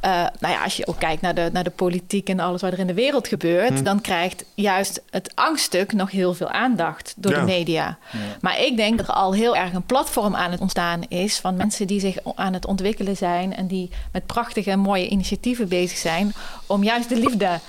[0.05, 2.71] Uh, nou ja, als je ook kijkt naar de, naar de politiek en alles wat
[2.71, 3.83] er in de wereld gebeurt, hm.
[3.83, 7.97] dan krijgt juist het angststuk nog heel veel aandacht door de media.
[8.11, 8.19] Ja.
[8.41, 11.55] Maar ik denk dat er al heel erg een platform aan het ontstaan is van
[11.55, 15.97] mensen die zich aan het ontwikkelen zijn en die met prachtige en mooie initiatieven bezig
[15.97, 16.33] zijn
[16.65, 17.59] om juist de liefde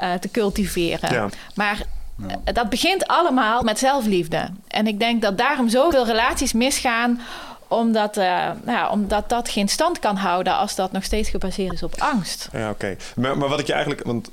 [0.00, 1.12] uh, te cultiveren.
[1.12, 1.28] Ja.
[1.54, 1.82] Maar
[2.20, 4.48] uh, dat begint allemaal met zelfliefde.
[4.68, 7.20] En ik denk dat daarom zoveel relaties misgaan
[7.68, 8.24] omdat, uh,
[8.64, 11.94] nou ja, omdat dat geen stand kan houden als dat nog steeds gebaseerd is op
[11.98, 12.48] angst.
[12.52, 12.96] Ja, oké.
[13.16, 14.04] Maar, maar wat ik je eigenlijk.
[14.04, 14.30] Want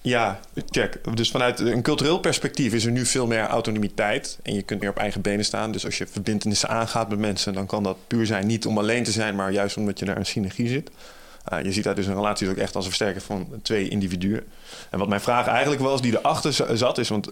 [0.00, 1.16] ja, check.
[1.16, 4.38] Dus vanuit een cultureel perspectief is er nu veel meer autonomiteit.
[4.42, 5.72] En je kunt meer op eigen benen staan.
[5.72, 8.46] Dus als je verbindenissen aangaat met mensen, dan kan dat puur zijn.
[8.46, 10.90] Niet om alleen te zijn, maar juist omdat je daar een synergie zit.
[11.52, 14.44] Uh, je ziet daar dus een relatie ook echt als een versterker van twee individuen.
[14.90, 17.08] En wat mijn vraag eigenlijk was, die erachter zat, is...
[17.08, 17.28] want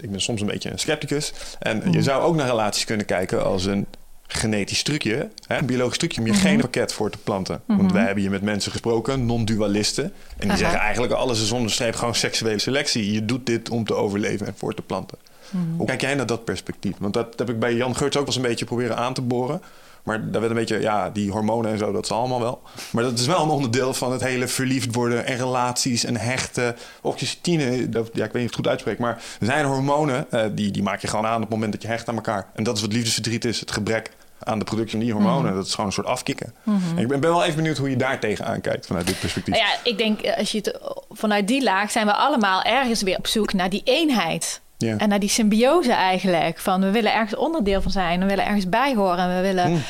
[0.00, 1.32] ik ben soms een beetje een scepticus.
[1.58, 2.02] En je mm.
[2.02, 3.86] zou ook naar relaties kunnen kijken als een
[4.26, 6.46] genetisch trucje, hè, een biologisch trucje om je mm -hmm.
[6.46, 7.62] genenpakket voor te planten.
[7.66, 7.92] Want mhm.
[7.92, 10.12] wij hebben hier met mensen gesproken, non-dualisten.
[10.38, 13.12] En die zeggen eigenlijk alles is zonder streep gewoon seksuele selectie.
[13.12, 15.18] Je doet dit om te overleven en voor te planten.
[15.50, 15.76] Mhm.
[15.76, 16.94] Hoe kijk jij naar dat perspectief?
[16.98, 19.22] Want dat heb ik bij Jan Geurts ook wel eens een beetje proberen aan te
[19.22, 19.62] boren.
[20.06, 22.62] Maar daar werd een beetje, ja, die hormonen en zo, dat is allemaal wel.
[22.90, 26.76] Maar dat is wel een onderdeel van het hele verliefd worden en relaties en hechten.
[27.02, 30.26] Oxytocine, dat, ja, ik weet niet of ik het goed uitspreek, maar er zijn hormonen,
[30.30, 32.46] uh, die, die maak je gewoon aan op het moment dat je hecht aan elkaar.
[32.54, 35.54] En dat is wat liefdesverdriet is, het gebrek aan de productie van die hormonen.
[35.54, 36.54] Dat is gewoon een soort afkicken.
[36.64, 39.54] En ik ben, ben wel even benieuwd hoe je daar tegenaan kijkt vanuit dit perspectief.
[39.54, 40.78] Nou ja, ik denk als je het
[41.10, 44.60] vanuit die laag zijn we allemaal ergens weer op zoek naar die eenheid.
[44.78, 44.96] Ja.
[44.96, 46.58] En naar die symbiose eigenlijk.
[46.58, 48.20] Van we willen ergens onderdeel van zijn.
[48.20, 49.36] We willen ergens bij horen.
[49.36, 49.82] We willen, mm.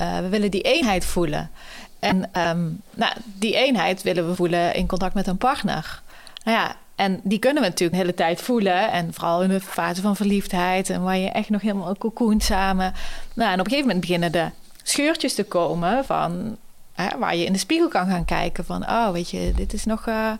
[0.00, 1.50] uh, we willen die eenheid voelen.
[1.98, 2.16] En
[2.48, 6.02] um, nou, die eenheid willen we voelen in contact met een partner.
[6.44, 8.92] Nou ja, en die kunnen we natuurlijk de hele tijd voelen.
[8.92, 10.90] En vooral in de fase van verliefdheid.
[10.90, 12.92] En waar je echt nog helemaal cocoont samen.
[13.34, 14.48] Nou, en op een gegeven moment beginnen de
[14.82, 16.56] scheurtjes te komen van...
[17.02, 18.82] Hè, waar je in de spiegel kan gaan kijken van...
[18.82, 20.06] oh, weet je, dit is nog...
[20.06, 20.32] Uh...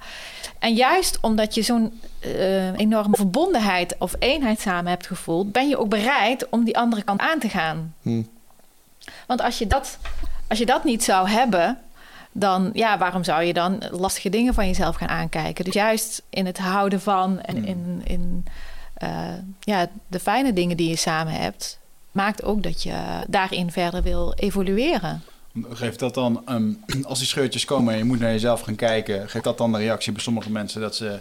[0.59, 5.53] En juist omdat je zo'n uh, enorme verbondenheid of eenheid samen hebt gevoeld...
[5.53, 7.95] ben je ook bereid om die andere kant aan te gaan.
[8.03, 8.29] Hmm.
[9.27, 9.99] Want als je, dat,
[10.49, 11.79] als je dat niet zou hebben
[12.33, 15.65] dan ja, waarom zou je dan lastige dingen van jezelf gaan aankijken?
[15.65, 17.65] Dus juist in het houden van en hmm.
[17.65, 18.45] in, in
[19.03, 19.09] uh,
[19.61, 21.79] ja, de fijne dingen die je samen hebt,
[22.13, 22.95] maakt ook dat je
[23.29, 25.23] daarin verder wil evolueren.
[25.71, 29.29] Geeft dat dan, um, als die scheurtjes komen en je moet naar jezelf gaan kijken,
[29.29, 31.21] geeft dat dan de reactie bij sommige mensen dat ze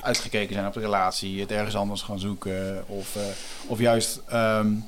[0.00, 3.22] uitgekeken zijn op de relatie, het ergens anders gaan zoeken, of, uh,
[3.66, 4.84] of juist, um,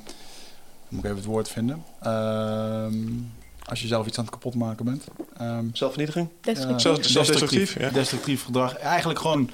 [0.87, 3.31] moet ik even het woord vinden, um,
[3.63, 5.07] als je zelf iets aan het kapot maken bent.
[5.41, 6.29] Um, Zelfvernietiging?
[6.41, 7.13] Destructief.
[7.13, 7.89] destructief, ja.
[7.89, 8.77] destructief gedrag.
[8.77, 9.49] Eigenlijk gewoon...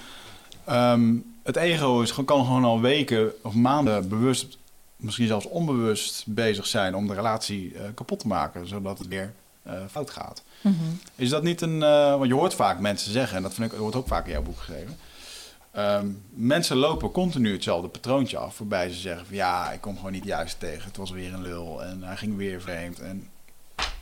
[0.69, 4.57] Um, het ego is, kan gewoon al weken of maanden bewust,
[5.01, 9.33] misschien zelfs onbewust bezig zijn om de relatie uh, kapot te maken, zodat het weer
[9.67, 10.43] uh, fout gaat.
[10.61, 10.99] Mm -hmm.
[11.15, 11.75] Is dat niet een.
[11.75, 14.31] Uh, want je hoort vaak mensen zeggen, en dat vind ik, wordt ook vaak in
[14.31, 14.97] jouw boek geschreven.
[15.77, 20.11] Um, mensen lopen continu hetzelfde patroontje af, waarbij ze zeggen: van, Ja, ik kom gewoon
[20.11, 20.87] niet juist tegen.
[20.87, 22.99] Het was weer een lul en hij ging weer vreemd.
[22.99, 23.27] En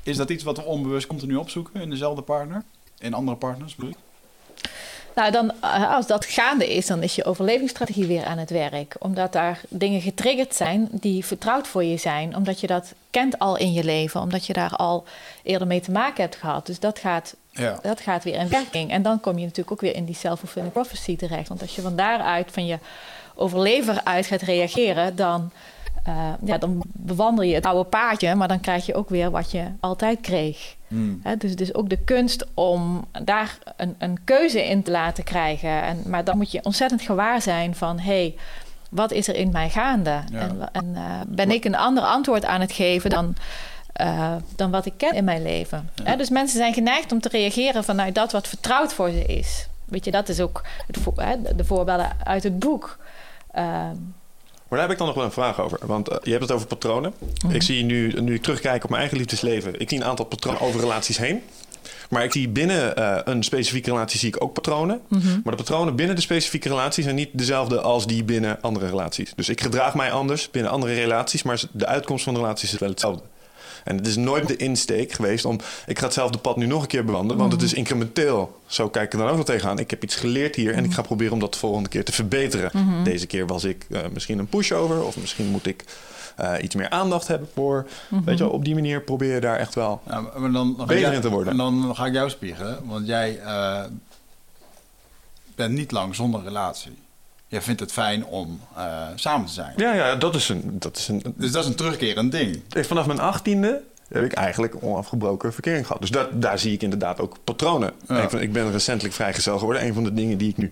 [0.04, 2.64] is dat iets wat we onbewust continu opzoeken in dezelfde partner?
[3.00, 3.98] In andere partners bedoel ik?
[5.16, 8.96] Nou, dan, eh, als dat gaande is, dan is je overlevingsstrategie weer aan het werk.
[9.00, 12.36] Omdat daar dingen getriggerd zijn die vertrouwd voor je zijn.
[12.36, 14.22] Omdat je dat kent al in je leven.
[14.22, 15.04] Omdat je daar al
[15.44, 16.66] eerder mee te maken hebt gehad.
[16.66, 17.80] Dus dat gaat, ja.
[17.82, 18.92] dat gaat weer in werking.
[18.92, 21.48] En dan kom je natuurlijk ook weer in die self-fulfilling prophecy terecht.
[21.48, 22.78] Want als je van daaruit, van je
[23.36, 25.16] overlever uit gaat reageren...
[25.16, 25.52] dan
[26.08, 29.52] uh, ja, dan bewandel je het oude paadje, maar dan krijg je ook weer wat
[29.52, 30.78] je altijd kreeg.
[30.88, 31.22] Hmm.
[31.38, 35.84] dus het is ook de kunst om daar een, een keuze in te laten krijgen.
[35.84, 38.00] En, maar dan moet je ontzettend gewaar zijn van...
[38.00, 38.36] hey,
[38.90, 40.22] wat is er in mij gaande?
[40.34, 43.36] En, en uh, ben ik een ander antwoord aan het geven dan,
[44.02, 45.90] uh, dan wat ik ken in mijn leven?
[46.18, 49.68] dus mensen zijn geneigd om te reageren vanuit dat wat vertrouwd voor ze is.
[49.86, 52.98] Weet je, dat is ook het, de voorbeelden uit het boek.
[53.56, 53.90] Uh,
[54.70, 55.80] maar daar heb ik dan nog wel een vraag over.
[55.82, 57.14] Want uh, je hebt het over patronen.
[57.44, 57.56] Mhm.
[57.56, 59.80] Ik zie nu, nu ik terugkijk op mijn eigen liefdesleven...
[59.80, 61.42] ik zie een aantal patronen over relaties heen.
[62.10, 65.02] Maar ik zie binnen uh, een specifieke relatie zie ik ook patronen.
[65.08, 65.42] Mm -hmm.
[65.44, 69.34] Maar de patronen binnen de specifieke relatie zijn niet dezelfde als die binnen andere relaties.
[69.36, 72.80] Dus ik gedraag mij anders binnen andere relaties, maar de uitkomst van de relaties is
[72.80, 73.24] wel hetzelfde.
[73.84, 75.60] En het is nooit de insteek geweest om...
[75.86, 77.38] ik ga hetzelfde pad nu nog een keer bewandelen...
[77.38, 78.60] want het is incrementeel.
[78.66, 79.80] Zo kijk ik er dan ook wel tegenaan.
[79.80, 80.74] Ik heb iets geleerd hier...
[80.74, 82.72] en ik ga proberen om dat de volgende keer te verbeteren.
[82.74, 83.04] Mhm.
[83.04, 85.04] Deze keer was ik uh, misschien een pushover...
[85.04, 85.84] of misschien moet ik...
[86.40, 87.82] Uh, iets meer aandacht hebben voor.
[88.10, 88.26] Mm -hmm.
[88.26, 91.14] Weet je, op die manier probeer je daar echt wel ja, maar dan, dan beter
[91.14, 91.52] in te worden.
[91.52, 93.84] En dan ga ik jou spiegelen, want jij uh,
[95.56, 96.98] bent niet lang zonder relatie
[97.50, 99.74] jij vindt het fijn om uh, samen te zijn.
[99.76, 101.24] Ja, ja dat, is een, dat is een...
[101.36, 102.62] Dus dat is een terugkerend ding.
[102.70, 106.02] Vanaf mijn achttiende heb ik eigenlijk onafgebroken verkering gehad.
[106.02, 107.94] Dus dat, daar zie ik inderdaad ook patronen.
[108.08, 108.30] Ja.
[108.32, 109.86] Ik ben recentelijk vrijgezel geworden.
[109.86, 110.72] Een van de dingen die ik nu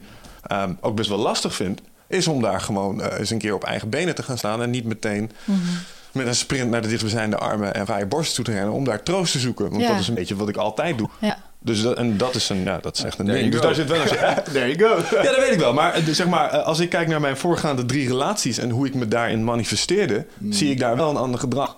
[0.52, 1.82] um, ook best wel lastig vind...
[2.08, 4.62] is om daar gewoon uh, eens een keer op eigen benen te gaan staan...
[4.62, 5.32] en niet meteen...
[5.46, 5.78] Mm -hmm
[6.18, 9.04] met een sprint naar de dichtstbijzijnde armen en vrije borst toe te rennen om daar
[9.04, 9.70] troost te zoeken.
[9.70, 9.88] Want ja.
[9.88, 11.10] dat is een beetje wat ik altijd doe.
[11.20, 11.38] Ja.
[11.68, 13.52] Dus dat, en dat is een, ja, dat is echt een ding.
[13.52, 14.08] Dus daar zit wel een.
[14.54, 14.96] There you go.
[15.18, 15.74] ja, dat weet ik wel.
[15.74, 18.88] Maar eh, zeg maar, eh, als ik kijk naar mijn voorgaande drie relaties en hoe
[18.88, 20.52] ik me daarin manifesteerde, hmm.
[20.52, 21.78] zie ik daar wel een ander gedrag.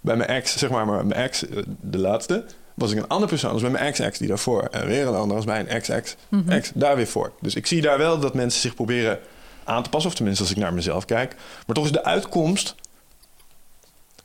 [0.00, 3.30] Bij mijn ex, zeg maar, maar mijn ex, eh, de laatste, was ik een andere
[3.30, 4.62] persoon als bij mijn ex-ex die daarvoor.
[4.62, 7.32] En weer een ander als bij een ex-ex, mm ex daar weer voor.
[7.40, 9.18] Dus ik zie daar wel dat mensen zich proberen
[9.64, 11.34] aan te passen, of tenminste als ik naar mezelf kijk.
[11.66, 12.74] Maar toch is de uitkomst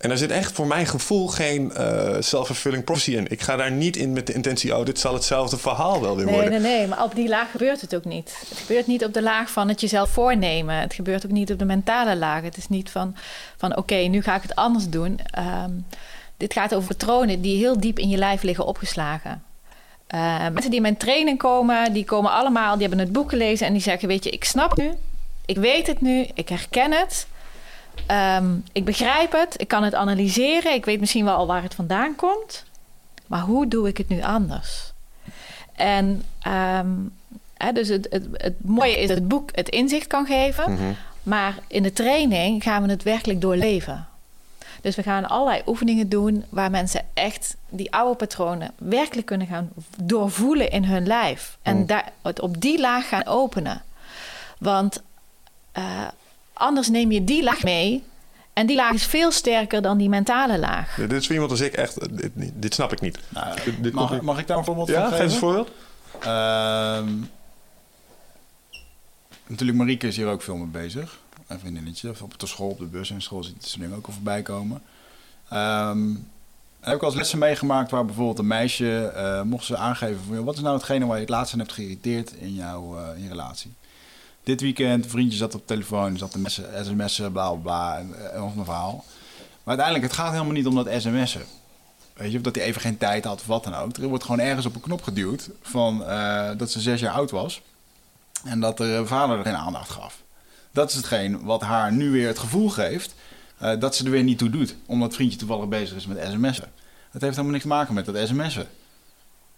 [0.06, 3.32] en daar zit echt voor mijn gevoel geen uh, self-fulfilling prophecy in.
[3.32, 6.26] Ik ga daar niet in met de intentie, oh, dit zal hetzelfde verhaal wel weer
[6.26, 6.62] nee, worden.
[6.62, 8.46] Nee, nee, maar op die laag gebeurt het ook niet.
[8.50, 10.76] Het gebeurt niet op de laag van het jezelf voornemen.
[10.76, 12.42] Het gebeurt ook niet op de mentale laag.
[12.42, 13.16] Het is niet van,
[13.58, 15.20] van oké, nu ga ik het anders doen.
[15.66, 15.86] Um,
[16.38, 19.44] dit gaat over patronen die heel diep in je lijf liggen opgeslagen.
[20.16, 23.68] Uh, mensen die in mijn training komen, die komen allemaal, die hebben het boek gelezen
[23.68, 24.92] en die zeggen, weet je, ik snap nu,
[25.46, 27.28] ik weet het nu, ik herken het...
[28.06, 31.76] ehm, ik begrijp het, ik kan het analyseren, ik weet misschien wel al waar het
[31.76, 32.64] vandaan komt.
[33.28, 34.94] Maar hoe doe ik het nu anders?
[35.74, 36.90] En ehm,
[37.58, 40.72] hè, dus het, het, het mooie is dat het boek het inzicht kan geven.
[40.72, 40.92] Mhm.
[41.24, 44.08] Maar in de training gaan we het werkelijk doorleven.
[44.82, 49.70] Dus we gaan allerlei oefeningen doen waar mensen echt die oude patronen werkelijk kunnen gaan
[50.02, 51.58] doorvoelen in hun lijf.
[51.62, 51.86] En Mm.
[51.86, 53.82] daar, het op die laag gaan openen.
[54.58, 55.02] Want
[55.72, 55.84] eh,
[56.56, 58.04] anders neem je die laag mee.
[58.54, 60.96] En die laag is veel sterker dan die mentale laag.
[60.96, 62.18] Dit is voor iemand als ik echt...
[62.18, 63.20] Dit, dit snap ik niet.
[63.30, 65.24] Nou, Dit- dit mag, mag ik daar een voorbeeld Ja, van geef geven?
[65.26, 65.70] eens een voorbeeld.
[66.20, 67.10] Ehm,
[69.48, 71.20] natuurlijk, Marieke is hier ook veel mee bezig.
[71.48, 72.10] Een vriendinnetje.
[72.10, 74.42] Of op de school, op de bus en school ziet ze dingen ook al voorbij
[74.42, 74.82] komen.
[75.50, 76.08] Ehm,
[76.80, 80.44] heb ik wel eens lessen meegemaakt waar bijvoorbeeld een meisje eh, mocht ze aangeven van
[80.44, 83.28] wat is nou hetgene waar je het laatst aan hebt geïrriteerd in jouw eh, in
[83.28, 83.74] relatie.
[84.46, 88.56] Dit weekend, vriendje zat op telefoon, zat messen, sms'en, bla bla bla, en, en of
[88.56, 89.06] een verhaal.
[89.38, 91.46] Maar uiteindelijk, het gaat helemaal niet om dat sms'en.
[92.14, 93.98] Weet je, of dat hij even geen tijd had of wat dan ook.
[93.98, 97.32] Er wordt gewoon ergens op een knop geduwd van eh, dat ze zes jaar oud
[97.32, 97.62] was.
[98.44, 100.24] En dat de vader er geen aandacht gaf.
[100.72, 103.16] Dat is hetgeen wat haar nu weer het gevoel geeft
[103.58, 104.76] eh, dat ze er weer niet toe doet.
[104.86, 106.72] Omdat het vriendje toevallig bezig is met sms'en.
[107.12, 108.68] Dat heeft helemaal niks te maken met dat sms'en.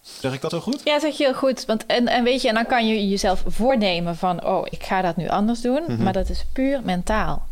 [0.02, 0.82] Zeg ik dat zo goed?
[0.84, 1.66] Ja, zeg je heel goed.
[1.66, 4.46] Want, en, en weet je, en dan kan je jezelf voornemen van...
[4.46, 5.84] oh, ik ga dat nu anders doen.
[5.88, 6.04] Mhm.
[6.04, 7.48] Maar dat is puur mentaal.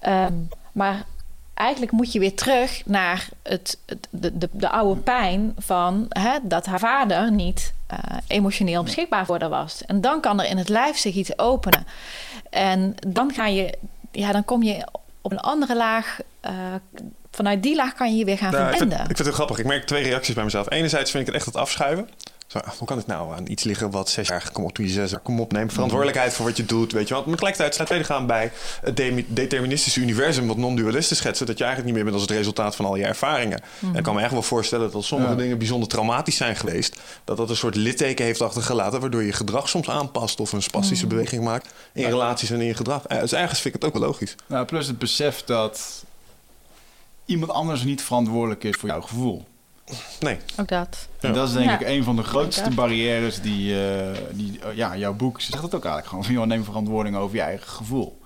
[0.00, 0.32] Ehm,
[0.72, 1.04] maar
[1.54, 5.54] eigenlijk moet je weer terug naar het, het, de, de, de oude pijn...
[5.58, 9.84] van hè, dat haar vader niet eh, emotioneel beschikbaar voor haar was.
[9.84, 11.86] En dan kan er in het lijf zich iets openen.
[12.50, 13.78] En dan ga je...
[14.10, 14.86] Ja, dan kom je
[15.20, 16.18] op een andere laag...
[16.40, 16.52] eh,
[17.34, 19.00] vanuit die laag kan je je weer gaan Nou, ik, vind, verbinden.
[19.10, 19.58] ik vind het heel grappig.
[19.58, 20.70] Ik merk twee reacties bij mezelf.
[20.70, 22.08] Enerzijds vind ik het echt het afschuiven.
[22.46, 24.50] Zo, hoe kan het nou aan iets liggen wat zes jaar...
[24.52, 25.20] Kom op, toen je zes jaar...
[25.20, 26.92] Kom op, neem verantwoordelijkheid voor wat je doet.
[26.92, 27.22] Weet je wel.
[27.22, 30.46] Maar tegelijkertijd sluit tweede gaan bij het de- deterministische universum...
[30.46, 31.46] wat non-dualistisch schetsen.
[31.46, 33.60] Dat je eigenlijk niet meer bent als het resultaat van al je ervaringen.
[33.80, 35.38] En ik kan me echt wel voorstellen dat sommige Ja.
[35.38, 37.00] dingen bijzonder traumatisch zijn geweest.
[37.24, 39.00] Dat dat een soort litteken heeft achtergelaten...
[39.00, 41.68] waardoor je gedrag soms aanpast of een spastische beweging maakt...
[41.92, 43.06] in relaties en in je gedrag.
[43.06, 44.34] Eh, Dus ergens vind ik het ook wel logisch.
[44.46, 46.04] Nou, plus het besef dat
[47.24, 49.44] iemand anders niet verantwoordelijk is voor jouw gevoel.
[50.20, 50.38] Nee.
[50.60, 51.08] Ook dat.
[51.20, 51.78] En dat is denk Ja.
[51.78, 52.74] ik een van de grootste Ja.
[52.74, 56.24] barrières die, eh, die eh, ja, jouw boek zegt het ook eigenlijk gewoon.
[56.24, 58.22] Van, joh, neem verantwoording over je eigen gevoel.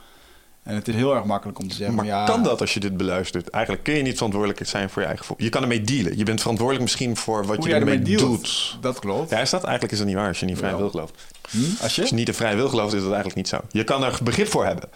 [0.62, 2.80] En het is heel erg makkelijk om te zeggen, Maar ja, kan dat als je
[2.80, 3.48] dit beluistert?
[3.50, 5.42] Eigenlijk kun je niet verantwoordelijk zijn voor je eigen gevoel.
[5.44, 6.16] Je kan ermee dealen.
[6.18, 8.78] Je bent verantwoordelijk misschien voor wat hoe je ermee doet.
[8.80, 9.30] Dat klopt.
[9.30, 9.62] Ja, is dat?
[9.62, 11.14] Eigenlijk is dat niet waar als je niet vrij wil gelooft.
[11.50, 11.58] Hm?
[11.58, 12.14] Als Als je je?
[12.14, 13.60] niet een vrij wil gelooft, is dat eigenlijk niet zo.
[13.70, 14.88] Je kan er begrip voor hebben.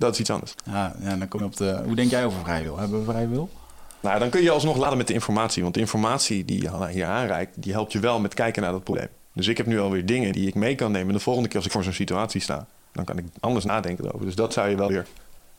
[0.00, 0.54] Dat is iets anders.
[0.64, 1.80] Ja, ja, dan kom je op de...
[1.84, 2.78] Hoe denk jij over vrij wil?
[2.78, 3.50] Hebben we vrij wil?
[4.00, 5.62] Nou, dan kun je alsnog laden met de informatie.
[5.62, 8.84] Want de informatie die je hier aanreikt, die helpt je wel met kijken naar dat
[8.84, 9.08] probleem.
[9.32, 11.14] Dus ik heb nu alweer dingen die ik mee kan nemen.
[11.14, 14.26] De volgende keer als ik voor zo'n situatie sta, dan kan ik anders nadenken erover.
[14.26, 15.06] Dus dat zou je wel weer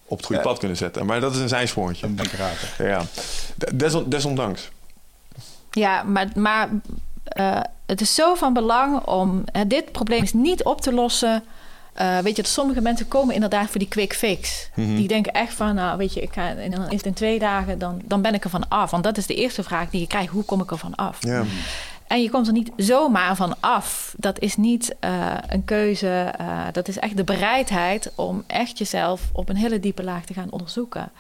[0.06, 0.48] op het goede Ja.
[0.48, 1.06] pad kunnen zetten.
[1.06, 2.08] Maar dat is een zijsprongetje.
[2.08, 2.86] Een raken.
[2.86, 3.02] Ja,
[3.76, 4.70] Desond- desondanks.
[5.72, 6.70] Ja, maar, maar
[7.24, 11.44] eh, het is zo van belang om hè, dit probleem is niet op te lossen.
[11.94, 14.70] Eh, weet je, dat sommige mensen komen inderdaad voor die quick fix.
[14.76, 14.96] Mhm.
[14.96, 17.39] Die denken echt van, nou weet je, ik ga, en dan is het in twee
[17.39, 18.92] dagen, dan, dan ben ik er van af.
[18.92, 21.18] Want dat is de eerste vraag die je krijgt, hoe kom ik er van af?
[21.20, 21.44] Ja.
[22.08, 24.14] En je komt er niet zomaar van af.
[24.18, 26.32] Dat is niet eh, een keuze.
[26.38, 30.34] eh, dat is echt de bereidheid om echt jezelf op een hele diepe laag te
[30.34, 31.12] gaan onderzoeken.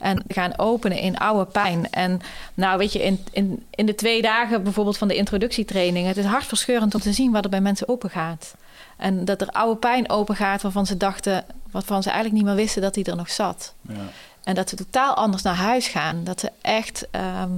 [0.00, 1.90] En te gaan openen in oude pijn.
[1.90, 2.20] En
[2.54, 6.06] nou weet je, in, in, in de twee dagen bijvoorbeeld van de introductietraining...
[6.06, 8.54] het is hartverscheurend om te zien wat er bij mensen open gaat.
[9.00, 11.44] En dat er oude pijn open gaat waarvan ze dachten...
[11.70, 13.74] waarvan ze eigenlijk niet meer wisten dat die er nog zat.
[13.88, 13.94] Ja.
[14.44, 16.24] En dat ze totaal anders naar huis gaan.
[16.24, 17.50] Dat ze echt ehm,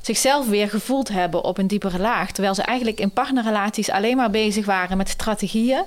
[0.00, 2.30] zichzelf weer gevoeld hebben op een diepere laag.
[2.32, 5.82] Terwijl ze eigenlijk in partnerrelaties alleen maar bezig waren met strategieën.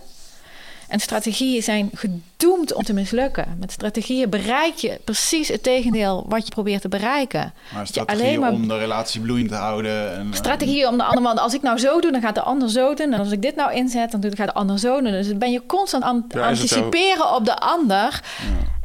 [0.89, 3.55] En strategieën zijn gedoemd om te mislukken.
[3.59, 7.53] Met strategieën bereik je precies het tegendeel wat je probeert te bereiken.
[7.73, 10.15] Maar je strategie alleen maar- om de relatie bloeiend te houden.
[10.17, 12.41] En, eh, Strategieën om de andere man, als ik nou zo doe, dan gaat de
[12.41, 13.13] ander zo doen.
[13.13, 15.11] En als ik dit nou inzet, dan doet- gaat de ander zo doen.
[15.11, 16.75] Dus dan ben je constant aan het Ja, is het zo?
[16.75, 18.21] anticiperen op de ander.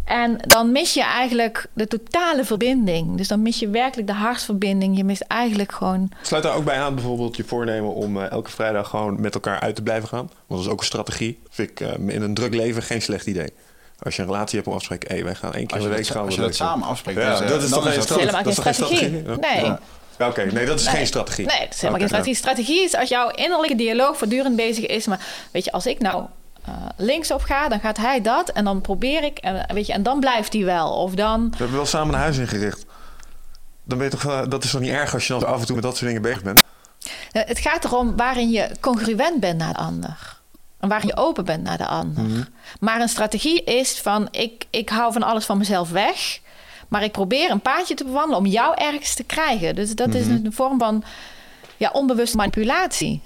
[0.04, 3.16] En dan mis je eigenlijk de totale verbinding.
[3.16, 4.96] Dus dan mis je werkelijk de hartsverbinding.
[4.96, 6.10] Je mist eigenlijk gewoon.
[6.22, 9.60] Sluit daar ook bij aan bijvoorbeeld je voornemen om eh, elke vrijdag gewoon met elkaar
[9.60, 10.18] uit te blijven gaan.
[10.18, 11.38] Want dat is ook een strategie.
[11.50, 13.52] Vind ik eh, in een druk leven geen slecht idee.
[13.98, 15.82] Als je een relatie hebt om af te spreken, hé, wij gaan één keer in
[15.82, 17.62] je de week dat, gaan als we je dat samen afspreekt, Ja, dan is, dat
[17.62, 19.10] is toch geen helemaal geen strategie.
[19.10, 19.64] Nee.
[19.64, 19.80] Ja.
[20.18, 20.94] Ja, Oké, nee, dat is Nee.
[20.94, 21.46] geen strategie.
[21.46, 22.34] Nee, dat is helemaal geen strategie.
[22.34, 25.06] Strategie is als jouw innerlijke dialoog voortdurend bezig is.
[25.06, 26.24] Maar weet je, als ik nou
[26.64, 28.48] eh, linksop ga, dan gaat hij dat.
[28.48, 29.38] En dan probeer ik.
[29.38, 30.90] En, weet je, en dan blijft hij wel.
[30.90, 31.50] Of dan.
[31.50, 32.86] We hebben wel samen een huis ingericht.
[33.84, 35.66] Dan ben je toch, eh, dat is toch niet erg als je dan af en
[35.66, 36.62] toe met dat soort dingen bezig bent?
[37.32, 40.40] Het gaat erom waarin je congruent bent naar de ander.
[40.80, 42.48] En waarin je open bent naar de ander.
[42.80, 46.40] Maar een strategie is van ik, ik hou van alles van mezelf weg.
[46.88, 49.74] Maar ik probeer een paadje te bewandelen om jou ergens te krijgen.
[49.74, 51.04] Dus dat is een vorm van
[51.76, 53.22] ja, onbewuste manipulatie.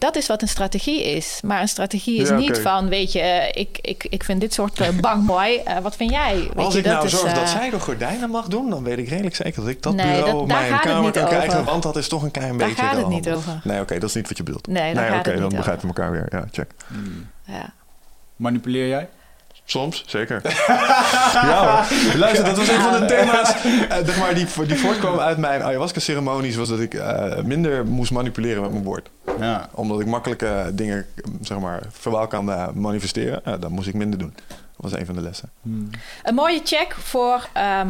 [0.00, 1.40] Dat is wat een strategie is.
[1.44, 4.54] Maar een strategie is Ja, niet van, weet je, eh, ik, ik, ik vind dit
[4.54, 5.56] soort eh, bang mooi.
[5.56, 6.34] Eh, wat vind jij?
[6.36, 8.98] Weet Als je, ik nou is, zorg dat zij de gordijnen mag doen, dan weet
[8.98, 11.64] ik redelijk zeker dat ik dat Nee, bureau dat- daar mijn gaat kamer kan krijgen.
[11.64, 13.60] Want dat is toch een klein Daar beetje gaat de het niet over.
[13.64, 14.66] Nee, oké, dat is niet wat je bedoelt.
[14.66, 16.26] Nee, daar gaat oké, dan begrijpen we elkaar weer.
[16.30, 16.70] Ja, check.
[17.44, 17.72] Ja.
[18.36, 19.08] Manipuleer jij?
[19.70, 20.40] Soms, zeker.
[21.32, 22.16] ja hoor.
[22.16, 24.78] Luister, dat was een van de thema's eh, zeg maar, die, die
[25.18, 26.56] uit mijn ayahuasca-ceremonies...
[26.56, 29.10] was dat ik eh, minder moest manipuleren met mijn woord.
[29.38, 29.68] Ja.
[29.74, 31.06] Omdat ik makkelijke dingen
[31.40, 33.44] zeg maar, verbaal kan eh, manifesteren.
[33.44, 34.32] eh, dan moest ik minder doen.
[34.48, 35.50] Dat was een van de lessen.
[36.22, 37.88] Een mooie check voor ehm,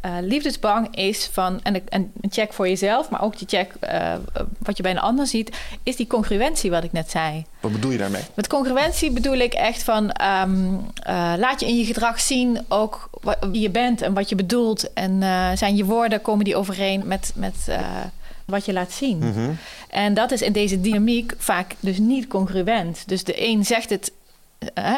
[0.00, 1.60] eh, liefdesbang is van...
[1.62, 4.12] En, en een check voor jezelf, maar ook die check eh,
[4.58, 5.56] wat je bij een ander ziet...
[5.82, 7.44] is die congruentie wat ik net zei.
[7.60, 8.22] Wat bedoel je daarmee?
[8.34, 10.10] Met congruentie bedoel ik echt van...
[10.12, 14.34] ehm, eh, laat je in je gedrag zien ook wie je bent en wat je
[14.34, 14.92] bedoelt.
[14.92, 15.22] En
[15.58, 17.68] zijn je woorden, komen die overeen met, met
[18.44, 19.18] wat je laat zien.
[19.18, 19.50] Mhm.
[19.88, 23.02] En dat is in deze dynamiek vaak dus niet congruent.
[23.08, 24.12] Dus de een zegt het,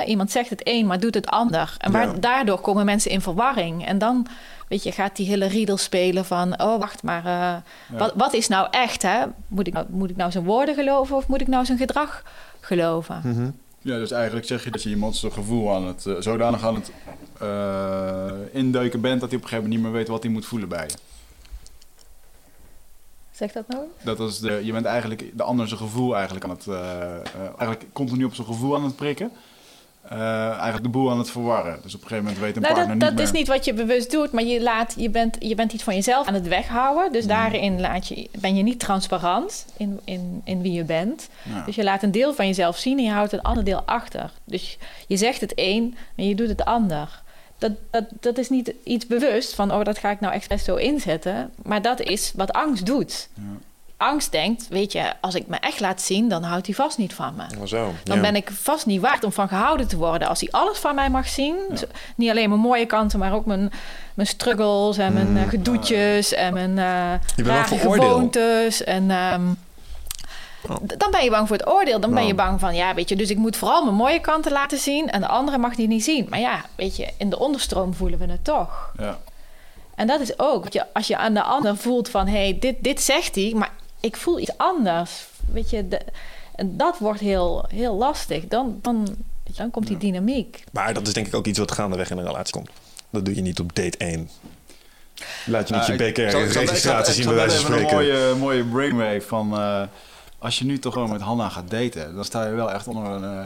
[0.06, 1.74] iemand zegt het een, maar doet het ander.
[1.78, 2.12] En waar, Ja.
[2.20, 3.86] daardoor komen mensen in verwarring.
[3.86, 4.26] En dan,
[4.72, 6.60] weet je, gaat die hele riedel spelen van...
[6.60, 9.24] oh, wacht maar, eh, wat, wat is nou echt, hè?
[9.48, 12.24] Moet ik, nou, moet ik nou zijn woorden geloven of moet ik nou zijn gedrag
[12.60, 13.20] geloven?
[13.24, 13.50] Mhm.
[13.78, 16.74] Ja, dus eigenlijk zeg je dat je iemand zijn gevoel aan het, eh, zodanig aan
[16.74, 16.92] het
[17.38, 20.46] eh, indeuken bent dat hij op een gegeven moment niet meer weet wat hij moet
[20.46, 20.94] voelen bij je.
[23.30, 23.84] Zeg dat nou?
[24.02, 26.66] Dat is de, je bent eigenlijk de ander zijn gevoel eigenlijk aan het,
[27.58, 29.32] eigenlijk continu op zijn gevoel aan het prikken.
[30.02, 31.78] Eh, eigenlijk de boel aan het verwarren.
[31.82, 33.34] Dus op een gegeven moment weet een Nou, partner dat, niet dat meer.
[33.34, 35.94] is niet wat je bewust doet, maar je, laat, je, bent, je bent iets van
[35.94, 37.12] jezelf aan het weghouden.
[37.12, 41.28] Dus daarin laat je, ben je niet transparant in, in, in wie je bent.
[41.42, 41.62] Ja.
[41.64, 44.30] Dus je laat een deel van jezelf zien en je houdt een ander deel achter.
[44.44, 47.22] Dus je zegt het een en je doet het ander.
[47.58, 50.74] Dat, dat, dat is niet iets bewust van, oh, dat ga ik nou expres zo
[50.76, 51.50] inzetten.
[51.62, 53.28] Maar dat is wat angst doet.
[53.34, 53.42] Ja.
[54.02, 57.14] Angst denkt, weet je, als ik me echt laat zien, dan houdt hij vast niet
[57.14, 57.42] van me.
[57.60, 57.92] Oh, zo.
[58.04, 58.22] Dan ja.
[58.22, 60.28] ben ik vast niet waard om van gehouden te worden.
[60.28, 61.56] Als hij alles van mij mag zien.
[62.16, 63.72] Niet alleen mijn mooie kanten, maar ook mijn,
[64.14, 66.90] mijn struggles en mijn eh, gedoetjes en mijn eh
[67.36, 67.46] Mm.
[67.46, 68.84] Rare gewoontes.
[68.84, 69.42] En ehm,
[70.70, 70.76] Oh.
[70.98, 72.00] dan ben je bang voor het oordeel.
[72.00, 72.36] Dan ben je Oh.
[72.36, 75.10] bang van, ja, weet je, dus ik moet vooral mijn mooie kanten laten zien.
[75.10, 76.26] En de andere mag die niet zien.
[76.30, 78.92] Maar ja, weet je, in de onderstroom voelen we het toch.
[78.98, 79.18] Ja.
[79.94, 82.26] En dat is ook, je, als je aan de ander voelt van...
[82.26, 83.70] hé, hey, dit, dit zegt hij, maar
[84.02, 85.26] ik voel iets anders.
[85.52, 86.00] Weet je, de,
[86.54, 88.48] en dat wordt heel, heel lastig.
[88.48, 89.16] Dan, dan,
[89.56, 90.64] dan komt die dynamiek.
[90.72, 92.70] Maar dat is denk ik ook iets wat gaandeweg in een relatie komt.
[93.10, 94.28] Dat doe je niet op date 1.
[95.46, 97.88] Laat je niet je Nou, BKR-registratie zal- zien bij wijze van spreken.
[97.88, 99.52] Een mooie, mooie brainwave van...
[99.58, 99.82] eh,
[100.38, 102.14] als je nu toch gewoon met Hanna gaat daten...
[102.14, 103.24] dan sta je wel echt onder een...
[103.38, 103.44] eh,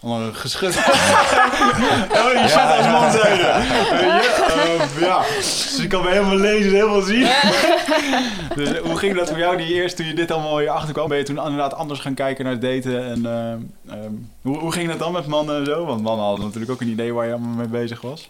[0.00, 0.76] onder een geschut.
[2.20, 3.48] oh, je zat als man je?
[4.50, 7.28] Eh, ja, dus ik kan me helemaal lezen, helemaal zien.
[8.56, 11.08] dus hoe ging dat voor jou die eerst toen je dit allemaal hier achter kwam?
[11.08, 13.04] Ben je toen inderdaad anders gaan kijken naar het daten?
[13.04, 13.52] En, eh,
[13.94, 15.84] ehm, hoe, hoe ging dat dan met mannen en zo?
[15.84, 18.28] Want mannen hadden natuurlijk ook een idee waar je allemaal mee bezig was.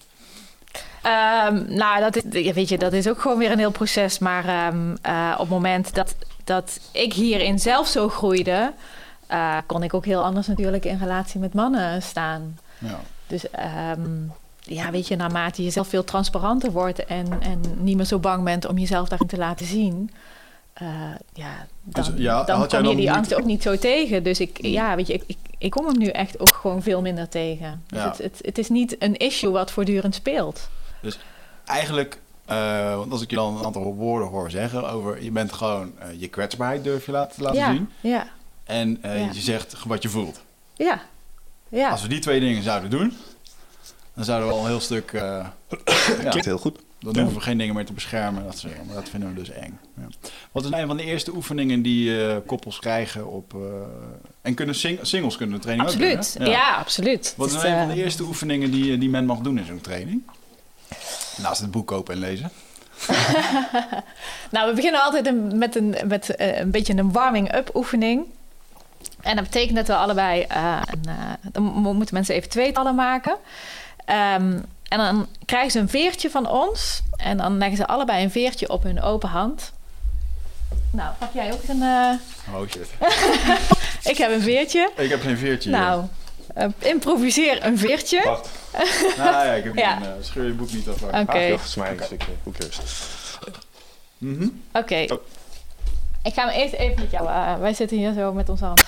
[1.03, 4.19] Ehm, nou, dat is, weet je, dat is ook gewoon weer een heel proces.
[4.19, 6.15] Maar ehm, eh, op het moment dat,
[6.45, 8.73] dat ik hierin zelf zo groeide...
[9.31, 12.59] eh, kon ik ook heel anders natuurlijk in relatie met mannen staan.
[12.79, 13.01] Ja.
[13.27, 14.09] Dus ehm,
[14.61, 18.45] ja, weet je, naarmate je zelf veel transparanter wordt en, en niet meer zo bang
[18.45, 20.11] bent om jezelf daarin te laten zien,
[20.73, 20.87] eh,
[21.33, 24.23] ja, dan, Dus, ja, dan kom je dan die niet- angst ook niet zo tegen.
[24.23, 27.01] Dus ik, ja, weet je, ik, ik, ik kom hem nu echt ook gewoon veel
[27.01, 27.83] minder tegen.
[27.87, 28.09] Dus Ja.
[28.09, 30.69] het, het, het is niet een issue wat voortdurend speelt.
[31.65, 35.23] Eigenlijk, eh, want als ik je dan een aantal woorden hoor zeggen over...
[35.23, 37.91] je bent gewoon je kwetsbaarheid durf je laten, laten ja, zien.
[38.01, 38.27] ja,
[38.71, 39.31] En eh, Ja.
[39.33, 40.41] je zegt wat je voelt.
[40.77, 41.01] ja,
[41.69, 41.91] ja.
[41.91, 43.17] Als we die twee dingen zouden doen...
[44.15, 45.13] dan zouden we al een heel stuk...
[45.13, 45.53] eh, ja,
[46.29, 46.79] Klinkt heel goed.
[46.99, 48.45] dan hoeven we geen dingen meer te beschermen.
[48.45, 48.87] Dat soort dingen.
[48.87, 49.79] Maar dat vinden we dus eng.
[49.97, 50.07] Ja.
[50.53, 53.55] Wat is een van de eerste oefeningen die eh, koppels krijgen op...
[53.55, 53.61] eh,
[54.43, 56.49] en kunnen sing- singles kunnen de training ook doen, Absoluut.
[56.49, 56.55] hè?
[56.55, 56.75] Ja.
[56.77, 57.35] absoluut.
[57.37, 59.67] Wat is Dus, een van eh, de eerste oefeningen die, die men mag doen in
[59.67, 60.23] zo'n training?
[61.37, 62.51] Naast het boek kopen en lezen.
[64.51, 68.25] Nou, we beginnen altijd een- met een, met, eh, een beetje een warming-up oefening.
[69.23, 70.43] En dat betekent dat we allebei...
[70.43, 71.15] eh, een, eh,
[71.53, 73.37] dan mo- moeten mensen even tweetallen maken.
[74.05, 74.59] Ehm,
[74.89, 77.03] en dan krijgen ze een veertje van ons.
[77.17, 79.73] En dan leggen ze allebei een veertje op hun open hand.
[80.91, 81.83] Nou, pak jij ook een...
[81.83, 82.89] eh, Oh shit.
[84.13, 84.91] ik heb een veertje.
[84.97, 85.71] Ik heb geen veertje.
[85.71, 86.05] Nou,
[86.79, 88.23] improviseer een veertje.
[88.25, 88.49] Wacht.
[89.17, 89.97] Nou ja, ik heb Ja.
[89.97, 91.03] een, eh, scheur je boek niet af.
[91.03, 91.33] Oké.
[91.33, 92.33] Ah, joh, smijt een stukje.
[92.43, 92.79] Hoe cares?
[94.19, 94.49] Mhm.
[94.73, 95.07] Oké.
[96.23, 97.27] Ik ga hem eerst even met jou.
[97.29, 98.85] eh, wij zitten hier zo met onze hand.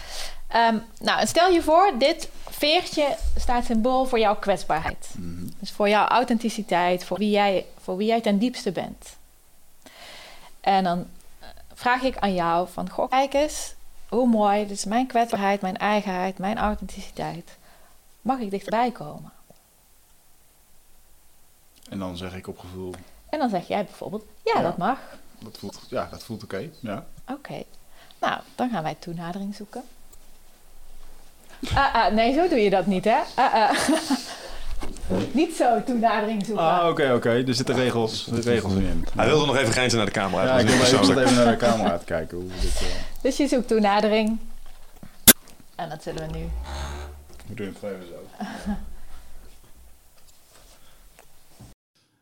[0.49, 5.09] Ehm, nou, stel je voor, dit veertje staat symbool voor jouw kwetsbaarheid.
[5.19, 5.47] Mhm.
[5.59, 9.17] Dus voor jouw authenticiteit, voor wie jij, voor wie jij ten diepste bent.
[10.61, 11.07] En dan
[11.39, 13.75] eh, vraag ik aan jou van, goh, kijk eens,
[14.09, 17.57] hoe mooi, dit is mijn kwetsbaarheid, mijn eigenheid, mijn authenticiteit.
[18.21, 19.33] Mag ik dichterbij komen?
[21.91, 22.95] En dan zeg ik op gevoel,
[23.29, 24.63] En dan zeg jij bijvoorbeeld, ja, Ja.
[24.63, 24.99] dat mag.
[25.39, 26.69] dat voelt, ja, dat voelt oké.
[26.81, 27.05] Ja.
[27.29, 27.63] Oké.
[28.21, 29.83] Nou, dan gaan wij toenadering zoeken.
[31.75, 33.19] Ah, ah, nee, zo doe je dat niet, hè?
[33.35, 33.89] Ah, ah.
[35.33, 36.65] niet zo toenadering zoeken.
[36.65, 37.31] Ah, oké, oké.
[37.47, 39.05] Er zitten regels, er regels in.
[39.17, 40.43] Hij wilde nog even grenzen naar de camera.
[40.45, 42.75] Ja, Dat ik was wil niet even, naar de camera te kijken hoe dit...
[42.81, 42.87] eh,
[43.23, 44.39] Dus je zoekt toenadering.
[45.75, 46.49] En dat zullen we nu.
[47.47, 48.21] we doen het gewoon even zo.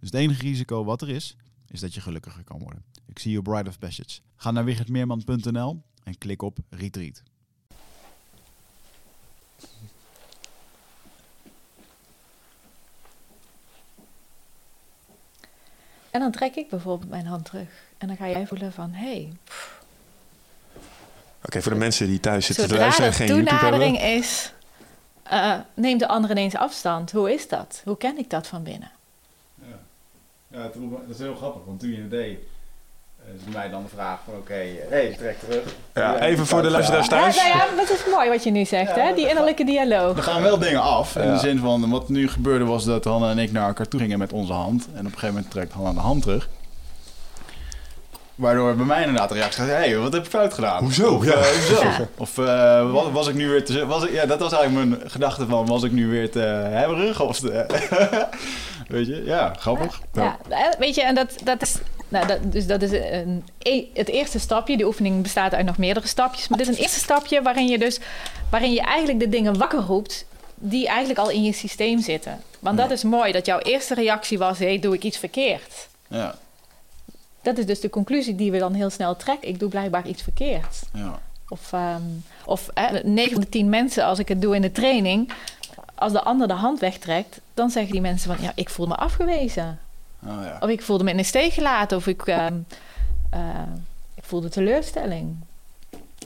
[0.00, 1.36] Dus het enige risico wat er is,
[1.68, 2.84] is dat je gelukkiger kan worden.
[3.06, 4.20] Ik zie je op Bride of Passage.
[4.36, 7.22] Ga naar wichertmeerman.nl en klik op Retreat.
[16.10, 17.68] En dan trek ik bijvoorbeeld mijn hand terug.
[17.98, 19.32] En dan ga jij voelen van, hé, hey,
[21.42, 23.80] Oké, voor de mensen die thuis zitten te zodra luisteren er en geen YouTube hebben.
[23.80, 24.52] toenadering is,
[25.22, 27.12] eh, neemt de ander ineens afstand.
[27.12, 27.82] Hoe is dat?
[27.84, 28.90] Hoe ken ik dat van binnen?
[30.48, 30.72] Ja, dat
[31.10, 32.38] is heel grappig, want toen je het deed,
[33.36, 35.62] is mij dan de vraag van oké, hey, trek terug.
[35.94, 37.36] Ja, even voor de luisteraars Ja, thuis.
[37.36, 39.14] nou ja, dat is mooi wat je nu zegt, Ja, hè?
[39.14, 40.16] Die innerlijke dialoog.
[40.16, 41.16] Er gaan wel dingen af.
[41.16, 41.32] In Ja.
[41.32, 44.18] de zin van, wat nu gebeurde was dat Hanna en ik naar elkaar toe gingen
[44.18, 44.84] met onze hand.
[44.86, 46.48] En op een gegeven moment trekt Hanna de hand terug.
[48.34, 50.82] Waardoor bij mij inderdaad de reactie gaat, hé, hey, wat heb ik fout gedaan?
[50.82, 51.14] Hoezo?
[51.14, 51.32] Of, Ja.
[51.32, 51.82] eh, hoezo?
[51.82, 52.08] Ja.
[52.16, 53.86] Of eh, was, was ik nu weer te...
[53.86, 57.20] Was ik, ja, dat was eigenlijk mijn gedachte van, was ik nu weer te hebberig?
[57.20, 57.66] Of te,
[58.88, 60.00] weet je, ja, grappig.
[60.12, 61.76] Ja, eh, weet je, en dat, dat is.
[62.08, 64.76] Nou, dat, dus dat is een, e- het eerste stapje.
[64.76, 66.48] Die oefening bestaat uit nog meerdere stapjes.
[66.48, 67.98] Maar dit is een eerste stapje waarin je dus
[68.50, 72.40] waarin je eigenlijk de dingen wakker roept die eigenlijk al in je systeem zitten.
[72.58, 75.88] Want dat is mooi, dat jouw eerste reactie was: hé, hey, doe ik iets verkeerd?
[76.08, 76.34] Ja,
[77.42, 79.48] Dat is dus de conclusie die we dan heel snel trekken.
[79.48, 80.82] Ik doe blijkbaar iets verkeerd.
[80.92, 81.20] ja.
[81.48, 82.02] Of, ehm
[82.44, 85.32] of eh, 9 van de 10 mensen, als ik het doe in de training,
[85.96, 88.94] als de ander de hand wegtrekt, dan zeggen die mensen van ja, ik voel me
[88.94, 89.80] afgewezen.
[90.26, 90.56] Oh, ja.
[90.60, 91.96] Of ik voelde me in de steek gelaten.
[91.96, 92.58] Of ik, ehm,
[93.30, 93.40] eh,
[94.14, 95.36] ik voelde teleurstelling.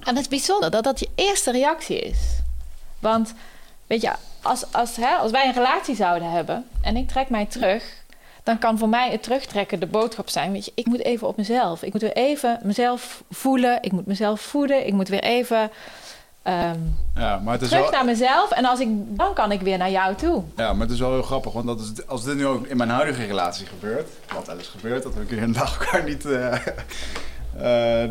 [0.04, 2.18] En het is bijzonder dat dat je eerste reactie is.
[2.98, 3.34] Want,
[3.86, 4.12] weet je,
[4.42, 6.68] als, als, hè, als wij een relatie zouden hebben...
[6.80, 7.84] en ik trek mij terug...
[8.42, 10.52] dan kan voor mij het terugtrekken de boodschap zijn...
[10.52, 11.82] weet je, ik moet even op mezelf.
[11.82, 13.82] Ik moet weer even mezelf voelen.
[13.82, 14.86] Ik moet mezelf voeden.
[14.86, 15.70] Ik moet weer even
[16.42, 16.78] ehm,
[17.14, 17.92] ja, maar het is terug wel...
[17.92, 18.50] naar mezelf.
[18.50, 20.42] En als ik, dan kan ik weer naar jou toe.
[20.56, 22.76] Ja, maar het is wel heel grappig, want dat is, als dit nu ook in
[22.76, 26.04] mijn huidige relatie gebeurt, wat wel eens gebeurt, dat we een keer een dag elkaar
[26.04, 26.66] niet, eh,
[28.04, 28.10] eh,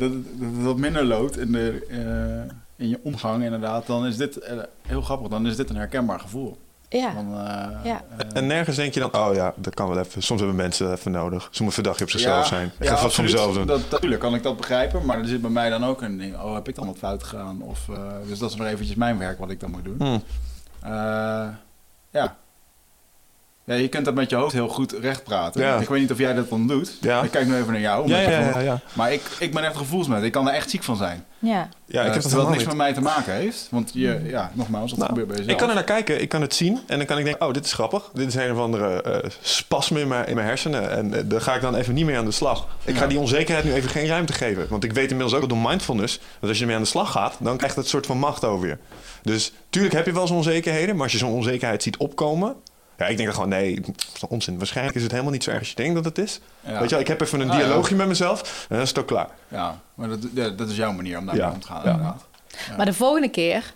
[0.63, 4.49] dat, minder loopt in, de, eh, in je omgang inderdaad, dan is dit
[4.88, 6.57] heel grappig, dan is dit een herkenbaar gevoel.
[6.89, 8.01] Ja, Van, eh, Ja.
[8.17, 10.23] eh, En nergens denk je dan, oh ja, dat kan wel even.
[10.23, 11.47] Soms hebben mensen even nodig.
[11.51, 12.65] Ze moeten een dagje op zichzelf zijn.
[12.79, 13.67] Ik ga ja, wat voor mezelf doen.
[13.67, 16.39] Dat, natuurlijk kan ik dat begrijpen, maar er zit bij mij dan ook een ding,
[16.39, 17.61] oh heb ik dan wat fout gedaan?
[17.61, 17.95] Of, eh,
[18.27, 19.95] dus dat is nog eventjes mijn werk wat ik dan moet doen.
[19.97, 20.19] Hm.
[20.85, 21.47] Eh,
[22.09, 22.35] ja.
[23.70, 25.61] Ja, je kunt dat met je hoofd heel goed recht praten.
[25.61, 25.78] Ja.
[25.78, 26.97] Ik weet niet of jij dat dan doet.
[27.01, 27.22] Ja.
[27.24, 28.07] Ik kijk nu even naar jou.
[28.07, 28.80] Ja, ja, ja, ja.
[28.93, 30.24] Maar ik, ik ben echt gevoelsmens.
[30.24, 31.26] Ik kan er echt ziek van zijn.
[31.39, 31.49] Ja.
[31.51, 33.67] Ja, ik Eh, heb dat terwijl het helemaal niks met mij te maken heeft.
[33.72, 35.51] Want je, ja, nogmaals, dat Nou, gebeurt bij jezelf.
[35.53, 37.53] ik kan er naar kijken, ik kan het zien en dan kan ik denken, oh,
[37.53, 38.09] dit is grappig.
[38.13, 41.41] Dit is een of andere eh spasme in mijn, in mijn hersenen en eh, daar
[41.41, 42.67] ga ik dan even niet mee aan de slag.
[42.86, 44.65] Ik ga die onzekerheid nu even geen ruimte geven.
[44.70, 47.36] Want ik weet inmiddels ook door mindfulness, dat als je ermee aan de slag gaat,
[47.39, 48.78] dan krijgt het een soort van macht over je.
[49.22, 52.55] Dus tuurlijk heb je wel zo'n onzekerheden, maar als je zo'n onzekerheid ziet opkomen...
[53.00, 53.82] Ja, ik denk dan gewoon, nee,
[54.20, 54.58] dat onzin.
[54.58, 56.39] Waarschijnlijk is het helemaal niet zo erg als je denkt dat het is.
[56.60, 56.72] Ja.
[56.72, 57.64] Weet je wel, ik heb even een Ah, ja.
[57.66, 59.28] dialoogje met mezelf en dan is het ook klaar.
[59.47, 61.52] Ja, maar dat, ja, dat is jouw manier om daarmee Ja.
[61.52, 61.82] om te gaan.
[61.84, 61.89] Ja.
[61.91, 62.24] Inderdaad.
[62.78, 63.74] Maar de volgende keer,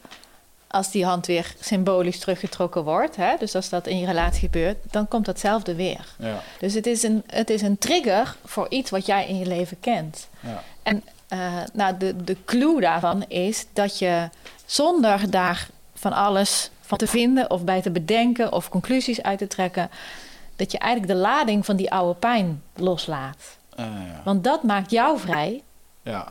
[0.67, 4.77] als die hand weer symbolisch teruggetrokken wordt, hè, dus als dat in je relatie gebeurt,
[4.91, 6.05] dan komt datzelfde weer.
[6.17, 9.45] Ja, Dus het is een, het is een trigger voor iets wat jij in je
[9.45, 10.27] leven kent.
[10.39, 10.63] ja.
[10.83, 11.39] En eh,
[11.73, 14.29] nou, de, de clue daarvan is dat je
[14.65, 19.47] zonder daar van alles van te vinden of bij te bedenken of conclusies uit te
[19.47, 19.89] trekken,
[20.55, 23.57] dat je eigenlijk de lading van die oude pijn loslaat.
[23.75, 24.21] Eh, ja.
[24.23, 25.61] Want dat maakt jou vrij
[26.03, 26.27] ja.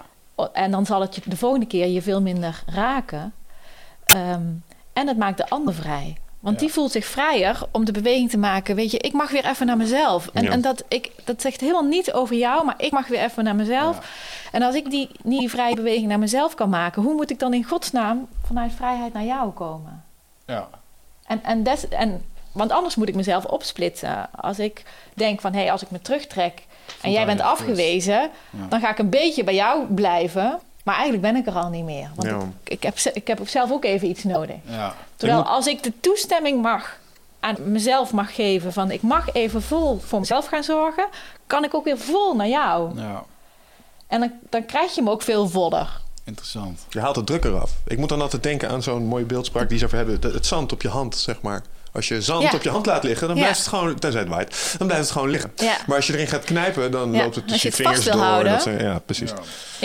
[0.52, 3.32] En dan zal het je de volgende keer je veel minder raken.
[4.04, 4.42] Ehm,
[4.92, 6.16] en het maakt de ander vrij.
[6.40, 6.60] Want Ja.
[6.60, 8.74] die voelt zich vrijer om de beweging te maken.
[8.76, 10.28] Weet je, ik mag weer even naar mezelf.
[10.32, 10.50] En, Ja.
[10.50, 13.54] en dat, ik, dat zegt helemaal niet over jou, maar ik mag weer even naar
[13.56, 13.96] mezelf.
[13.96, 14.02] Ja.
[14.52, 17.54] En als ik die, die vrije beweging naar mezelf kan maken, hoe moet ik dan
[17.54, 20.04] in godsnaam vanuit vrijheid naar jou komen?
[20.52, 20.68] Ja.
[21.26, 24.28] En, en, des, en, want anders moet ik mezelf opsplitsen.
[24.40, 24.82] Als ik
[25.14, 26.62] denk van, hé, hey, als ik me terugtrek
[27.00, 28.66] en jij bent afgewezen, Ja.
[28.68, 30.60] dan ga ik een beetje bij jou blijven.
[30.84, 32.10] Maar eigenlijk ben ik er al niet meer.
[32.14, 32.38] Want Ja.
[32.64, 34.56] ik, ik, heb, ik heb zelf ook even iets nodig.
[34.64, 34.94] Ja.
[35.16, 36.98] Terwijl moet- als ik de toestemming mag
[37.40, 41.06] aan mezelf mag geven van ik mag even vol voor mezelf gaan zorgen,
[41.46, 42.98] kan ik ook weer vol naar jou.
[43.00, 43.22] ja,
[44.06, 46.00] En dan, dan krijg je hem ook veel voller.
[46.24, 46.80] Interessant.
[46.90, 47.70] Je haalt de druk eraf.
[47.86, 50.14] Ik moet dan altijd denken aan zo'n mooie beeldspraak die ze over hebben.
[50.20, 51.62] Het, het zand op je hand, zeg maar.
[51.92, 52.50] Als je zand Ja.
[52.54, 53.42] op je hand laat liggen, dan Ja.
[53.42, 55.52] blijft het gewoon, tenzij het waait, dan blijft het gewoon liggen.
[55.56, 55.76] Ja.
[55.86, 58.16] Maar als je erin gaat knijpen, dan Ja, loopt het tussen je je het vingers
[58.16, 58.26] door.
[58.26, 58.52] houden.
[58.52, 59.30] Dat zijn- ja, precies.
[59.30, 59.36] Ja.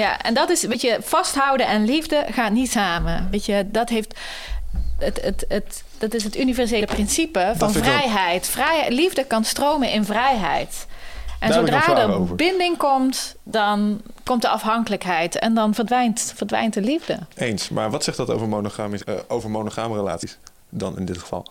[0.02, 3.28] Ja, en dat is, weet je, vasthouden en liefde gaat niet samen.
[3.32, 4.14] Weet je, dat heeft.
[5.00, 8.48] Het, het, het, dat is het universele principe van vrijheid.
[8.48, 8.94] vrijheid.
[8.94, 10.86] Liefde kan stromen in vrijheid.
[11.40, 12.36] En Daar zodra er over.
[12.36, 15.40] binding komt, dan komt de afhankelijkheid.
[15.40, 17.20] En dan verdwijnt, verdwijnt de liefde.
[17.36, 17.70] Eens.
[17.70, 20.38] Maar wat zegt dat over, monogamisch, eh, over monogame relaties
[20.70, 21.48] dan in dit geval?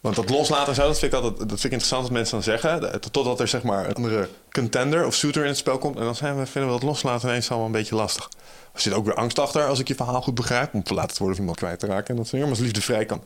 [0.00, 2.34] Want dat loslaten en zo, dat vind ik altijd dat vind ik interessant dat mensen
[2.34, 2.80] dan zeggen.
[2.80, 5.96] Dat- Totdat er zeg maar een andere contender of shooter in het spel komt.
[5.96, 8.28] En dan zijn we, vinden we dat loslaten ineens allemaal een beetje lastig.
[8.74, 10.74] Er zit ook weer angst achter, als ik je verhaal goed begrijp.
[10.74, 12.16] Om verlaten te worden of iemand kwijt te raken.
[12.16, 13.22] En dat als liefde vrij kan,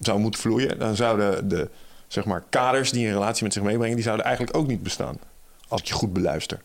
[0.00, 0.78] zou moeten vloeien.
[0.78, 1.68] Dan zouden de
[2.06, 3.94] zeg maar, kaders die een relatie met zich meebrengen...
[3.94, 5.18] die zouden eigenlijk ook niet bestaan.
[5.68, 6.60] Als ik je goed beluister.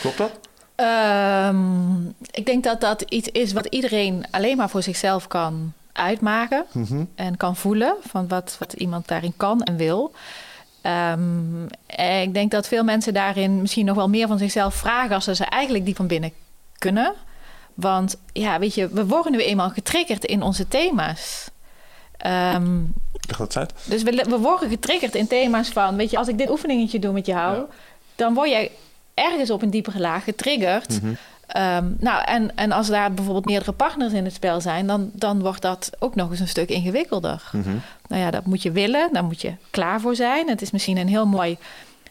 [0.00, 0.30] Klopt dat?
[0.74, 6.64] Ehm, ik denk dat dat iets is wat iedereen alleen maar voor zichzelf kan uitmaken.
[6.72, 7.04] Mhm.
[7.14, 10.12] en kan voelen van wat, wat iemand daarin kan en wil.
[10.82, 15.14] Ehm, en ik denk dat veel mensen daarin misschien nog wel meer van zichzelf vragen
[15.14, 16.32] als ze eigenlijk die van binnen
[16.78, 17.14] kunnen.
[17.74, 21.50] Want ja, weet je, we worden nu eenmaal getriggerd in onze thema's.
[22.18, 22.78] Ehm,
[23.54, 23.72] uit.
[23.84, 27.12] dus we, we worden getriggerd in thema's van, weet je, als ik dit oefeningetje doe
[27.12, 27.66] met jou, Ja.
[28.14, 28.70] dan word jij
[29.14, 31.02] ergens op een diepere laag getriggerd.
[31.02, 31.14] Mhm.
[31.46, 35.40] Ehm, nou, en, en als daar bijvoorbeeld meerdere partners in het spel zijn, dan, dan
[35.40, 37.42] wordt dat ook nog eens een stuk ingewikkelder.
[37.52, 37.76] Mhm.
[38.08, 40.48] Nou ja, dat moet je willen, daar moet je klaar voor zijn.
[40.48, 41.56] Het is misschien een heel mooi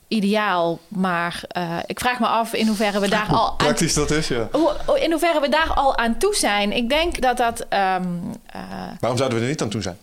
[0.08, 4.12] ideaal, maar eh, ik vraag me af in hoeverre we daar al aan, Praktisch dat
[4.12, 4.50] is, ja.
[4.96, 6.72] in hoeverre we daar al aan toe zijn.
[6.72, 8.04] Ik denk dat dat ehm,
[8.46, 8.62] eh,
[9.00, 9.98] Waarom zouden we er niet aan toe zijn?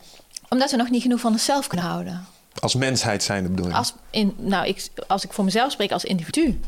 [0.55, 2.27] omdat we nog niet genoeg van onszelf kunnen houden.
[2.61, 3.75] Als mensheid zijnde bedoel je?
[3.75, 6.61] Als, in, nou, ik, als ik voor mezelf spreek als individu.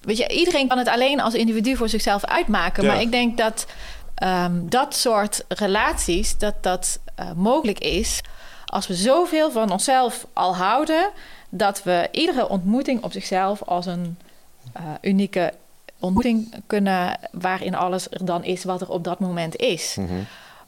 [0.00, 2.82] Weet je, iedereen kan het alleen als individu voor zichzelf uitmaken.
[2.82, 2.92] Ja.
[2.92, 3.66] Maar ik denk dat
[4.14, 8.20] ehm, dat soort relaties, dat dat eh, mogelijk is...
[8.64, 11.10] als we zoveel van onszelf al houden...
[11.56, 14.18] dat we iedere ontmoeting op zichzelf als een
[14.72, 15.52] eh, unieke
[15.98, 17.18] ontmoeting kunnen...
[17.32, 19.96] waarin alles er dan is wat er op dat moment is.
[19.98, 20.12] Mhm.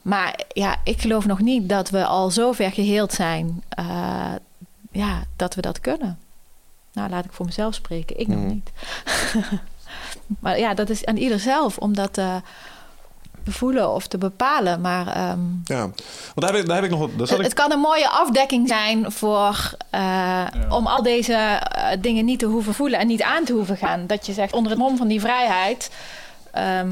[0.01, 4.33] Maar ja, ik geloof nog niet dat we al zo ver geheeld zijn eh,
[4.91, 6.19] ja, dat we dat kunnen.
[6.93, 8.19] Nou, laat ik voor mezelf spreken.
[8.19, 8.47] Ik nog Mhm.
[8.47, 8.71] niet.
[10.39, 12.17] maar ja, dat is aan ieder zelf om dat
[13.47, 14.81] te voelen of te bepalen.
[14.81, 15.95] Maar ehm, Ja, want
[16.35, 16.99] daar heb ik, daar heb ik nog...
[16.99, 21.03] wat- Daar zat het, ik, het kan een mooie afdekking zijn voor eh, om al
[21.03, 24.07] deze eh, dingen niet te hoeven voelen en niet aan te hoeven gaan.
[24.07, 25.91] Dat je zegt onder het mom van die vrijheid.
[26.51, 26.87] ehm,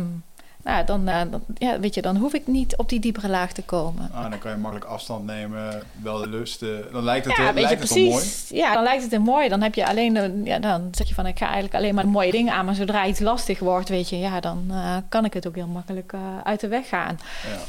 [0.66, 3.51] nou, dan, eh, dan, ja, weet je, dan hoef ik niet op die diepere laag
[3.53, 4.09] te komen.
[4.13, 6.61] Ah, dan kan je makkelijk afstand nemen, wel de lust.
[6.61, 8.13] eh, dan lijkt het, Ja, weet je het wel mooi.
[8.16, 8.49] precies.
[8.49, 9.49] Ja, dan lijkt het heel mooi.
[9.49, 12.32] Dan heb je alleen, ja, dan zeg je van ik ga eigenlijk alleen maar mooie
[12.32, 12.66] dingen aan.
[12.66, 15.68] Maar zodra iets lastig wordt, weet je, ja, dan eh, kan ik het ook heel
[15.68, 17.20] makkelijk eh, uit de weg gaan.
[17.47, 17.59] Ja.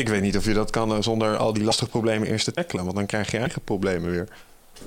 [0.00, 2.84] Ik weet niet of je dat kan zonder al die lastige problemen eerst te tackelen.
[2.84, 4.28] Want dan krijg je eigen problemen weer.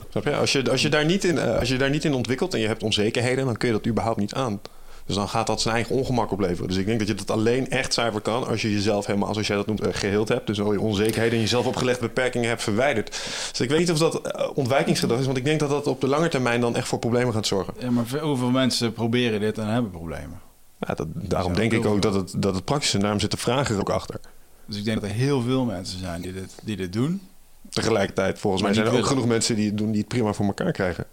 [0.10, 0.36] Snap je?
[0.36, 2.68] Als je, als je, daar, niet in, als je daar niet in ontwikkelt en je
[2.68, 3.46] hebt onzekerheden...
[3.46, 4.60] dan kun je dat überhaupt niet aan.
[5.06, 6.68] Dus dan gaat dat zijn eigen ongemak opleveren.
[6.68, 8.48] Dus ik denk dat je dat alleen echt zuiver kan...
[8.48, 10.48] als je jezelf helemaal, zoals jij dat noemt, eh, geheeld hebt.
[10.48, 13.10] Dus al je onzekerheden en jezelf opgelegde beperkingen hebt verwijderd.
[13.50, 15.26] Dus ik weet niet of dat eh, ontwijkingsgedrag is...
[15.26, 17.74] want ik denk dat dat op de lange termijn dan echt voor problemen gaat zorgen.
[17.80, 20.40] Ja, maar hoeveel mensen proberen dit en hebben problemen?
[20.80, 22.94] Ja, dat, daarom denk ik ook dat het, dat het praktisch is.
[22.94, 24.20] En daarom zit de vraag er ook achter.
[24.66, 27.22] Dus ik denk dat er heel veel mensen zijn die dit, die dit doen.
[27.70, 29.92] Tegelijkertijd, volgens Maar mij zijn er ook genoeg mensen die het doen...
[29.92, 31.06] die het prima voor elkaar krijgen.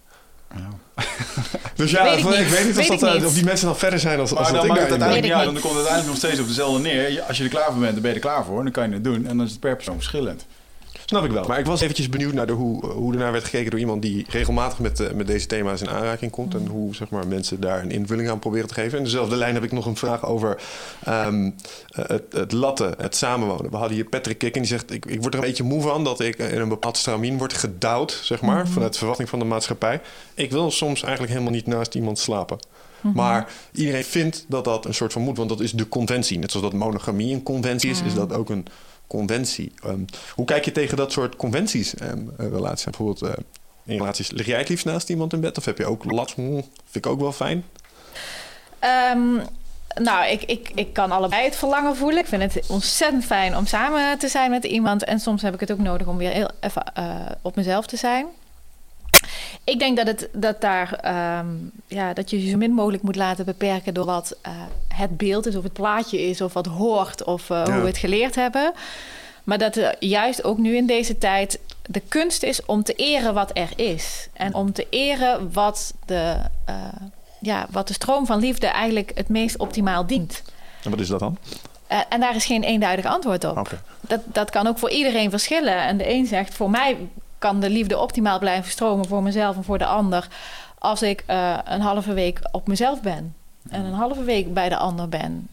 [0.55, 0.69] Ja.
[1.75, 2.51] Dus ja, Weet ik ik, niet.
[2.51, 3.25] weet niet of, dat, ik eh, niet.
[3.25, 5.45] of die mensen dan verder zijn als, als Maar dat dan ik maakt het uiteindelijk
[5.45, 7.23] dan komt het uiteindelijk nog steeds op dezelfde neer.
[7.23, 8.63] Als je er klaar voor bent, dan ben je er klaar voor.
[8.63, 9.27] Dan kan je het doen.
[9.27, 10.47] En dan is het per persoon verschillend.
[11.09, 11.45] Snap ik wel.
[11.47, 14.03] Maar ik was eventjes benieuwd naar de, hoe, hoe er naar werd gekeken door iemand
[14.03, 16.55] die regelmatig met, eh, met deze thema's in aanraking komt.
[16.55, 18.99] En hoe zeg maar, mensen daar een invulling aan proberen te geven.
[18.99, 20.61] In dezelfde lijn heb ik nog een vraag over
[21.05, 21.51] ehm,
[21.89, 23.71] eh, het, het latten, het samenwonen.
[23.71, 25.83] We hadden hier Patrick Kik en die zegt: ik, ik word er een beetje moe
[25.83, 29.39] van dat ik in een bepaald stramien word gedouwd, zeg maar, vanuit de verwachting van
[29.39, 30.01] de maatschappij.
[30.35, 32.59] Ik wil soms eigenlijk helemaal niet naast iemand slapen.
[33.15, 36.39] Maar iedereen vindt dat dat een soort van moet, want dat is de conventie.
[36.39, 38.67] Net zoals dat monogamie een conventie is, is dat ook een
[39.09, 39.73] conventie.
[39.83, 40.01] Ehm,
[40.35, 42.85] hoe kijk je tegen dat soort conventies en eh, relaties?
[42.85, 43.45] Bijvoorbeeld eh,
[43.85, 45.59] in relaties, lig jij het liefst naast iemand in bed?
[45.59, 46.35] Of heb je ook last?
[46.35, 46.53] Hm,
[46.85, 47.65] vind ik ook wel fijn.
[48.79, 49.35] Ehm,
[49.95, 52.19] nou, ik, ik, ik kan allebei het verlangen voelen.
[52.19, 55.05] Ik vind het ontzettend fijn om samen te zijn met iemand.
[55.05, 57.97] En soms heb ik het ook nodig om weer heel even eh, op mezelf te
[57.97, 58.27] zijn.
[59.65, 61.47] Ik denk dat, het, dat, daar, ehm,
[61.87, 64.53] ja, dat je je zo min mogelijk moet laten beperken door wat eh,
[64.95, 67.73] het beeld is, of het plaatje is, of wat hoort, of eh, Ja.
[67.73, 68.73] hoe we het geleerd hebben.
[69.45, 73.35] Maar dat er juist ook nu in deze tijd de kunst is om te eren
[73.35, 74.29] wat er is.
[74.33, 76.75] En om te eren wat de, eh,
[77.41, 80.43] ja, wat de stroom van liefde eigenlijk het meest optimaal dient.
[80.85, 81.39] En wat is dat dan?
[81.87, 83.79] Eh, en daar is geen eenduidig antwoord op.
[84.01, 85.77] Dat, dat kan ook voor iedereen verschillen.
[85.83, 86.97] En de een zegt, voor mij
[87.39, 90.29] kan de liefde optimaal blijven stromen voor mezelf en voor de ander.
[90.79, 93.35] Als ik eh, een halve week op mezelf ben.
[93.71, 95.49] En een halve week bij de ander ben.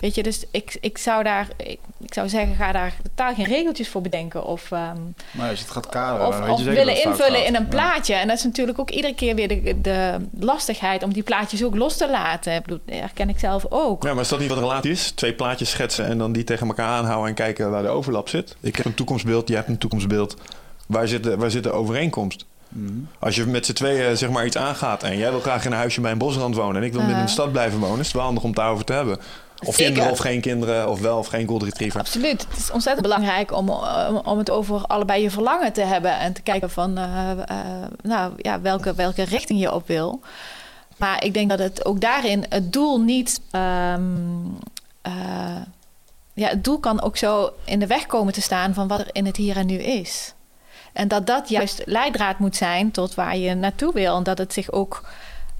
[0.00, 3.44] Weet je, dus ik, ik zou daar, ik, ik zou zeggen, ga daar totaal geen
[3.44, 4.44] regeltjes voor bedenken.
[4.44, 4.96] Of, ehm,
[5.30, 7.14] Maar als je het gaat kaderen, of, dan weet je of zeker willen dat het
[7.14, 7.48] fout invullen gaat.
[7.48, 7.68] in een Ja.
[7.68, 8.14] plaatje.
[8.14, 11.74] En dat is natuurlijk ook iedere keer weer de, de lastigheid om die plaatjes ook
[11.76, 12.54] los te laten.
[12.54, 14.02] Ik bedoel, dat herken ik zelf ook.
[14.02, 15.10] Ja, maar is dat niet wat een relatie is?
[15.10, 18.56] Twee plaatjes schetsen en dan die tegen elkaar aanhouden en kijken waar de overlap zit.
[18.60, 20.36] Ik heb een toekomstbeeld, jij hebt een toekomstbeeld.
[20.86, 22.44] Waar zit de, waar zit de overeenkomst?
[22.68, 22.92] Mhm.
[23.18, 25.78] Als je met z'n tweeën zeg maar iets aangaat en jij wil graag in een
[25.78, 27.28] huisje bij een bosrand wonen en ik wil in de Uh-huh.
[27.28, 29.18] stad blijven wonen, is het wel handig om het daarover te hebben.
[29.64, 29.84] Of Zeker.
[29.84, 32.00] kinderen of geen kinderen, of wel of geen golden retriever.
[32.00, 32.46] Absoluut.
[32.48, 36.18] Het is ontzettend belangrijk om, om, om het over allebei je verlangen te hebben.
[36.18, 37.38] En te kijken van eh, eh,
[38.02, 40.20] nou, ja, welke, welke richting je op wil.
[40.96, 43.40] Maar ik denk dat het ook daarin het doel niet.
[43.50, 44.00] ehm,
[45.02, 45.12] eh,
[46.34, 49.08] ja, het doel kan ook zo in de weg komen te staan van wat er
[49.12, 50.34] in het hier en nu is.
[50.96, 54.16] En dat dat juist leidraad moet zijn tot waar je naartoe wil.
[54.16, 55.02] En dat het zich ook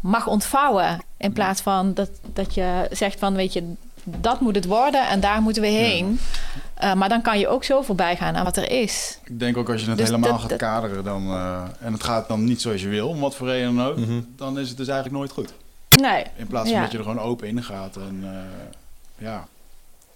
[0.01, 0.99] mag ontvouwen.
[1.17, 3.73] In plaats van dat, dat je zegt van, weet je,
[4.05, 6.21] dat moet het worden en daar moeten we heen.
[6.83, 9.19] Uh, maar dan kan je ook zo voorbij gaan aan wat er is.
[9.25, 12.05] Ik denk ook als je het Dus helemaal dat- gaat kaderen dan, eh, en het
[12.05, 14.21] gaat dan niet zoals je wil, om wat voor reden dan ook, Mhm.
[14.37, 15.53] dan is het dus eigenlijk nooit goed.
[16.01, 16.25] Nee.
[16.37, 16.83] In plaats van Ja.
[16.83, 19.47] dat je er gewoon open in gaat en eh, ja,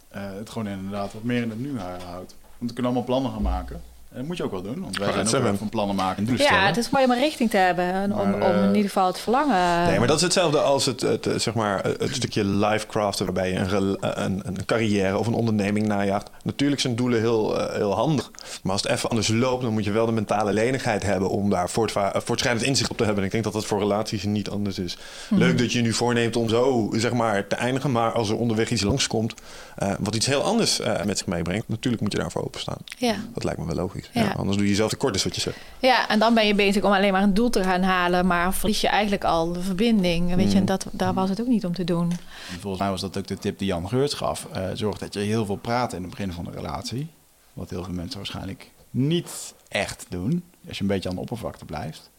[0.08, 2.34] eh, het gewoon inderdaad wat meer in het nu houdt.
[2.58, 3.82] Want we kunnen allemaal plannen gaan maken.
[4.14, 6.24] Dat moet je ook wel doen, want wij zijn ook wel van plannen maken en
[6.24, 6.66] doelen Ja, stellen.
[6.66, 7.84] het is mooi om een richting te hebben.
[7.84, 9.86] En om, Maar, om eh, in ieder geval het verlangen.
[9.86, 13.24] Nee, maar dat is hetzelfde als het, het, eh, zeg maar, het stukje life craften...
[13.24, 16.30] waarbij je een, een, een carrière of een onderneming najaagt.
[16.42, 18.30] Natuurlijk zijn doelen heel, eh, heel handig.
[18.62, 19.62] Maar als het even anders loopt...
[19.62, 21.28] dan moet je wel de mentale lenigheid hebben...
[21.30, 23.20] om daar voortva- eh, voortschrijdend inzicht op te hebben.
[23.20, 24.98] En ik denk dat dat voor relaties niet anders is.
[25.28, 27.92] Leuk dat je je nu voorneemt om zo zeg maar, te eindigen...
[27.92, 29.34] maar als er onderweg iets langskomt...
[29.76, 31.68] eh, wat iets heel anders eh, met zich meebrengt...
[31.68, 32.78] natuurlijk moet je daarvoor openstaan.
[32.98, 33.14] ja.
[33.34, 34.10] Dat lijkt me wel logisch.
[34.12, 34.22] Ja.
[34.22, 34.30] Ja.
[34.36, 35.56] anders doe je jezelf tekort, is wat je zegt.
[35.78, 38.26] ja, en dan ben je bezig om alleen maar een doel te gaan halen.
[38.26, 40.34] Maar verlies je eigenlijk al de verbinding.
[40.34, 42.10] Weet je, en dat, daar was het ook niet om te doen.
[42.10, 44.46] En Volgens mij was dat ook de tip die Jan Geurts gaf.
[44.52, 47.10] Eh, zorg dat je heel veel praat in het begin van de relatie.
[47.52, 50.44] Wat heel veel mensen waarschijnlijk niet echt doen.
[50.68, 52.10] Als je een beetje aan de oppervlakte blijft.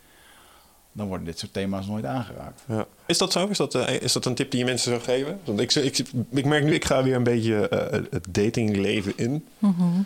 [0.94, 2.62] Dan worden dit soort thema's nooit aangeraakt.
[2.68, 2.86] Ja.
[3.06, 3.48] Is dat zo?
[3.48, 5.40] Is dat, eh, is dat een tip die je mensen zou geven?
[5.44, 5.98] Want ik, ik,
[6.32, 9.46] ik merk nu, ik ga weer een beetje eh, het datingleven in.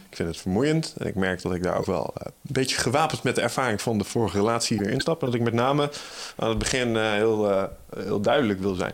[0.09, 0.95] Ik vind het vermoeiend.
[0.97, 3.81] En ik merk dat ik daar ook wel eh, een beetje gewapend met de ervaring
[3.81, 5.19] van de vorige relatie weer instap.
[5.19, 5.91] En dat ik met name
[6.35, 8.93] aan het begin heel, heel duidelijk wil zijn.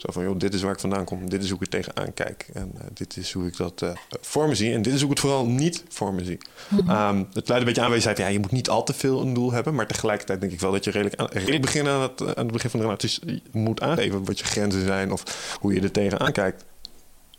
[0.00, 1.30] Zo van, joh, dit is waar ik vandaan kom.
[1.30, 2.48] Dit is hoe ik er tegenaan kijk.
[2.52, 3.90] En eh, dit is hoe ik dat eh,
[4.20, 4.72] voor me zie.
[4.72, 6.38] En dit is hoe ik het vooral niet voor me zie.
[6.86, 8.92] Ehm, het luidt een beetje aan, je zei van, ja, je moet niet al te
[8.92, 9.74] veel een doel hebben.
[9.74, 12.52] Maar tegelijkertijd denk ik wel dat je redelijk aan, redelijk begin aan, het, aan het
[12.52, 15.12] begin van de relatie moet aangeven wat je grenzen zijn.
[15.12, 16.64] Of hoe je er tegenaan kijkt.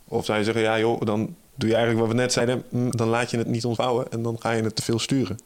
[0.08, 2.90] Of zou je zeggen, ja joh, dan doe je eigenlijk wat we net zeiden, mm,
[2.90, 5.38] dan laat je het niet ontvouwen en dan ga je het te veel sturen.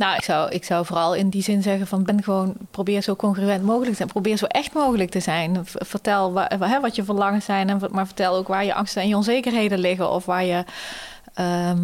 [0.00, 3.16] Nou, ik zou, ik zou vooral in die zin zeggen van ben gewoon, probeer zo
[3.16, 4.08] congruent mogelijk te zijn.
[4.08, 5.60] Probeer zo echt mogelijk te zijn.
[5.64, 9.08] Vertel wa- hè, wat je verlangen zijn, en, maar vertel ook waar je angsten en
[9.08, 10.10] je onzekerheden liggen.
[10.10, 10.64] Of waar je.
[11.34, 11.78] ehm,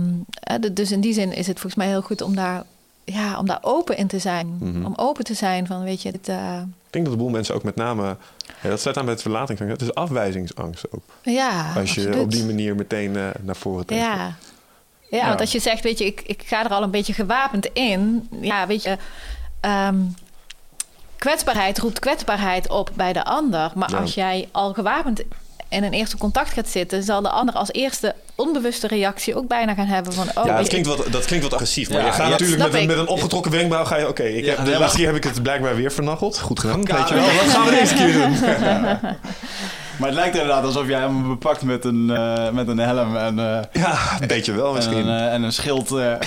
[0.73, 2.63] dus in die zin is het volgens mij heel goed om daar,
[3.05, 4.57] ja, om daar open in te zijn.
[4.61, 4.85] Mhm.
[4.85, 6.57] Om open te zijn van, weet je, dit, eh,
[6.87, 8.17] Ik denk dat een boel mensen ook met name,
[8.63, 9.81] ja, dat sluit aan bij het verlatingsangst.
[9.81, 11.03] Het is afwijzingsangst ook.
[11.23, 11.73] ja.
[11.77, 12.25] Als je absoluut.
[12.25, 14.03] op die manier meteen eh, naar voren trekt.
[14.03, 14.35] Ja.
[15.11, 15.27] Ja, Ja.
[15.29, 18.29] want als je zegt, weet je, ik, ik ga er al een beetje gewapend in.
[18.41, 18.97] Ja, weet je,
[19.61, 19.97] ehm,
[21.17, 23.71] kwetsbaarheid roept kwetsbaarheid op bij de ander.
[23.75, 23.97] Maar Ja.
[23.99, 25.23] als jij al gewapend
[25.69, 29.75] in een eerste contact gaat zitten, zal de ander als eerste onbewuste reactie ook bijna
[29.75, 31.91] gaan hebben van, oh, ja, dat klinkt, wat, dat klinkt wat agressief.
[31.91, 32.87] Maar Ja, je gaat ja, natuurlijk met een, ik.
[32.87, 33.85] met een opgetrokken wenkbrauw.
[33.85, 36.39] Ga je, oké, ik Ja, heb de laatste keer heb ik het blijkbaar weer vernacheld.
[36.39, 36.85] Goed gedaan.
[36.85, 37.25] Weet je wel.
[37.25, 38.37] Wat gaan we deze keer doen?
[39.99, 43.39] Maar het lijkt inderdaad alsof jij hem bepakt met een, eh, met een helm en,
[43.39, 45.09] eh, Ja, een beetje wel en, misschien.
[45.09, 45.91] een, eh, en een schild.
[45.91, 46.19] Maar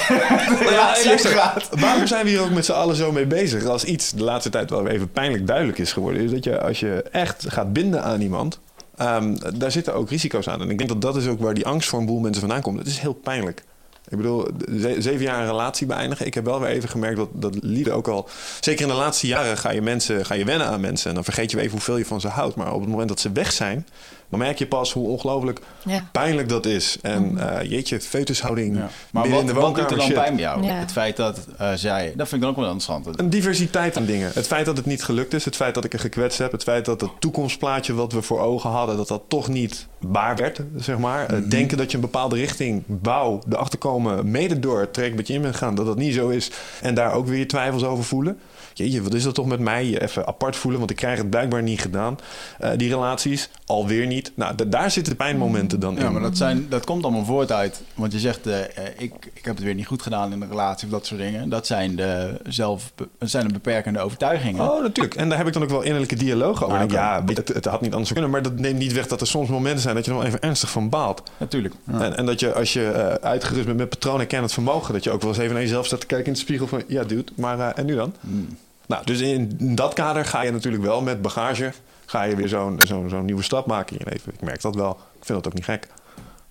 [0.72, 1.70] ja, gaat.
[1.80, 3.65] waarom zijn we hier ook met z'n allen zo mee bezig?
[3.65, 6.80] Als iets de laatste tijd wel even pijnlijk duidelijk is geworden, is dat je als
[6.80, 8.59] je echt gaat binden aan iemand,
[8.97, 10.61] ehm, daar zitten ook risico's aan.
[10.61, 12.61] En ik denk dat dat is ook waar die angst voor een boel mensen vandaan
[12.61, 12.78] komt.
[12.78, 13.63] Het is heel pijnlijk.
[14.10, 14.47] Ik bedoel,
[14.80, 16.26] ze- zeven jaar relatie beëindigen.
[16.26, 18.30] Ik heb wel weer even gemerkt dat, dat lieden ook al...
[18.60, 21.10] Zeker in de laatste jaren ga je, mensen, ga je wennen aan mensen.
[21.10, 22.55] En dan vergeet je even hoeveel je van ze houdt.
[22.55, 23.88] Maar op het moment dat ze weg zijn...
[24.30, 26.09] dan merk je pas hoe ongelooflijk ja.
[26.11, 26.97] pijnlijk dat is.
[27.01, 28.89] En eh, jeetje, foetushouding Ja.
[29.11, 30.15] Maar wat, in de wat doet er dan shit.
[30.15, 30.63] pijn bij jou?
[30.63, 30.73] Ja.
[30.73, 32.13] Het feit dat eh, zij...
[32.15, 33.19] Dat vind ik dan ook wel interessant.
[33.19, 34.32] Een diversiteit aan dingen.
[34.34, 36.63] Het feit dat het niet gelukt is, het feit dat ik er gekwetst heb, het
[36.63, 40.61] feit dat het toekomstplaatje wat we voor ogen hadden, dat dat toch niet waar werd,
[40.75, 41.25] zeg maar.
[41.25, 41.49] Eh, Mhm.
[41.49, 45.34] Denken dat je een bepaalde richting, bouw, erachter komen, mede door het traject met je
[45.34, 46.51] in bent gaan, dat dat niet zo is.
[46.82, 48.39] En daar ook weer je twijfels over voelen.
[48.73, 49.86] Jeetje, wat is dat toch met mij?
[49.86, 52.17] Je even apart voelen, want ik krijg het blijkbaar niet gedaan.
[52.59, 54.18] Eh, die relaties, alweer niet.
[54.36, 56.03] Nou, da- daar zitten de pijnmomenten dan in.
[56.03, 57.82] Ja, maar dat, zijn, dat komt allemaal voort uit.
[57.93, 58.67] Want je zegt, eh, eh,
[58.97, 61.49] ik, ik heb het weer niet goed gedaan in de relatie of dat soort dingen.
[61.49, 64.72] Dat zijn de, zelf, zijn de beperkende overtuigingen.
[64.72, 65.15] Oh, natuurlijk.
[65.15, 66.74] En daar heb ik dan ook wel innerlijke dialoog over.
[66.74, 68.32] Ah, denk, ja, het, het had niet anders kunnen.
[68.32, 70.41] Maar dat neemt niet weg dat er soms momenten zijn dat je er wel even
[70.41, 71.24] ernstig van baalt.
[71.38, 71.74] Natuurlijk.
[71.84, 72.01] Ja.
[72.01, 75.03] En, en dat je als je eh, uitgerust bent met patronen en kennend vermogen, dat
[75.03, 77.03] je ook wel eens even naar jezelf staat te kijken in de spiegel van, ja,
[77.03, 78.13] dude, maar en nu dan?
[78.20, 78.57] Hmm.
[78.88, 81.72] Nou, dus in dat kader ga je natuurlijk wel met bagage,
[82.10, 84.34] ga je weer zo'n zo'n zo'n nieuwe stap maken in je leven.
[84.34, 84.91] Ik merk dat wel.
[84.91, 85.88] Ik vind dat ook niet gek.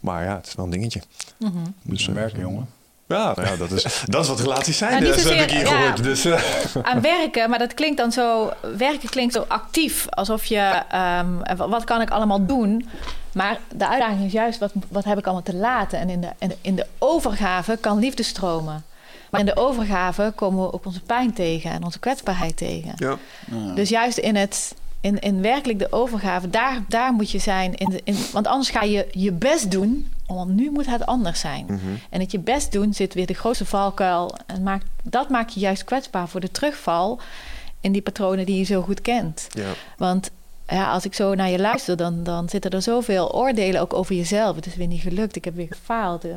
[0.00, 1.02] Maar ja, het is wel een dingetje.
[1.36, 1.58] Mhm.
[1.82, 2.68] Dus eh, werken, jongen.
[3.06, 4.90] Ja, nou ja dat, is, dat is wat relaties zijn.
[4.90, 5.66] Nou, niet dus, heb ik hier ja.
[5.66, 6.02] gehoord.
[6.02, 6.42] Dus, eh,
[6.90, 8.52] aan werken, maar dat klinkt dan zo.
[8.76, 10.82] Werken klinkt zo actief, alsof je.
[10.90, 12.88] ehm, wat kan ik allemaal doen?
[13.32, 15.98] Maar de uitdaging is juist wat, wat heb ik allemaal te laten.
[15.98, 18.84] En in de, in de, in de overgave kan liefde stromen.
[19.30, 22.92] Maar in de overgave komen we ook onze pijn tegen en onze kwetsbaarheid tegen.
[22.96, 23.18] ja.
[23.50, 23.74] Ja.
[23.74, 24.74] Dus juist in het.
[25.00, 27.74] In, in werkelijk de overgave, daar, daar moet je zijn.
[27.74, 30.12] In de, in, want anders ga je je best doen.
[30.26, 31.64] Want nu moet het anders zijn.
[31.68, 31.78] Mhm.
[32.10, 34.38] En het je best doen zit weer de grootste valkuil.
[34.46, 37.20] En maakt, dat maakt je juist kwetsbaar voor de terugval
[37.80, 39.46] in die patronen die je zo goed kent.
[39.52, 39.70] ja.
[39.96, 40.30] Want
[40.68, 44.14] ja, als ik zo naar je luister, dan, dan zitten er zoveel oordelen ook over
[44.14, 44.56] jezelf.
[44.56, 46.24] Het is weer niet gelukt, ik heb weer gefaald.
[46.24, 46.30] Eh,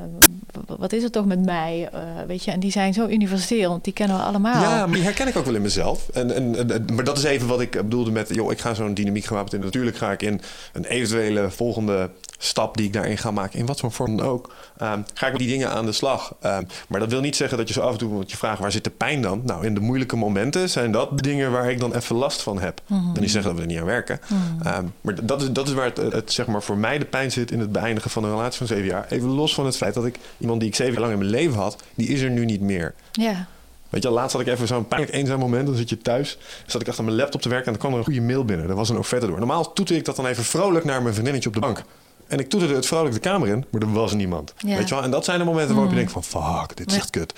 [0.78, 1.90] Wat is er toch met mij?
[1.94, 4.62] Eh, weet je, en die zijn zo universeel, want die kennen we allemaal.
[4.62, 6.10] Ja, maar die herken ik ook wel in mezelf.
[6.10, 8.36] En, en, en- maar dat is even wat ik bedoelde met...
[8.36, 9.60] joh, ik ga zo'n dynamiek gewapend in.
[9.60, 10.42] Natuurlijk ga ik in
[10.74, 13.60] een eventuele volgende stap die ik daarin ga maken...
[13.60, 16.34] in wat voor vorm dan ook, ehm, ga ik met die dingen aan de slag.
[16.42, 18.14] Ehm, maar dat wil niet zeggen dat je zo af en toe...
[18.14, 19.42] want je vraagt, waar zit de pijn dan?
[19.46, 21.52] Nou, in de moeilijke momenten zijn dat de dingen...
[21.52, 22.82] waar ik dan even last van heb.
[22.88, 23.16] Mhm.
[23.16, 24.20] En niet zeggen dat we er niet aan werken.
[24.64, 27.32] Ehm, maar dat is, dat is waar het, het, zeg maar, voor mij de pijn
[27.32, 27.52] zit...
[27.52, 29.06] in het beëindigen van een relatie van zeven jaar.
[29.10, 31.32] Even los van het feit dat ik iemand die ik zeven jaar lang in mijn
[31.32, 31.84] leven had...
[31.96, 32.94] die is er nu niet meer.
[33.12, 33.48] ja.
[33.90, 35.66] Weet je, laatst had ik even zo'n pijnlijk eenzaam moment.
[35.68, 37.66] Dan zit je thuis, zat ik achter mijn laptop te werken...
[37.66, 38.70] en dan kwam er een goede mail binnen.
[38.70, 39.38] Er was een offerte door.
[39.38, 41.84] Normaal toette ik dat dan even vrolijk naar mijn vriendinnetje op de bank.
[42.28, 44.54] En ik toeterde het vrolijk de kamer in, maar er was niemand.
[44.58, 44.78] Ja.
[44.78, 45.04] Weet je wel?
[45.04, 46.08] En dat zijn de momenten waarop je Mm.
[46.08, 46.42] denkt van...
[46.44, 47.34] fuck, dit is echt kut.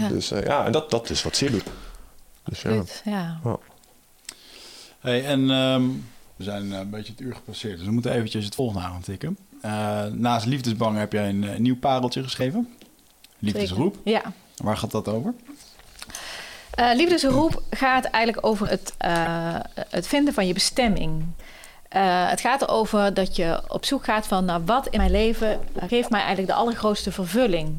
[0.00, 0.08] Ja.
[0.08, 1.64] Dus eh, ja, en dat, dat is wat zeer doet.
[2.44, 2.70] Dus ja.
[2.70, 3.40] Goed, ja.
[5.00, 5.82] Hey, en ehm,
[6.36, 9.00] we zijn eh, een beetje het uur gepasseerd, dus we moeten eventjes het volgende aan
[9.00, 9.38] tikken.
[9.60, 12.74] Eh, naast Liefdesbang heb jij een eh, nieuw pareltje geschreven.
[13.38, 13.96] Liefdesroep.
[14.04, 14.22] Ja.
[14.56, 15.34] Waar gaat dat over?
[16.94, 18.94] Liefdesroep gaat eigenlijk over het,
[19.90, 21.24] het vinden van je bestemming.
[21.88, 26.10] Het gaat erover dat je op zoek gaat van nou, wat in mijn leven geeft
[26.10, 27.76] mij eigenlijk de allergrootste vervulling.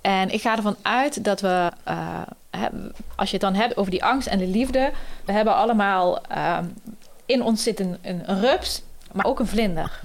[0.00, 1.72] En ik ga ervan uit dat we,
[2.50, 2.68] hè,
[3.16, 4.92] als je het dan hebt over die angst en de liefde,
[5.24, 6.64] we hebben allemaal ehm,
[7.30, 8.82] in ons zit een, een, rups,
[9.12, 10.00] maar ook een vlinder.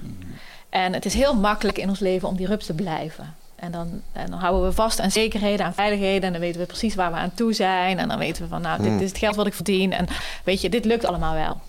[0.68, 3.34] En het is heel makkelijk in ons leven om die rups te blijven.
[3.56, 6.22] En dan, en dan houden we vast aan zekerheden, aan veiligheden.
[6.22, 7.98] En dan weten we precies waar we aan toe zijn.
[7.98, 9.00] En dan weten we van, nou, dit Hmm.
[9.00, 9.92] is het geld wat ik verdien.
[9.92, 10.06] En
[10.44, 11.60] weet je, dit lukt allemaal wel.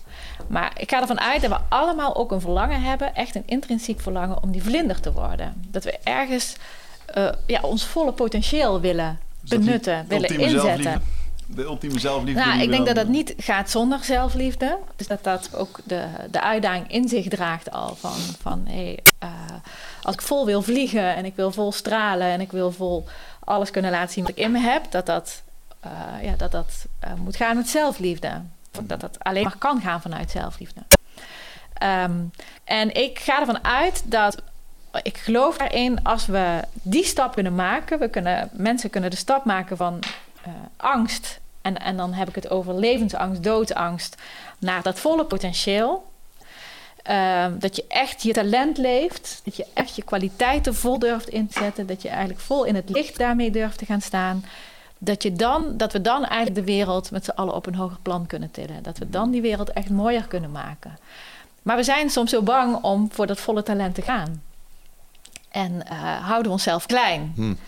[0.46, 4.00] Maar ik ga ervan uit dat we allemaal ook een verlangen hebben, echt een intrinsiek
[4.00, 5.54] verlangen om die vlinder te worden.
[5.68, 6.56] Dat we ergens
[7.16, 11.02] uh, ja, ons volle potentieel willen benutten, willen inzetten.
[11.50, 12.44] De ultieme zelfliefde.
[12.44, 14.78] Nou, ik denk dat dat niet gaat zonder zelfliefde.
[14.96, 19.30] Dus dat dat ook de, de uitdaging in zich draagt al van, van hey, uh,
[20.02, 23.04] als ik vol wil vliegen en ik wil vol stralen en ik wil vol
[23.44, 25.42] alles kunnen laten zien wat ik in me heb, dat dat,
[25.86, 28.42] uh, ja, dat, dat moet gaan met zelfliefde.
[28.82, 30.80] Dat dat alleen maar kan gaan vanuit zelfliefde.
[31.82, 32.30] Um,
[32.64, 34.42] en ik ga ervan uit dat
[35.02, 37.98] ik geloof daarin als we die stap kunnen maken.
[37.98, 39.98] We kunnen, mensen kunnen de stap maken van
[40.48, 41.40] uh, angst.
[41.62, 44.16] En, en dan heb ik het over levensangst, doodangst.
[44.58, 46.06] Naar dat volle potentieel.
[47.10, 49.40] Uh, dat je echt je talent leeft.
[49.44, 51.86] Dat je echt je kwaliteiten vol durft in te zetten.
[51.86, 54.44] Dat je eigenlijk vol in het licht daarmee durft te gaan staan.
[54.98, 57.98] Dat, je dan, dat we dan eigenlijk de wereld met z'n allen op een hoger
[58.02, 58.82] plan kunnen tillen.
[58.82, 60.98] Dat we dan die wereld echt mooier kunnen maken.
[61.62, 64.42] Maar we zijn soms zo bang om voor dat volle talent te gaan.
[65.48, 67.32] En uh, houden we onszelf klein.
[67.34, 67.58] Hmm.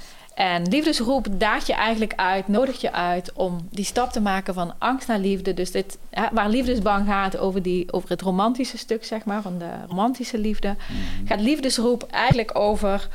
[0.41, 4.75] En liefdesroep daagt je eigenlijk uit, nodigt je uit om die stap te maken van
[4.79, 5.55] angst naar liefde.
[5.55, 5.99] Dus dit,
[6.33, 10.77] waar liefdesbang gaat over, die, over het romantische stuk, zeg maar, van de romantische liefde,
[10.87, 11.27] hmm.
[11.27, 13.09] gaat liefdesroep eigenlijk over.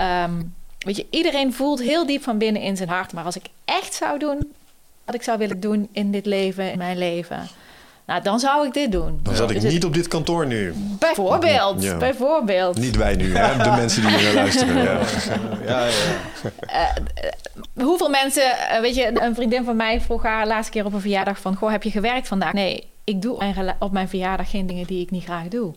[0.00, 3.12] Um, weet je, iedereen voelt heel diep van binnen in zijn hart.
[3.12, 4.52] Maar als ik echt zou doen
[5.04, 7.48] wat ik zou willen doen in dit leven, in mijn leven,
[8.06, 9.20] nou, dan zou ik dit doen.
[9.22, 10.74] Dan zat ik niet op dit kantoor nu.
[10.98, 12.78] Bijvoorbeeld, bijvoorbeeld.
[12.78, 13.62] Niet wij nu, hè?
[13.62, 14.82] de mensen die hier luisteren.
[14.82, 15.00] Ja.
[15.66, 15.86] Ja,
[17.74, 20.92] uh, hoeveel mensen, uh, weet je, een vriendin van mij vroeg haar laatste keer op
[20.92, 21.54] een verjaardag van...
[21.54, 22.52] Goh, heb je gewerkt vandaag?
[22.52, 25.74] Nee, ik doe op mijn verjaardag geen dingen die ik niet graag doe.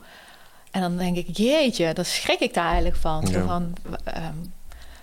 [0.71, 3.27] En dan denk ik, jeetje, daar schrik ik daar eigenlijk van.
[3.27, 3.73] van
[4.07, 4.53] um,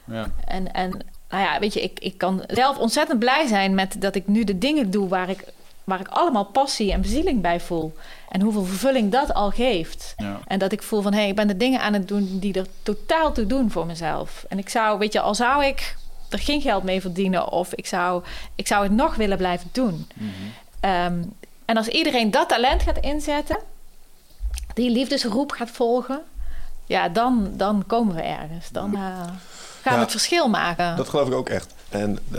[0.04, 0.26] ja.
[0.44, 0.90] En, en
[1.28, 4.44] nou ja, weet je, ik, ik kan zelf ontzettend blij zijn met dat ik nu
[4.44, 5.44] de dingen doe waar ik
[5.84, 7.94] waar ik allemaal passie en bezieling bij voel.
[8.28, 10.14] En hoeveel vervulling dat al geeft.
[10.16, 10.40] Ja.
[10.46, 12.54] En dat ik voel van, hé, hey, ik ben de dingen aan het doen die
[12.54, 14.44] er totaal toe doen voor mezelf.
[14.48, 15.96] En ik zou, weet je, al zou ik
[16.28, 17.50] er geen geld mee verdienen...
[17.50, 18.22] of ik zou,
[18.54, 20.08] ik zou het nog willen blijven doen.
[20.14, 20.28] Mhm.
[20.80, 21.22] Ehm,
[21.64, 23.58] en als iedereen dat talent gaat inzetten...
[24.74, 26.20] die liefdesroep gaat volgen...
[26.86, 28.68] ja, dan, dan komen we ergens.
[28.70, 29.00] Dan uh,
[29.82, 30.96] gaan we het verschil maken.
[30.96, 31.74] Dat geloof ik ook echt.
[31.92, 32.38] En eh,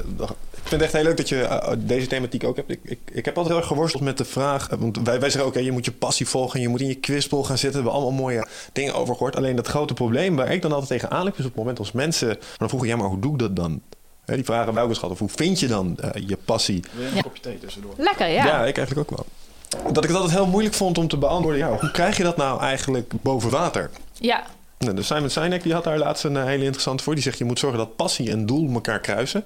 [0.51, 2.71] ik vind het echt heel leuk dat je eh, deze thematiek ook hebt.
[2.71, 4.69] Ik, ik, ik heb altijd heel erg geworsteld met de vraag.
[4.69, 6.61] Eh, want wij, wij zeggen ook, je moet je passie volgen.
[6.61, 7.84] Je moet in je quizbol gaan zitten.
[7.84, 9.35] We hebben allemaal mooie dingen over gehoord.
[9.35, 11.34] Alleen dat grote probleem waar ik dan altijd tegenaan liep...
[11.34, 12.27] is op het moment als mensen...
[12.27, 13.81] Maar dan vroegen, ja, maar hoe doe ik dat dan?
[14.25, 15.13] die vragen ook eens gehad.
[15.13, 16.84] Of hoe vind je dan je passie?
[16.91, 17.93] Wil je een kopje thee tussendoor?
[17.97, 18.45] Lekker, ja.
[18.45, 19.25] Ja, ik eigenlijk ook wel.
[19.93, 21.61] Dat ik het altijd heel moeilijk vond om te beantwoorden.
[21.61, 23.89] Ja, hoe krijg je dat nou eigenlijk boven water?
[24.13, 24.43] Ja.
[24.84, 27.14] Nou, de Simon Sinek die had daar laatst een hele interessante voor.
[27.14, 29.43] Die zegt, je moet zorgen dat passie en doel elkaar kruisen.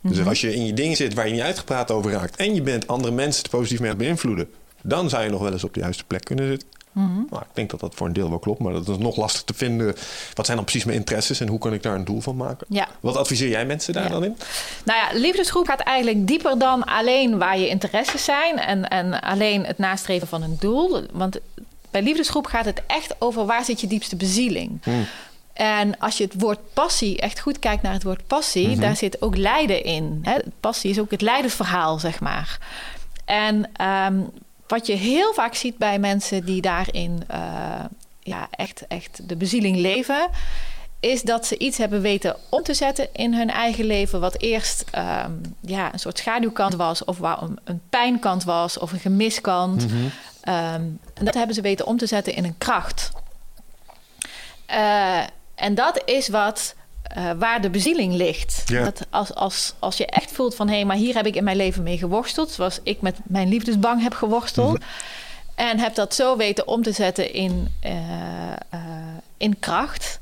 [0.00, 0.28] Dus mhm.
[0.28, 2.36] als je in je dingen zit waar je niet uitgepraat over raakt...
[2.36, 4.48] en je bent andere mensen te positief mee aan het beïnvloeden...
[4.82, 6.68] dan zou je nog wel eens op de juiste plek kunnen zitten.
[6.92, 9.42] Mm ik denk dat dat voor een deel wel klopt, maar dat is nog lastig
[9.42, 9.94] te vinden.
[10.34, 12.66] Wat zijn dan precies mijn interesses en hoe kan ik daar een doel van maken?
[12.70, 12.88] Ja.
[13.00, 14.36] Wat adviseer jij mensen daar dan in?
[14.84, 19.64] Nou ja, liefdesgroep gaat eigenlijk dieper dan alleen waar je interesses zijn en, en alleen
[19.64, 21.02] het nastreven van een doel.
[21.12, 21.40] Want
[21.90, 24.80] bij liefdesgroep gaat het echt over waar zit je diepste bezieling.
[24.84, 25.06] Mm.
[25.60, 28.80] En als je het woord passie echt goed kijkt naar het woord passie, mhm.
[28.80, 30.20] daar zit ook lijden in.
[30.22, 30.38] Hè?
[30.60, 32.58] Passie is ook het lijdensverhaal, zeg maar.
[33.24, 34.20] En ehm,
[34.66, 37.36] wat je heel vaak ziet bij mensen die daarin uh,
[38.20, 40.28] ja, echt, echt de bezieling leven,
[41.00, 44.84] is dat ze iets hebben weten om te zetten in hun eigen leven, wat eerst
[44.94, 49.90] um, ja, een soort schaduwkant was, of waar een, een pijnkant was, of een gemiskant.
[49.90, 50.10] Mm
[50.48, 53.10] um, en dat hebben ze weten om te zetten in een kracht.
[54.70, 55.22] Uh,
[55.54, 56.74] en dat is wat,
[57.16, 58.68] uh, waar de bezieling ligt.
[58.68, 60.68] Dat als, als, als je echt voelt van...
[60.68, 62.50] hé, hey, maar hier heb ik in mijn leven mee geworsteld...
[62.50, 64.78] zoals ik met mijn liefdesbang heb geworsteld...
[64.78, 64.88] Mhm.
[65.54, 67.92] en heb dat zo weten om te zetten in, uh,
[68.74, 68.80] uh,
[69.36, 70.20] in kracht...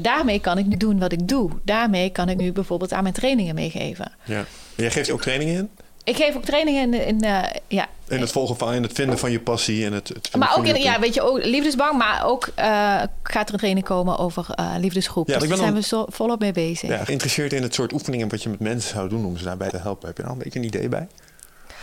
[0.00, 1.50] daarmee kan ik nu doen wat ik doe.
[1.64, 4.12] Daarmee kan ik nu bijvoorbeeld aan mijn trainingen meegeven.
[4.24, 4.44] Ja.
[4.76, 5.70] Jij geeft ook trainingen in?
[6.04, 7.88] Ik geef ook trainingen in, in uh, ja.
[8.08, 10.66] In het volgen van, in het vinden van je passie en het, het Maar ook
[10.66, 14.46] in, ja, weet je, ook liefdesbang, maar ook uh, gaat er een training komen over
[14.60, 15.28] uh, liefdesgroep.
[15.28, 16.88] Ja, dus daar zijn we zo, volop mee bezig.
[16.88, 19.68] Ja, geïnteresseerd in het soort oefeningen wat je met mensen zou doen om ze daarbij
[19.68, 20.06] te helpen.
[20.06, 21.08] Heb je nou een beetje een idee bij?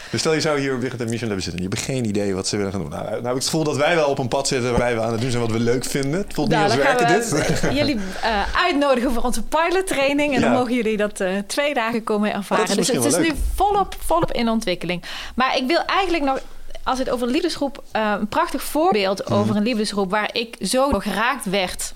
[0.10, 1.64] Dus stel je zou hier Wigert en Michel hebben zitten.
[1.64, 2.90] Je hebt geen idee wat ze willen gaan doen.
[2.90, 5.02] Nou, nou heb ik het gevoel dat wij wel op een pad zitten waarbij we
[5.02, 6.20] aan het doen zijn wat we leuk vinden.
[6.20, 7.74] Het voelt nou, niet als werken dit.
[7.78, 10.36] Jullie uh, uitnodigen voor onze pilottraining.
[10.36, 12.76] En dan mogen jullie dat uh, twee dagen komen ervaren.
[12.76, 15.04] Dus het is nu volop, volop in ontwikkeling.
[15.36, 16.42] Maar ik wil eigenlijk nog
[16.84, 19.34] als het over liefdesgroep, uh, een prachtig voorbeeld mhm.
[19.34, 21.94] over een liefdesgroep waar ik zo geraakt werd.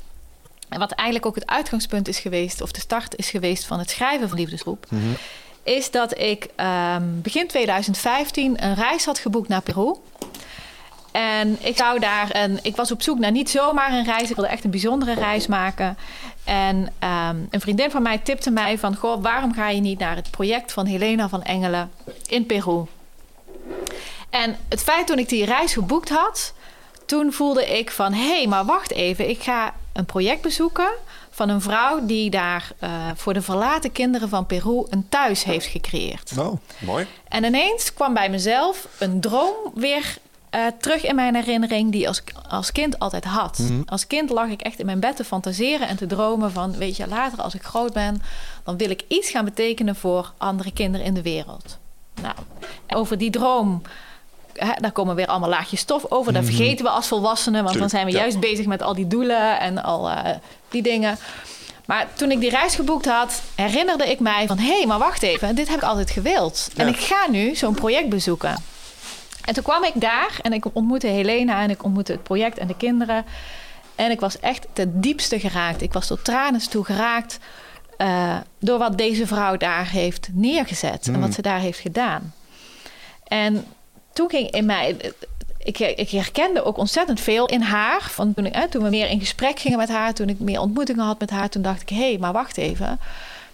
[0.69, 3.89] En wat eigenlijk ook het uitgangspunt is geweest, of de start is geweest van het
[3.89, 4.85] schrijven van liefdesgroep.
[4.89, 5.15] Mm
[5.63, 6.47] is dat ik
[6.95, 9.95] um, begin 2015 een reis had geboekt naar Peru.
[11.11, 14.29] En ik zou daar een, ik was op zoek naar niet zomaar een reis.
[14.29, 15.97] Ik wilde echt een bijzondere reis maken.
[16.43, 18.95] En ehm, een vriendin van mij tipte mij van...
[18.95, 21.91] Goh, waarom ga je niet naar het project van Helena van Engelen
[22.27, 22.85] in Peru?
[24.29, 26.53] En het feit toen ik die reis geboekt had...
[27.05, 28.13] toen voelde ik van...
[28.13, 29.29] hé, hey, maar wacht even.
[29.29, 30.89] Ik ga een project bezoeken
[31.33, 32.05] van een vrouw...
[32.05, 36.31] die daar uh, voor de verlaten kinderen van Peru een thuis heeft gecreëerd.
[36.37, 37.07] Oh, mooi.
[37.27, 40.17] En ineens kwam bij mezelf een droom weer
[40.55, 43.57] uh, terug in mijn herinnering die als, als kind altijd had.
[43.57, 43.81] Mhm.
[43.85, 46.77] Als kind lag ik echt in mijn bed te fantaseren en te dromen van...
[46.77, 48.21] weet je, later als ik groot ben...
[48.63, 51.77] dan wil ik iets gaan betekenen voor andere kinderen in de wereld.
[52.21, 52.35] Nou,
[52.87, 53.81] over die droom...
[54.53, 56.33] Hè, daar komen weer allemaal laagjes stof over.
[56.33, 56.51] Dat Mhm.
[56.53, 57.63] vergeten we als volwassenen...
[57.63, 58.19] want dan zijn we ja.
[58.19, 60.35] juist bezig met al die doelen en al eh,
[60.69, 61.17] die dingen...
[61.85, 64.57] Maar toen ik die reis geboekt had, herinnerde ik mij van...
[64.57, 66.69] hé, hey, maar wacht even, dit heb ik altijd gewild.
[66.75, 68.63] En ik ga nu zo'n project bezoeken.
[69.45, 72.67] En toen kwam ik daar en ik ontmoette Helena en ik ontmoette het project en
[72.67, 73.25] de kinderen.
[73.95, 75.81] En ik was echt ten diepste geraakt.
[75.81, 77.37] Ik was tot tranen toe geraakt
[77.97, 81.21] eh, door wat deze vrouw daar heeft neergezet en Mm.
[81.21, 82.33] wat ze daar heeft gedaan.
[83.23, 83.65] En
[84.13, 84.97] toen ging in mij.
[85.57, 88.01] Ik, ik herkende ook ontzettend veel in haar.
[88.01, 90.59] Van toen, ik, hè, toen we meer in gesprek gingen met haar, toen ik meer
[90.59, 92.99] ontmoetingen had met haar, toen dacht ik: hé, hey, maar wacht even.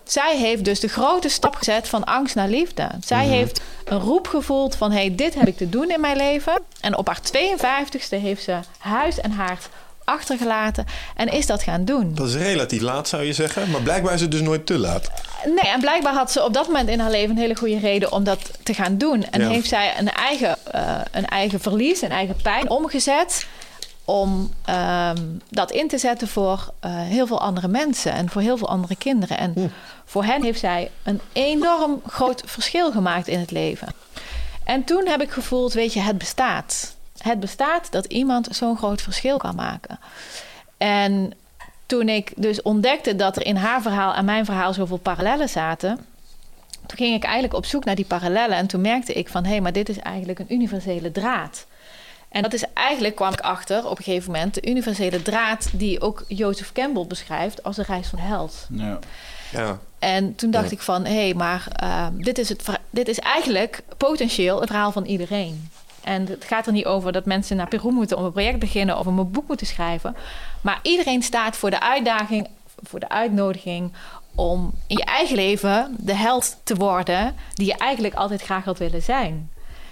[0.04, 2.90] Zij heeft dus de grote stap gezet van angst naar liefde.
[3.04, 4.92] Zij heeft een roep gevoeld van...
[4.92, 6.62] hé, hey, dit heb ik te doen in mijn leven.
[6.82, 9.70] En op haar 52ste heeft ze huis en haard
[10.10, 10.86] achtergelaten...
[11.16, 12.12] en is dat gaan doen.
[12.16, 13.70] Dat is relatief laat, zou je zeggen.
[13.70, 15.12] Maar blijkbaar is het dus nooit te laat.
[15.46, 17.30] Nee, en blijkbaar had ze op dat moment in haar leven...
[17.30, 19.24] een hele goede reden om dat te gaan doen.
[19.32, 19.50] En Ja.
[19.50, 23.48] heeft zij een eigen, eh, een eigen verlies, een eigen pijn omgezet...
[24.06, 25.18] om ehm,
[25.50, 28.12] dat in te zetten voor eh, heel veel andere mensen...
[28.12, 29.38] en voor heel veel andere kinderen.
[29.38, 29.72] En
[30.06, 33.88] voor hen heeft zij een enorm groot verschil gemaakt in het leven.
[34.64, 36.96] En toen heb ik gevoeld, weet je, het bestaat.
[37.20, 40.00] Het bestaat dat iemand zo'n groot verschil kan maken.
[40.78, 41.34] En
[41.86, 46.06] toen ik dus ontdekte dat er in haar verhaal en mijn verhaal zoveel parallellen zaten,
[46.86, 48.58] toen ging ik eigenlijk op zoek naar die parallellen.
[48.58, 51.66] En toen merkte ik van hé, hey, maar dit is eigenlijk een universele draad.
[52.30, 56.02] En dat is eigenlijk, kwam ik achter op een gegeven moment, de universele draad die
[56.02, 58.68] ook Joseph Campbell beschrijft als de reis van de held.
[58.70, 59.00] Ja.
[59.52, 59.80] Ja.
[60.00, 60.72] En toen dacht Ja.
[60.72, 64.92] ik van, hé, hey, maar eh, dit, is het, dit is eigenlijk potentieel het verhaal
[64.92, 65.70] van iedereen.
[66.04, 68.98] En het gaat er niet over dat mensen naar Peru moeten om een project beginnen
[69.00, 70.16] of om een boek moeten schrijven.
[70.62, 72.48] Maar iedereen staat voor de uitdaging,
[72.84, 73.92] voor de uitnodiging
[74.36, 78.78] om in je eigen leven de held te worden die je eigenlijk altijd graag had
[78.78, 79.50] willen zijn.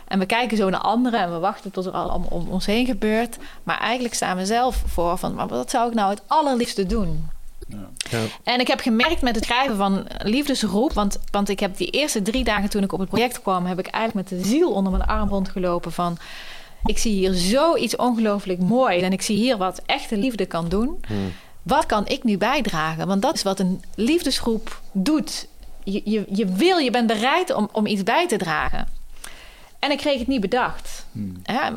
[0.08, 2.86] En we kijken zo naar anderen en we wachten tot er allemaal om ons heen
[2.86, 3.38] gebeurt.
[3.64, 7.30] Maar eigenlijk staan we zelf voor van, wat zou ik nou het allerliefste doen?
[7.68, 8.20] Ja.
[8.44, 10.94] En ik heb gemerkt met het schrijven van Liefdesroep...
[10.94, 13.66] Want, want ik heb die eerste drie dagen toen ik op het project kwam...
[13.66, 16.18] heb ik eigenlijk met de ziel onder mijn arm rondgelopen van...
[16.86, 19.00] ik zie hier zoiets ongelooflijk mooi...
[19.00, 21.00] en ik zie hier wat echte liefde kan doen.
[21.64, 23.08] Wat kan ik nu bijdragen?
[23.08, 25.48] Want dat is wat een liefdesgroep doet.
[25.84, 28.88] Je, je, je wil, je bent bereid om, om iets bij te dragen.
[29.80, 31.06] En ik kreeg het niet bedacht.
[31.44, 31.70] Hè,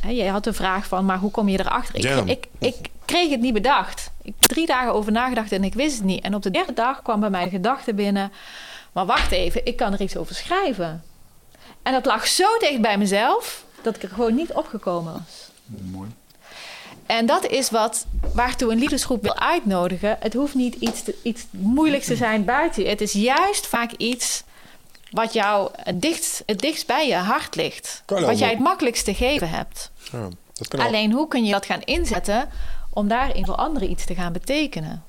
[0.00, 1.96] hè, jij had de vraag van, maar hoe kom je erachter?
[1.96, 4.10] Ik, ik, ik kreeg het niet bedacht.
[4.22, 6.24] Ik heb drie dagen over nagedacht en ik wist het niet.
[6.24, 8.32] En op de derde dag kwam bij mij de gedachte binnen...
[8.92, 11.04] maar wacht even, ik kan er iets over schrijven.
[11.82, 13.64] En dat lag zo dicht bij mezelf...
[13.82, 15.50] dat ik er gewoon niet opgekomen was.
[15.90, 16.10] Mooi.
[17.06, 20.16] En dat is wat waartoe een liefdesgroep wil uitnodigen.
[20.20, 22.88] Het hoeft niet iets, te, iets moeilijks te zijn buiten je.
[22.88, 24.42] Het is juist vaak iets
[25.14, 28.02] wat jou het dichtst, het dichtst bij je hart ligt.
[28.04, 29.90] Kan wat jij het makkelijkst te geven hebt.
[30.12, 30.80] Ja, dat kan.
[30.80, 32.48] Alleen hoe kun je dat gaan inzetten
[32.90, 35.04] om daarin voor anderen iets te gaan betekenen?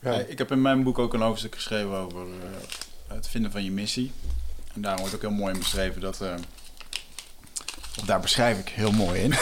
[0.00, 0.12] Ja.
[0.12, 3.70] Ik heb in mijn boek ook een hoofdstuk geschreven over eh, het vinden van je
[3.70, 4.12] missie.
[4.74, 6.20] En daar wordt ook heel mooi in beschreven dat.
[6.20, 6.34] eh,
[7.98, 9.34] of daar beschrijf ik heel mooi in.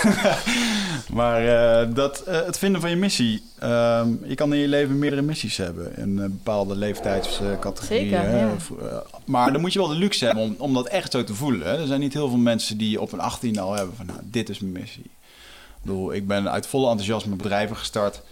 [1.19, 3.43] maar eh, dat eh, het vinden van je missie.
[3.59, 5.97] ehm, je kan in je leven meerdere missies hebben.
[5.97, 8.09] In een bepaalde leeftijdscategorieën.
[8.11, 8.53] Zeker, hè, ja.
[8.53, 11.25] of, eh, maar dan moet je wel de luxe hebben om, om dat echt zo
[11.25, 11.67] te voelen.
[11.67, 11.79] Hè.
[11.81, 14.49] Er zijn niet heel veel mensen die op een 18 al hebben van nou, dit
[14.49, 15.05] is mijn missie.
[15.05, 18.23] Ik bedoel, ik ben uit volle enthousiasme bedrijven gestart.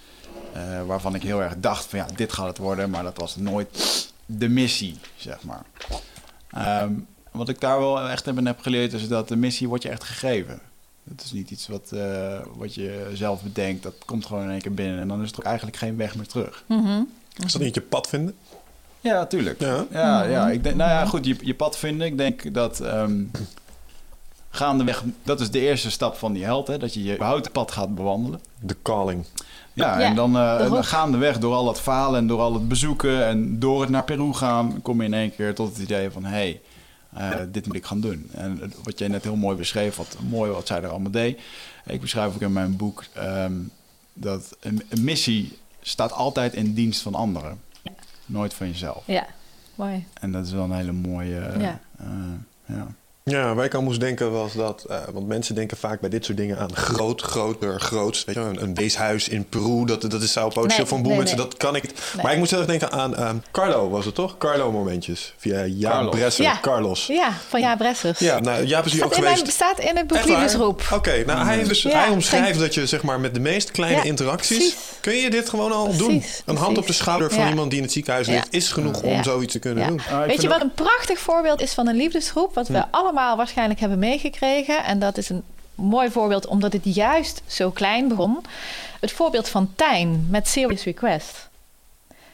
[0.53, 2.90] eh, waarvan ik heel erg dacht van ja, dit gaat het worden.
[2.90, 5.62] Maar dat was nooit de missie, zeg maar.
[6.51, 6.93] Ehm,
[7.32, 10.04] wat ik daar wel echt in heb geleerd is dat de missie wordt je echt
[10.04, 10.60] gegeven.
[11.10, 13.82] Het is niet iets wat, eh, wat je zelf bedenkt.
[13.82, 15.00] Dat komt gewoon in één keer binnen.
[15.00, 16.64] En dan is er ook eigenlijk geen weg meer terug.
[16.66, 17.02] Mhm.
[17.44, 18.34] Is dat niet je pad vinden?
[19.00, 19.60] Ja, tuurlijk.
[19.60, 19.86] Ja.
[19.90, 20.50] Ja, ja.
[20.50, 22.06] Ik denk, nou ja, goed, je, je pad vinden.
[22.06, 23.24] Ik denk dat ehm,
[24.50, 27.72] gaandeweg, dat is de eerste stap van die held, hè, dat je je het pad
[27.72, 28.40] gaat bewandelen.
[28.60, 29.24] De calling.
[29.72, 30.84] Ja, Ja, en dan, eh, rock.
[30.84, 34.32] gaandeweg door al het falen en door al het bezoeken en door het naar Peru
[34.32, 36.60] gaan, kom je in één keer tot het idee van, hé, hey,
[37.14, 38.30] eh, dit moet ik gaan doen.
[38.32, 41.40] En wat jij net heel mooi beschreef, wat mooi wat zij er allemaal deed.
[41.86, 43.52] Ik beschrijf ook in mijn boek ehm,
[44.12, 47.60] dat een, een missie staat altijd in dienst van anderen.
[48.26, 49.02] Nooit van jezelf.
[49.06, 49.26] Ja,
[49.74, 50.06] mooi.
[50.20, 51.52] En dat is wel een hele mooie...
[51.59, 51.80] Ja.
[51.98, 52.06] eh,
[52.66, 52.94] ja.
[53.24, 54.85] Ja, waar ik aan moest denken was dat...
[54.89, 58.24] eh, want mensen denken vaak bij dit soort dingen aan groot, groter, groots.
[58.24, 61.11] Weet je, een, een weeshuis in Peru, dat, dat is zou potentieel Nee, een boel
[61.11, 61.36] nee, mensen.
[61.36, 61.47] nee.
[61.47, 61.85] Dat kan ik.
[62.23, 64.39] Maar ik moest heel erg denken aan ehm, Carlo, was het toch?
[64.39, 65.35] Carlo-momentjes.
[65.39, 66.15] Via Jaap Carlos.
[66.16, 66.59] Bresser, Ja.
[66.61, 67.07] Carlos.
[67.07, 68.19] Ja, van Ja Bressers.
[68.19, 69.55] Ja, nou, Jaap is hier ook staat, in mijn, geweest.
[69.57, 70.39] staat in het boek Echt waar?
[70.40, 70.82] Liefdesroep.
[70.93, 73.97] Oké, nou hij, dus, Ja, hij omschrijft dat je zeg maar met de meest kleine
[73.97, 74.57] Ja, interacties...
[74.57, 74.77] precies.
[75.01, 76.23] kun je dit gewoon al Precies, doen.
[76.44, 77.49] Een hand op de schouder van Ja.
[77.49, 78.32] iemand die in het ziekenhuis Ja.
[78.32, 78.47] ligt...
[78.51, 79.23] is genoeg om Ja.
[79.23, 79.89] zoiets te kunnen Ja.
[79.89, 80.01] doen.
[80.11, 82.55] Ah, Weet je wat een prachtig voorbeeld is van een liefdesgroep?
[82.55, 84.84] Wat we allemaal waarschijnlijk hebben meegekregen.
[84.84, 85.43] En dat is een
[85.74, 88.39] mooi voorbeeld omdat het juist zo klein begon.
[89.01, 91.51] Het voorbeeld van Tijn met Serious Request.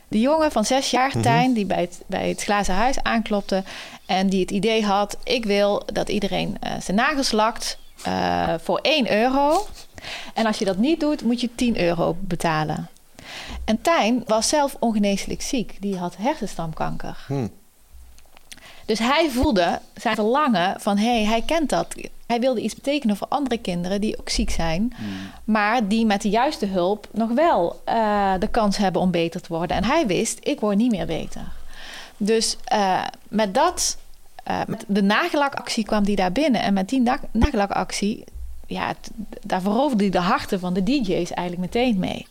[0.08, 1.20] De jongen van zes jaar, Mhm.
[1.20, 3.62] Tijn, die bij het, bij het glazen huis aanklopte.
[4.06, 8.78] En die het idee had, ik wil dat iedereen eh, zijn nagels lakt eh, voor
[8.82, 9.66] 1 euro.
[10.34, 12.88] En als je dat niet doet, moet je 10 euro betalen.
[13.64, 15.76] En Tijn was zelf ongeneeslijk ziek.
[15.80, 17.24] Die had hersenstamkanker.
[17.26, 17.46] Hm.
[18.88, 21.94] Dus hij voelde zijn verlangen van hé, hey, hij kent dat.
[22.26, 24.92] Hij wilde iets betekenen voor andere kinderen die ook ziek zijn,
[25.44, 29.48] maar die met de juiste hulp nog wel eh, de kans hebben om beter te
[29.48, 29.76] worden.
[29.76, 31.42] En hij wist, ik word niet meer beter.
[32.16, 33.98] Dus eh, met dat,
[34.44, 36.62] eh, met de nagellakactie kwam hij daar binnen.
[36.62, 38.24] En met die na- nagellakactie,
[38.66, 38.94] ja,
[39.42, 42.26] daar veroverde hij de harten van de DJ's eigenlijk meteen mee.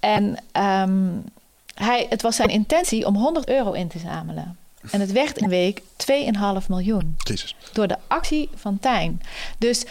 [0.00, 1.08] En ehm,
[1.74, 4.56] hij, het was zijn intentie om 100 euro in te zamelen.
[4.90, 5.82] En het werd in een week
[6.62, 7.16] 2,5 miljoen.
[7.18, 7.56] Jezus.
[7.72, 9.22] Door de actie van Tijn.
[9.58, 9.84] Dus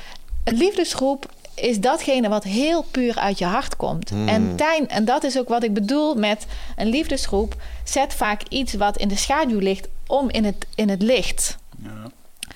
[0.43, 4.11] een liefdesgroep is datgene wat heel puur uit je hart komt.
[4.25, 6.45] En Tijn, en dat is ook wat ik bedoel met
[6.75, 11.01] een liefdesgroep, zet vaak iets wat in de schaduw ligt om in het, in het
[11.01, 11.57] licht.
[11.83, 12.11] Ja.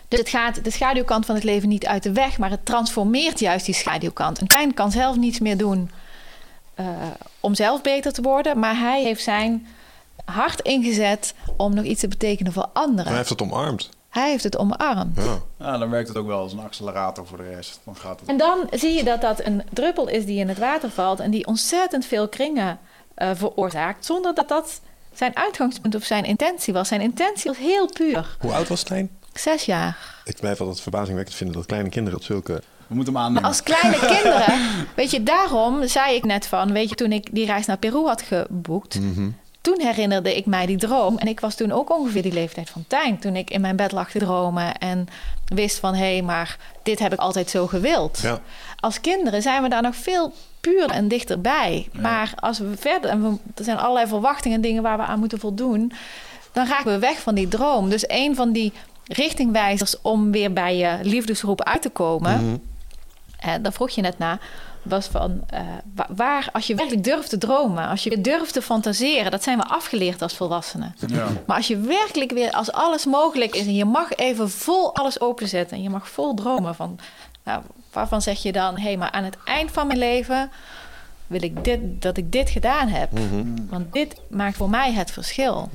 [0.07, 3.39] Dus het gaat de schaduwkant van het leven niet uit de weg, maar het transformeert
[3.39, 4.41] juist die schaduwkant.
[4.41, 5.91] Een klein kan zelf niets meer doen
[6.73, 6.85] eh,
[7.39, 9.67] om zelf beter te worden, maar hij heeft zijn
[10.31, 13.05] hart ingezet om nog iets te betekenen voor anderen.
[13.07, 13.89] Hij heeft het omarmd.
[14.09, 15.17] Hij heeft het omarmd.
[15.17, 15.37] Ja.
[15.59, 17.79] Ja, dan werkt het ook wel als een accelerator voor de rest.
[17.85, 18.29] Dan gaat het...
[18.29, 21.31] En dan zie je dat dat een druppel is die in het water valt en
[21.31, 22.79] die ontzettend veel kringen
[23.15, 24.81] eh, veroorzaakt, zonder dat dat
[25.13, 26.87] zijn uitgangspunt of zijn intentie was.
[26.87, 28.37] Zijn intentie was heel puur.
[28.39, 29.09] Hoe oud was Stijn?
[29.33, 29.97] Zes jaar.
[30.25, 32.61] Ik blijf altijd verbazingwekkend vinden dat kleine kinderen op zulke...
[32.87, 33.49] We moeten hem Maar aannemen.
[33.49, 34.59] als kleine kinderen,
[34.95, 38.05] weet je, daarom zei ik net van, weet je, toen ik die reis naar Peru
[38.05, 38.99] had geboekt,
[39.61, 41.17] toen herinnerde ik mij die droom.
[41.17, 43.91] En ik was toen ook ongeveer die leeftijd van Tijn, toen ik in mijn bed
[43.91, 45.07] lag te dromen en
[45.45, 48.19] wist van, hé, hey, maar dit heb ik altijd zo gewild.
[48.21, 48.39] Ja.
[48.79, 51.87] Als kinderen zijn we daar nog veel puur en dichterbij.
[51.91, 55.19] Maar als we verder, en we, er zijn allerlei verwachtingen en dingen waar we aan
[55.19, 55.91] moeten voldoen,
[56.51, 57.89] dan raken we weg van die droom.
[57.89, 58.73] Dus een van die
[59.05, 62.61] richtingwijzers om weer bij je liefdesgroep uit te komen,
[63.39, 64.39] eh, daar vroeg je net naar,
[64.83, 65.59] was van eh,
[65.95, 69.57] wa- waar, als je werkelijk durft te dromen, als je durft te fantaseren, dat zijn
[69.57, 70.95] we afgeleerd als volwassenen.
[71.07, 71.27] Ja.
[71.45, 75.19] Maar als je werkelijk weer, als alles mogelijk is en je mag even vol alles
[75.21, 76.99] openzetten en je mag vol dromen van,
[77.43, 80.51] nou, waarvan zeg je dan, hé, hey, maar aan het eind van mijn leven
[81.27, 83.09] wil ik dit, dat ik dit gedaan heb.
[83.69, 85.69] Want dit maakt voor mij het verschil.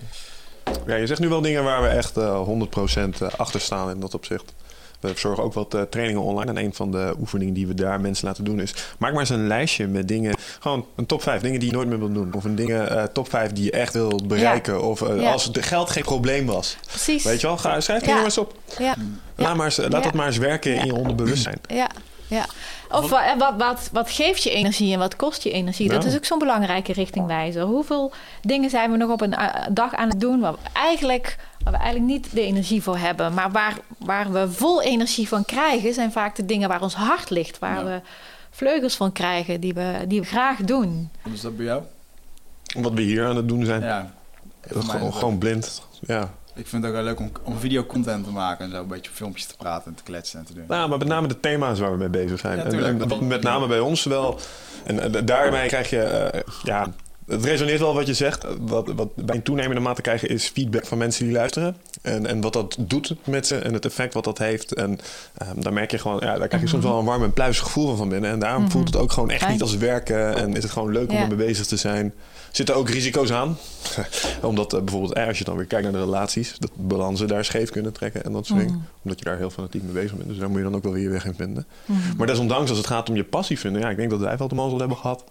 [0.87, 4.15] Ja, je zegt nu wel dingen waar we echt eh 100% achter staan in dat
[4.15, 4.53] opzicht.
[5.01, 6.51] We verzorgen ook wat eh, trainingen online.
[6.51, 8.75] En een van de oefeningen die we daar mensen laten doen is...
[8.99, 10.35] maak maar eens een lijstje met dingen...
[10.61, 12.33] gewoon een top 5 dingen die je nooit meer wilt doen.
[12.35, 14.83] Of een dingen, eh, top 5 die je echt wil bereiken.
[14.83, 15.33] Of eh, Ja.
[15.33, 16.77] als de geld geen probleem was.
[16.89, 17.25] Precies.
[17.25, 18.15] Weet je wel, ga, schrijf die Ja.
[18.15, 18.55] maar eens op.
[18.79, 18.95] Ja.
[19.35, 20.01] Laat, maar eens, laat Ja.
[20.01, 21.59] dat maar eens werken in je onderbewustzijn.
[21.67, 21.89] Ja,
[22.27, 22.45] ja.
[22.91, 25.89] Of wa- wat, wat, wat geeft je energie en wat kost je energie?
[25.89, 27.63] Dat is ook zo'n belangrijke richtingwijzer.
[27.63, 28.13] Hoeveel
[28.43, 29.35] dingen zijn we nog op een
[29.73, 31.37] dag aan het doen waar we eigenlijk,
[31.67, 35.45] waar we eigenlijk niet de energie voor hebben, maar waar, waar we vol energie van
[35.45, 37.85] krijgen, zijn vaak de dingen waar ons hart ligt, waar Ja.
[37.85, 38.01] we
[38.51, 41.11] vleugels van krijgen, die we, die we graag doen.
[41.23, 41.83] Wat is dat bij jou?
[42.77, 43.83] Wat we hier aan het doen zijn.
[43.83, 44.15] Ja.
[44.69, 45.83] Gewoon, gewoon blind.
[46.01, 46.31] Ja.
[46.55, 49.11] Ik vind het ook wel leuk om, om videocontent te maken en zo een beetje
[49.11, 50.65] filmpjes te praten en te kletsen en te doen.
[50.69, 52.57] Nou, maar met name de thema's waar we mee bezig zijn.
[52.57, 53.01] Ja, en, tuurlijk.
[53.01, 54.39] en wat met name bij ons wel.
[54.85, 56.87] En daarmee krijg je, eh, ja,
[57.27, 58.47] het resoneert wel wat je zegt.
[58.61, 61.77] Wat, wat bij een toenemende mate krijgen is feedback van mensen die luisteren.
[62.03, 64.75] En, en wat dat doet met ze en het effect wat dat heeft.
[64.75, 64.99] En
[65.39, 67.65] ehm, daar merk je gewoon, ja, daar krijg je soms wel een warm en pluizig
[67.65, 68.31] gevoel van van binnen.
[68.31, 70.37] En daarom voelt het ook gewoon echt niet als werken.
[70.37, 71.23] En is het gewoon leuk om Ja.
[71.23, 72.15] ermee bezig te zijn.
[72.51, 73.59] Zitten ook risico's aan.
[74.43, 77.45] Omdat eh, bijvoorbeeld, eh, als je dan weer kijkt naar de relaties, dat balansen daar
[77.45, 78.89] scheef kunnen trekken en dat soort dingen.
[79.03, 80.29] Omdat je daar heel fanatiek mee bezig bent.
[80.29, 81.67] Dus daar moet je dan ook wel weer je weg in vinden.
[82.17, 84.49] Maar desondanks, als het gaat om je passie vinden, ja, ik denk dat wij wel
[84.49, 85.25] de mazzel hebben gehad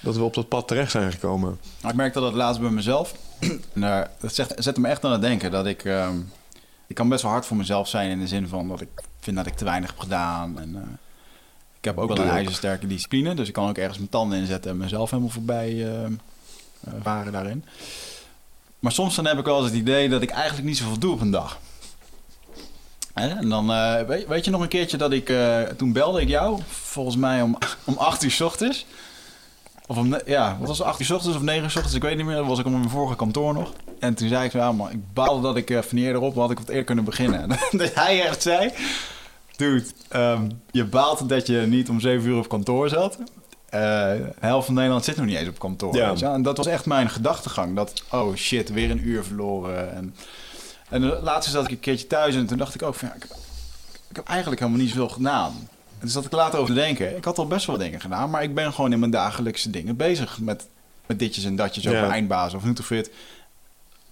[0.00, 1.60] dat we op dat pad terecht zijn gekomen.
[1.80, 3.14] Maar ik merkte dat het laatst bij mezelf.
[3.38, 5.84] Eh, dat zegt, zette me echt aan het denken dat ik.
[5.84, 6.16] ehm,
[6.86, 8.88] ik kan best wel hard voor mezelf zijn in de zin van dat ik
[9.20, 10.60] vind dat ik te weinig heb gedaan.
[10.60, 10.82] En, eh,
[11.78, 14.70] ik heb ook wel een ijzersterke discipline, dus ik kan ook ergens mijn tanden inzetten
[14.70, 15.92] en mezelf helemaal voorbij uh,
[17.02, 17.64] varen daarin.
[18.78, 21.12] Maar soms dan heb ik wel eens het idee dat ik eigenlijk niet zoveel doe
[21.12, 21.58] op een dag.
[23.14, 23.66] En dan,
[24.06, 25.32] weet, weet, je nog een keertje dat ik,
[25.76, 28.86] toen belde ik jou, volgens mij om, om 8 uur s ochtends.
[29.86, 31.96] Of om, ja, wat was het, 8 uur s ochtends of 9 uur s ochtends,
[31.96, 32.36] ik weet niet meer.
[32.36, 33.72] Dat was ik op mijn vorige kantoor nog.
[33.98, 36.50] En toen zei ik zo, ja man, ik baalde dat ik uh, van erop, had
[36.50, 37.48] ik wat eerder kunnen beginnen.
[37.70, 38.72] dat hij echt zei,
[39.56, 43.18] dude, um, je baalt dat je niet om 7 uur op kantoor zat.
[43.18, 43.22] Uh,
[43.70, 45.96] de helft van Nederland zit nog niet eens op kantoor.
[45.96, 46.14] Ja.
[46.32, 47.76] En dat was echt mijn gedachtegang.
[47.76, 49.94] Dat, oh shit, weer een uur verloren.
[49.94, 50.14] En,
[50.88, 53.22] en laatst zat ik een keertje thuis en toen dacht ik ook van, ja, ik,
[53.22, 53.30] heb,
[54.10, 55.68] ik heb eigenlijk helemaal niet zoveel gedaan.
[55.98, 57.16] En toen zat ik later over te denken.
[57.16, 59.96] Ik had al best wel dingen gedaan, maar ik ben gewoon in mijn dagelijkse dingen
[59.96, 60.68] bezig met,
[61.06, 62.10] met ditjes en datjes over ja.
[62.10, 63.10] eindbaas of Nutrifit.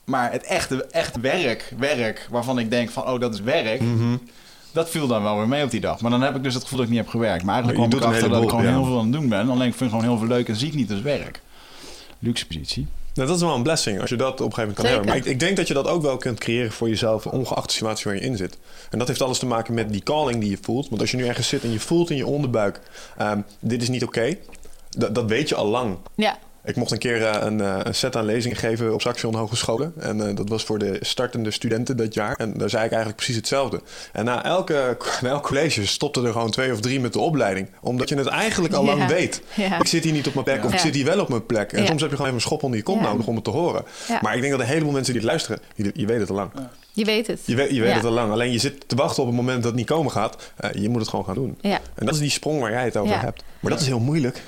[0.05, 3.81] Maar het echte, echt werk, werk, waarvan ik denk van, oh, dat is werk...
[3.81, 4.17] Mhm.
[4.73, 6.01] Dat viel dan wel weer mee op die dag.
[6.01, 7.45] Maar dan heb ik dus het gevoel dat ik niet heb gewerkt.
[7.45, 9.49] Maar eigenlijk kwam ik achter dat ik gewoon heel veel aan het doen ben.
[9.49, 11.41] Alleen ik vind het gewoon heel veel leuk en zie ik niet als werk.
[12.19, 12.87] Luxe positie.
[13.15, 15.07] Nou, dat is wel een blessing als je dat op een gegeven moment kan hebben.
[15.07, 17.73] Maar ik, ik, denk dat je dat ook wel kunt creëren voor jezelf, ongeacht de
[17.73, 18.59] situatie waar je in zit.
[18.91, 20.89] En dat heeft alles te maken met die calling die je voelt.
[20.89, 22.81] Want als je nu ergens zit en je voelt in je onderbuik,
[23.21, 24.37] um, dit is niet oké,
[24.91, 25.97] dat, dat weet je al lang.
[26.15, 26.39] Ja.
[26.67, 29.93] Ik mocht een keer uh, een, uh, een, set aan lezingen geven op Saxion Hogescholen.
[29.99, 32.37] En uh, dat was voor de startende studenten dat jaar.
[32.37, 33.81] En daar zei ik eigenlijk precies hetzelfde.
[34.13, 37.69] En na elke, na elk college stopte er gewoon twee of drie met de opleiding.
[37.81, 38.97] Omdat je het eigenlijk al ja.
[38.97, 39.43] lang weet.
[39.55, 39.81] Ja.
[39.81, 41.73] Ik zit hier niet op mijn plek of ik zit hier wel op mijn plek.
[41.73, 43.51] En soms heb je gewoon even een schop onder je kont nodig om het te
[43.51, 43.85] horen.
[44.21, 46.37] Maar ik denk dat een heleboel mensen die het luisteren, je, je weet het al
[46.37, 46.51] lang.
[46.93, 47.41] Je weet het.
[47.45, 48.33] Je weet, je weet het al lang.
[48.33, 50.53] Alleen je zit te wachten op het moment dat het niet komen gaat.
[50.73, 51.59] je moet het gewoon gaan doen.
[51.61, 53.45] En dat is die sprong waar jij het over hebt.
[53.61, 54.43] Maar dat is heel moeilijk.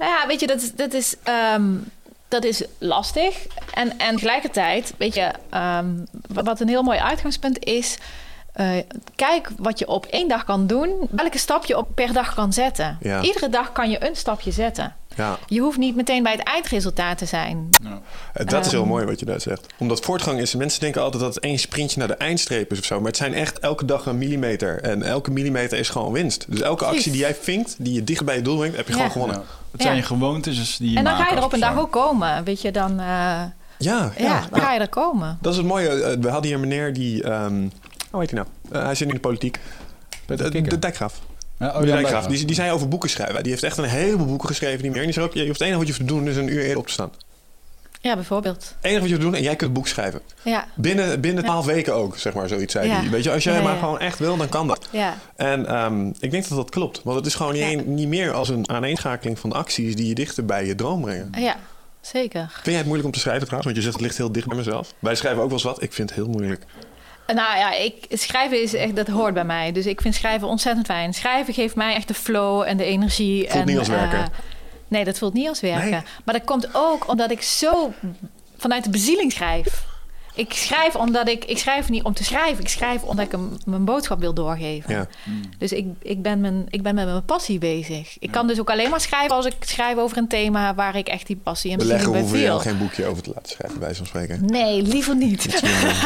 [0.00, 1.14] Nou ja, weet je, dat is, dat is,
[1.54, 1.90] um,
[2.28, 3.46] dat is lastig.
[3.74, 7.98] En, en tegelijkertijd, weet je, um, wat een heel mooi uitgangspunt is...
[8.56, 8.78] Uh,
[9.14, 11.08] kijk wat je op één dag kan doen.
[11.10, 12.98] Welke stap je op per dag kan zetten.
[13.00, 13.22] Ja.
[13.22, 14.96] Iedere dag kan je een stapje zetten.
[15.16, 15.38] Ja.
[15.46, 17.68] Je hoeft niet meteen bij het eindresultaat te zijn.
[17.82, 18.00] Ja.
[18.44, 19.66] Dat is heel um, mooi wat je daar zegt.
[19.78, 22.84] Omdat voortgang is, mensen denken altijd dat het één sprintje naar de eindstreep is of
[22.84, 22.96] zo.
[22.96, 24.80] Maar het zijn echt elke dag een millimeter.
[24.82, 26.44] En elke millimeter is gewoon winst.
[26.48, 28.92] Dus elke actie die jij vinkt, die je dicht bij je doel brengt, heb je
[28.92, 29.42] gewoon gewonnen.
[29.72, 31.78] Het zijn je gewoontes die je En dan maakt ga je er op een dag
[31.78, 32.44] ook komen.
[32.44, 35.38] Weet je, dan, uh, ja, ja, ja, dan ga je er komen.
[35.40, 36.18] Dat is het mooie.
[36.20, 37.26] We hadden hier een meneer die...
[37.26, 37.72] Um,
[38.10, 38.48] hoe heet hij nou?
[38.72, 39.60] Uh, hij zit in de politiek.
[40.26, 41.20] De, de, de dijkgraaf.
[41.60, 43.42] Ja, oh, die, die zei over boeken schrijven.
[43.42, 44.82] Die heeft echt een heleboel boeken geschreven.
[44.82, 44.98] Die meer.
[44.98, 46.48] En die zei ook, je hoeft het enige wat je hoeft te doen is een
[46.52, 47.10] uur eerder op te staan.
[48.02, 48.56] Ja, bijvoorbeeld.
[48.56, 50.20] Het enige wat je hoeft te doen en jij kunt het boek schrijven.
[50.42, 50.66] Ja.
[50.74, 51.72] Binnen, binnen twaalf ja.
[51.72, 53.08] weken ook, zeg maar, zoiets zei Ja.
[53.10, 53.78] Weet je, als jij Ja, maar ja.
[53.78, 54.88] gewoon echt wil, dan kan dat.
[54.90, 55.16] Ja.
[55.36, 57.00] En um, ik denk dat dat klopt.
[57.04, 57.68] Want het is gewoon niet, Ja.
[57.70, 61.30] een- niet meer als een aaneenschakeling van acties die je dichter bij je droom brengen.
[61.36, 61.56] ja,
[62.00, 62.48] zeker.
[62.52, 63.72] Vind jij het moeilijk om te schrijven trouwens?
[63.72, 64.94] Want je zegt het ligt heel dicht bij mezelf.
[64.98, 65.82] Wij schrijven ook wel eens wat.
[65.82, 66.64] Ik vind het heel moeilijk.
[67.34, 69.72] Nou ja, ik, schrijven is echt, dat hoort bij mij.
[69.72, 71.14] Dus ik vind schrijven ontzettend fijn.
[71.14, 73.40] Schrijven geeft mij echt de flow en de energie.
[73.40, 74.18] Voelt en, niet als werken.
[74.18, 74.26] eh,
[74.88, 75.90] nee, dat voelt niet als werken.
[75.90, 76.00] Nee.
[76.24, 77.92] Maar dat komt ook omdat ik zo
[78.56, 79.84] vanuit de bezieling schrijf.
[80.40, 81.44] Ik schrijf omdat ik...
[81.44, 82.64] Ik schrijf niet om te schrijven.
[82.64, 84.94] Ik schrijf omdat ik een, mijn boodschap wil doorgeven.
[84.94, 85.06] Ja.
[85.58, 88.16] Dus ik, ik, ben mijn, ik ben met mijn passie bezig.
[88.18, 90.74] Ik kan dus ook alleen maar schrijven als ik schrijf over een thema...
[90.74, 93.22] waar ik echt die passie en We bezieling leggen bij hoeven je geen boekje over
[93.22, 94.44] te laten schrijven, bij zo'n spreken.
[94.44, 95.48] Nee, liever niet.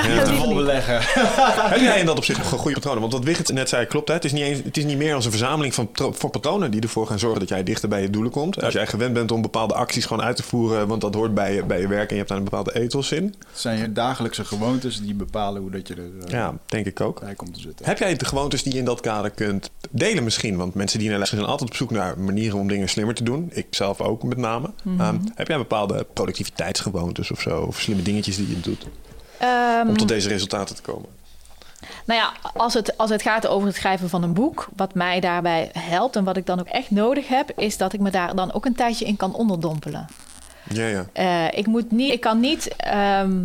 [0.05, 0.27] Ja.
[0.27, 0.56] Vol niet.
[0.56, 1.01] beleggen.
[1.74, 3.01] Heb jij in dat opzicht nog een goede patronen?
[3.01, 4.09] Want wat Wigert net zei, klopt.
[4.09, 4.15] Hè?
[4.15, 6.81] Het, is niet eens, het is niet meer als een verzameling van, van patronen die
[6.81, 8.62] ervoor gaan zorgen dat jij dichter bij je doelen komt.
[8.62, 11.55] Als jij gewend bent om bepaalde acties gewoon uit te voeren, want dat hoort bij
[11.55, 13.35] je, bij je werk en je hebt daar een bepaalde ethos in.
[13.52, 13.93] Zijn je
[14.25, 17.21] dagelijkse gewoontes die bepalen hoe dat je er eh, Ja, denk ik ook.
[17.21, 17.87] bij komt te zitten.
[17.87, 20.57] Heb jij de gewoontes die je in dat kader kunt delen misschien?
[20.57, 23.15] Want mensen die naar les gaan zijn altijd op zoek naar manieren om dingen slimmer
[23.15, 23.51] te doen.
[23.53, 24.71] Ik zelf ook met name.
[24.99, 27.61] Ehm, heb jij bepaalde productiviteitsgewoontes of zo?
[27.61, 28.87] Of slimme dingetjes die je doet
[29.39, 31.09] Ehm, om tot deze resultaten te komen?
[32.07, 35.21] Nou ja, als het, als het gaat over het schrijven van een boek, wat mij
[35.21, 38.35] daarbij helpt en wat ik dan ook echt nodig heb, is dat ik me daar
[38.35, 40.07] dan ook een tijdje in kan onderdompelen.
[40.69, 41.07] Ja, ja.
[41.13, 43.41] Eh, ik, moet niet, ik kan niet, ehm,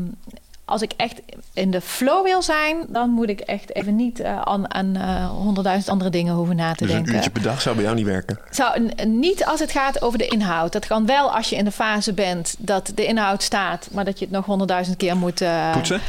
[0.69, 1.21] als ik echt
[1.53, 5.29] in de flow wil zijn, dan moet ik echt even niet eh, aan aan, eh,
[5.29, 7.13] honderdduizend andere dingen hoeven na te Dus een denken.
[7.15, 8.39] uurtje per dag zou bij jou niet werken.
[8.49, 10.71] Zou, niet als het gaat over de inhoud.
[10.71, 14.19] Dat kan wel als je in de fase bent dat de inhoud staat, maar dat
[14.19, 16.01] je het nog honderdduizend keer moet, eh, Poetsen?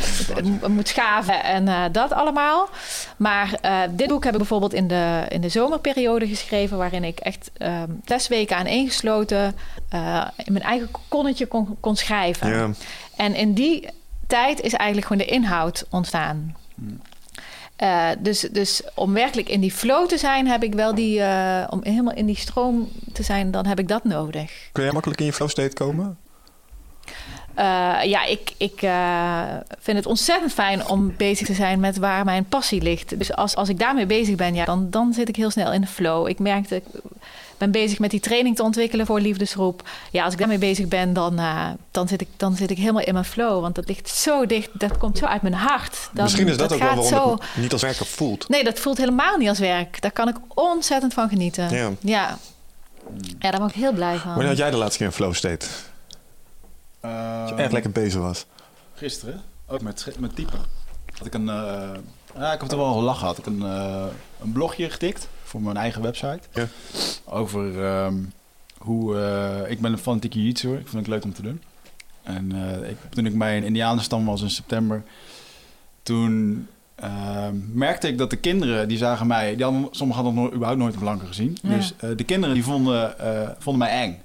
[0.67, 2.69] moet schaven en dat allemaal.
[3.17, 3.51] Maar
[3.91, 7.89] dit boek heb ik bijvoorbeeld in de, in de zomerperiode geschreven, waarin ik echt ehm
[8.05, 9.55] zes weken aaneengesloten
[9.89, 12.49] eh in mijn eigen konnetje kon, kon schrijven.
[12.51, 12.71] Ja.
[13.17, 13.89] En in die
[14.31, 16.57] tijd is eigenlijk gewoon de inhoud ontstaan.
[17.77, 21.21] Eh, dus, dus om werkelijk in die flow te zijn, heb ik wel die.
[21.21, 24.69] eh, om helemaal in die stroom te zijn, dan heb ik dat nodig.
[24.73, 26.19] Kun jij makkelijk in je flow state komen?
[27.55, 27.65] Eh,
[28.05, 28.79] ja, ik, ik
[29.81, 33.19] vind het ontzettend fijn om bezig te zijn met waar mijn passie ligt.
[33.19, 35.81] Dus als, als ik daarmee bezig ben, ja, dan, dan zit ik heel snel in
[35.81, 36.29] de flow.
[36.29, 36.83] Ik merkte,
[37.61, 39.89] ben bezig met die training te ontwikkelen voor liefdesroep.
[40.11, 43.03] Ja, als ik daarmee bezig ben, dan, uh, dan, zit, ik, dan zit ik helemaal
[43.03, 43.61] in mijn flow.
[43.61, 46.09] Want dat ligt zo dicht, dat komt zo uit mijn hart.
[46.13, 47.33] Dan, Misschien is dat, ook wel waarom zo...
[47.33, 48.49] het niet als werk voelt.
[48.49, 50.03] Nee, dat voelt helemaal niet als werk.
[50.03, 51.71] Daar kan ik ontzettend van genieten.
[51.71, 52.39] Ja, ja.
[53.39, 54.31] ja daar ben ik heel blij van.
[54.31, 55.67] Wanneer had jij de laatste keer een flow state?
[57.05, 58.47] Uh, je erg lekker bezig was.
[58.95, 60.61] Gisteren, ook met, met typen.
[61.17, 61.91] Had ik een, uh,
[62.37, 63.39] ja, ik heb er wel een lach gehad.
[63.39, 64.05] Ik een, uh,
[64.43, 66.41] een blogje getikt voor mijn eigen website.
[66.53, 66.67] Ja.
[67.25, 68.33] Over um,
[68.79, 69.15] hoe...
[69.15, 71.63] Uh, ik ben een fanatieke jiu Ik vind het leuk om te doen.
[72.23, 72.53] En
[72.89, 75.03] ik, toen ik bij een indianenstam was in september...
[76.03, 79.57] Toen ehm, merkte ik dat de kinderen, die zagen mij...
[79.57, 81.59] Die hadden, sommigen hadden nog überhaupt nooit een blanke gezien.
[81.63, 81.77] Ja.
[81.77, 83.15] Dus de kinderen die vonden,
[83.59, 84.19] vonden mij eng.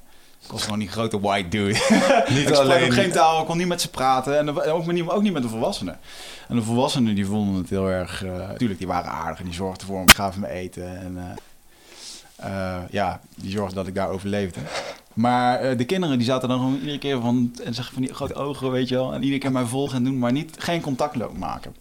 [0.45, 1.73] Ik was gewoon die grote white dude.
[2.29, 2.91] niet ik alleen.
[2.91, 4.37] geen taal, ik kon niet met ze praten.
[4.37, 5.99] En ook niet, ook niet met de volwassenen.
[6.47, 8.23] En de volwassenen die vonden het heel erg...
[8.23, 10.11] Uh, tuurlijk, die waren aardig en die zorgden voor me.
[10.13, 10.99] Gaven me eten.
[10.99, 14.59] En uh, uh, ja, die zorgden dat ik daar overleefde.
[15.13, 17.55] Maar de kinderen die zaten dan gewoon iedere keer van...
[17.63, 19.13] En zeggen van die grote ogen, weet je wel.
[19.13, 20.19] En iedere keer mij volgen en doen.
[20.19, 21.75] Maar niet, geen contact maken.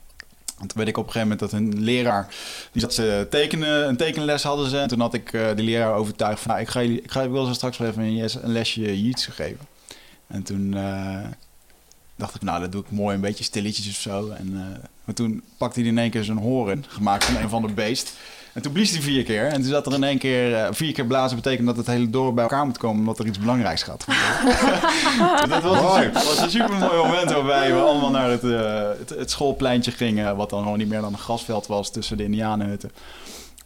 [0.67, 2.35] Toen weet ik op een gegeven moment dat een leraar...
[2.73, 4.79] die zat ze tekenen, een tekenles hadden ze.
[4.79, 6.51] En toen had ik uh, die leraar overtuigd van...
[6.51, 9.15] Nou, ik, ga jullie, ik, ga, wil ze straks wel even een, een lesje jiu
[9.17, 9.67] geven.
[10.27, 11.21] En toen uh,
[12.17, 14.31] dacht ik, nou, dat doe ik mooi een beetje stilletjes of zo.
[14.31, 14.61] En, uh,
[15.05, 18.13] maar toen pakte hij in één keer zijn horen, gemaakt van een van de beest...
[18.55, 19.47] En toen blies hij vier keer.
[19.47, 20.51] En toen zat er in één keer...
[20.51, 22.99] Uh, vier keer blazen betekent dat het hele dorp bij elkaar moet komen...
[22.99, 24.05] omdat er iets belangrijks gaat.
[25.51, 29.11] dat was, een, was een super mooi moment waarbij we allemaal naar het, uh, het,
[29.11, 30.37] het, schoolpleintje gingen...
[30.37, 32.93] wat dan gewoon niet meer dan een grasveld was tussen de indianenhutten.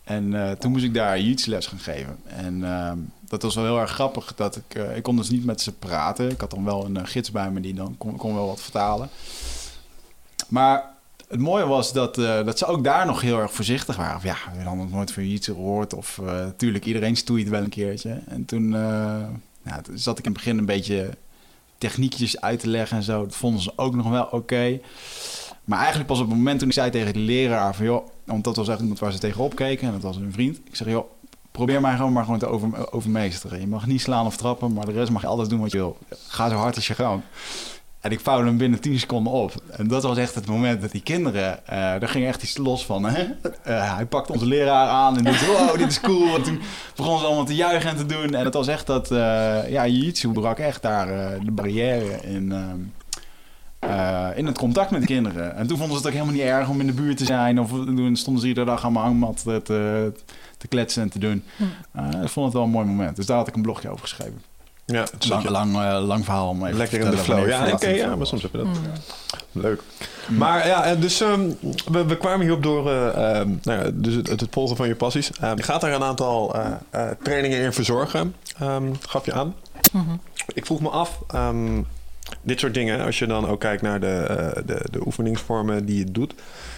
[0.04, 2.16] En uh, toen moest ik daar les gaan geven.
[2.26, 2.98] En ehm,
[3.28, 4.34] dat was wel heel erg grappig.
[4.34, 6.30] Dat ik, ik kon dus niet met ze praten.
[6.30, 9.08] Ik had dan wel een gids bij me die dan kon, kon wel wat vertalen.
[10.48, 10.96] Maar
[11.28, 14.16] het mooie was dat, uh, dat ze ook daar nog heel erg voorzichtig waren.
[14.16, 15.94] Of ja, we hadden nog nooit van iets gehoord.
[15.94, 18.20] Of natuurlijk, uh, iedereen stoeit wel een keertje.
[18.26, 18.70] En toen,
[19.62, 21.10] ja, toen zat ik in het begin een beetje
[21.78, 23.24] techniekjes uit te leggen en zo.
[23.24, 24.80] Dat vonden ze ook nog wel oké.
[25.64, 27.84] Maar eigenlijk pas op het moment toen ik zei tegen de leraar van...
[27.84, 29.86] joh, want dat was echt iemand waar ze tegenop keken.
[29.86, 30.60] En dat was een vriend.
[30.64, 31.10] Ik zeg, joh,
[31.50, 33.60] probeer mij gewoon maar gewoon te over, overmeesteren.
[33.60, 35.78] Je mag niet slaan of trappen, maar de rest mag je alles doen wat je
[35.78, 35.98] wil.
[36.28, 37.22] Ga zo hard als je kan.
[38.08, 39.52] En ik vouwde hem binnen 10 seconden op.
[39.70, 41.52] En dat was echt het moment dat die kinderen...
[41.52, 43.04] Uh, daar ging echt iets los van.
[43.04, 43.22] Hè?
[43.22, 45.46] Uh, hij pakte onze leraar aan en dacht...
[45.46, 46.34] wow, dit is cool.
[46.34, 46.60] En toen
[46.96, 48.34] begonnen ze allemaal te juichen en te doen.
[48.34, 49.10] En het was echt dat...
[49.10, 49.18] Uh,
[49.70, 51.06] ja, jiu-jitsu brak echt daar
[51.44, 52.52] de barrière in...
[54.34, 55.56] in het contact met de kinderen.
[55.56, 57.60] En toen vonden ze het ook helemaal niet erg om in de buurt te zijn.
[57.60, 60.12] Of toen stonden ze iedere dag aan mijn hangmat te,
[60.58, 61.44] te kletsen en te doen.
[61.56, 62.22] Hm.
[62.22, 63.16] ik vond het wel een mooi moment.
[63.16, 64.47] Dus daar had ik een blogje over geschreven.
[64.92, 67.48] Ja, lang, lang, uh, lang verhaal om even Lekker in de flow.
[67.48, 68.66] Ja, oké, okay, ja, maar soms heb je dat.
[68.66, 68.74] Mm.
[69.52, 69.82] Leuk.
[70.28, 70.36] Mm.
[70.36, 71.58] Maar ja, dus um,
[71.90, 74.94] we, we, kwamen hierop door uh, um, nou ja, dus het, het, volgen van je
[74.94, 75.30] passies.
[75.42, 78.34] Um, je gaat daar een aantal uh, trainingen in verzorgen,
[79.08, 79.54] gaf je aan.
[79.92, 80.20] Mm -hmm.
[80.54, 81.18] Ik vroeg me af,
[82.42, 86.12] dit soort dingen, als je dan ook kijkt naar de, de, de oefeningsvormen die je
[86.12, 86.34] doet,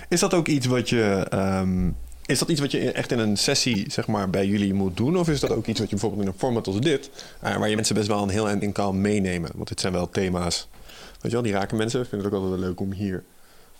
[0.08, 1.26] is dat ook iets wat je
[2.30, 5.16] is dat iets wat je echt in een sessie zeg maar, bij jullie moet doen?
[5.16, 7.10] Of is dat ook iets wat je bijvoorbeeld in een format als dit...
[7.44, 9.50] Uh, waar je mensen best wel een heel eind in kan meenemen?
[9.54, 10.68] Want dit zijn wel thema's,
[11.10, 12.00] weet je wel, die raken mensen.
[12.00, 13.24] Ik vind het ook altijd wel leuk om hier...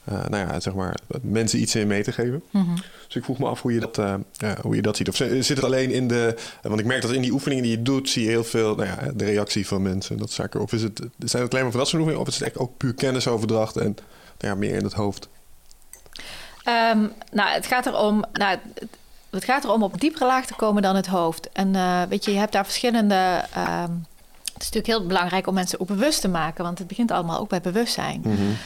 [0.09, 2.43] Uh, nou ja, zeg maar, mensen iets in mee te geven.
[2.51, 2.75] Mm -hmm.
[3.07, 4.15] Dus ik vroeg me af hoe je dat, uh,
[4.61, 5.09] hoe je dat ziet.
[5.09, 6.35] Of zit het alleen in de...
[6.63, 8.09] want ik merk dat in die oefeningen die je doet...
[8.09, 10.19] zie je heel veel nou ja, de reactie van mensen.
[10.19, 10.61] Dat zaken.
[10.61, 12.21] Of is het, zijn het alleen maar voor dat soort oefeningen...
[12.21, 13.97] of is het echt ook puur kennisoverdracht en
[14.39, 15.29] nou ja, meer in het hoofd?
[16.95, 18.25] Um, nou, het gaat erom.
[18.33, 18.59] Nou,
[19.31, 21.49] het gaat erom op diepere laag te komen dan het hoofd.
[21.53, 23.45] En uh, weet je, je hebt daar verschillende.
[23.57, 24.07] Um,
[24.53, 27.41] het is natuurlijk heel belangrijk om mensen ook bewust te maken, want het begint allemaal
[27.41, 28.21] ook bij bewustzijn.
[28.25, 28.57] Mm -hmm.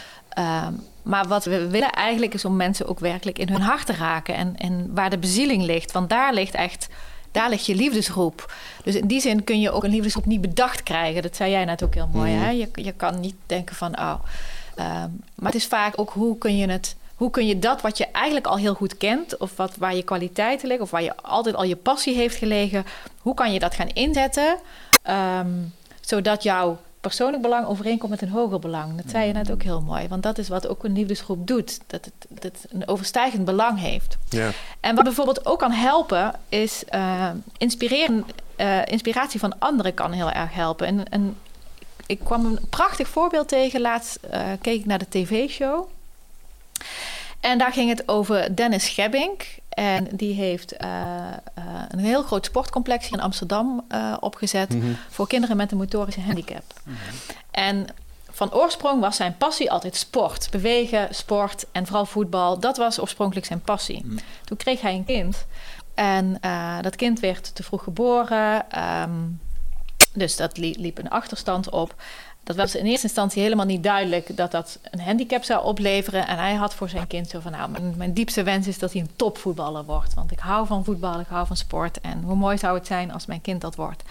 [0.66, 3.92] um, maar wat we willen eigenlijk is om mensen ook werkelijk in hun hart te
[3.92, 5.92] raken en, en waar de bezieling ligt.
[5.92, 6.88] Want daar ligt echt
[7.34, 8.54] daar ligt je liefdesgroep.
[8.84, 11.22] Dus in die zin kun je ook een liefdesgroep niet bedacht krijgen.
[11.22, 12.32] Dat zei jij net ook heel mooi.
[12.32, 12.42] Mm.
[12.42, 12.50] Hè?
[12.50, 14.14] Je, je kan niet denken van, oh.
[14.78, 17.98] Um, maar het is vaak ook hoe kun je het hoe kun je dat wat
[17.98, 21.16] je eigenlijk al heel goed kent, of wat, waar je kwaliteiten liggen, of waar je
[21.16, 22.84] altijd al je passie heeft gelegen,
[23.20, 24.56] hoe kan je dat gaan inzetten,
[25.38, 28.96] um, zodat jouw persoonlijk belang overeenkomt met een hoger belang?
[28.96, 31.80] Dat zei je net ook heel mooi, want dat is wat ook een liefdesgroep doet,
[31.86, 34.16] dat het, dat het een overstijgend belang heeft.
[34.28, 34.50] Ja.
[34.80, 38.24] En wat bijvoorbeeld ook kan helpen, is uh, inspireren,
[38.56, 40.86] uh, inspiratie van anderen kan heel erg helpen.
[40.86, 41.36] En, en
[42.06, 43.80] ik kwam een prachtig voorbeeld tegen.
[43.80, 45.88] Laatst uh, keek ik naar de tv-show.
[47.44, 49.44] En daar ging het over Dennis Gebbink.
[49.68, 50.88] En die heeft uh,
[51.58, 54.74] uh, een heel groot sportcomplex in Amsterdam uh, opgezet...
[54.74, 54.96] Mm -hmm.
[55.08, 56.62] voor kinderen met een motorische handicap.
[56.84, 57.36] Mm -hmm.
[57.50, 57.86] En
[58.30, 60.50] van oorsprong was zijn passie altijd sport.
[60.50, 62.60] Bewegen, sport en vooral voetbal.
[62.60, 64.02] Dat was oorspronkelijk zijn passie.
[64.04, 64.18] Mm.
[64.44, 65.46] Toen kreeg hij een kind.
[65.94, 68.70] En eh, dat kind werd te vroeg geboren.
[68.70, 69.10] ehm,
[70.12, 71.94] dus dat li- liep een achterstand op.
[72.44, 76.26] Dat was in eerste instantie helemaal niet duidelijk dat dat een handicap zou opleveren.
[76.26, 79.00] En hij had voor zijn kind zo van: Nou, mijn, diepste wens is dat hij
[79.00, 80.14] een topvoetballer wordt.
[80.14, 82.00] Want ik hou van voetbal, ik hou van sport.
[82.00, 84.02] En hoe mooi zou het zijn als mijn kind dat wordt?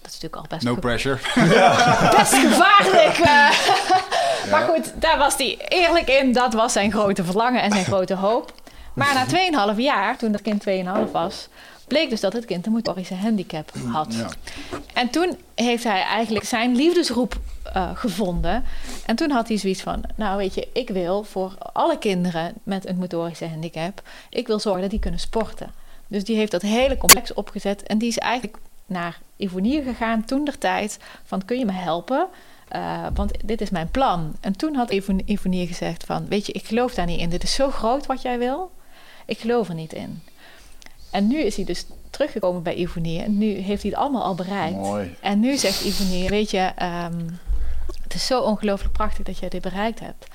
[0.00, 1.18] Dat is natuurlijk al best No pressure.
[2.18, 3.18] best gevaarlijk.
[3.18, 4.50] eh.
[4.50, 6.32] Maar goed, daar was hij eerlijk in.
[6.32, 8.52] Dat was zijn grote verlangen en zijn grote hoop.
[8.94, 10.64] Maar na 2,5 jaar, toen dat kind
[11.06, 11.48] 2,5 was,
[11.86, 14.14] bleek dus dat het kind een motorische handicap had.
[14.14, 14.28] Ja.
[14.92, 17.36] En toen heeft hij eigenlijk zijn liefdesroep
[17.74, 18.64] eh, gevonden.
[19.06, 22.86] En toen had hij zoiets van: Nou, weet je, ik wil voor alle kinderen met
[22.88, 25.70] een motorische handicap, ik wil zorgen dat die kunnen sporten.
[26.06, 27.82] Dus die heeft dat hele complex opgezet.
[27.82, 28.56] En die is eigenlijk
[28.86, 32.26] naar Ivonier gegaan toen der tijd: van kun je me helpen?
[32.68, 34.36] Eh, want dit is mijn plan.
[34.40, 36.26] En toen had Ivon- Ivonier gezegd van...
[36.28, 37.28] weet je, ik geloof daar niet in.
[37.28, 38.70] Dit is zo groot wat jij wil.
[39.26, 40.22] Ik geloof er niet in.
[41.10, 43.22] En nu is hij dus teruggekomen bij Ivonier.
[43.22, 44.76] En nu heeft hij het allemaal al bereikt.
[44.76, 45.16] Mooi.
[45.20, 46.70] En nu zegt Ivonier, weet je...
[46.76, 47.20] ehm,
[48.14, 50.26] het is zo ongelooflijk prachtig dat jij dit bereikt hebt.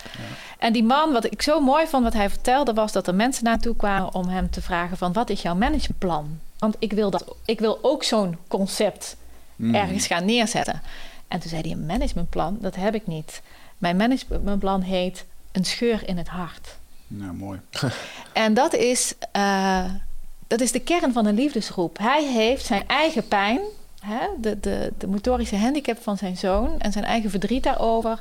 [0.60, 2.74] En die man, wat ik zo mooi vond wat hij vertelde...
[2.74, 5.14] was dat er mensen naartoe kwamen om hem te vragen van...
[5.14, 6.40] wat is jouw managementplan?
[6.58, 9.18] Want ik wil, dat, ik wil ook zo'n concept
[9.60, 9.76] Mm.
[9.76, 10.82] ergens gaan neerzetten.
[11.28, 13.42] En toen zei hij, een managementplan, dat heb ik niet.
[13.78, 16.78] Mijn managementplan heet een scheur in het hart.
[17.08, 17.60] Nou, mooi.
[18.34, 19.84] En dat is, eh,
[20.48, 21.98] dat is de kern van een liefdesgroep.
[21.98, 23.60] Hij heeft zijn eigen pijn,
[24.00, 26.80] hè, de, de, de motorische handicap van zijn zoon...
[26.80, 28.20] en zijn eigen verdriet daarover...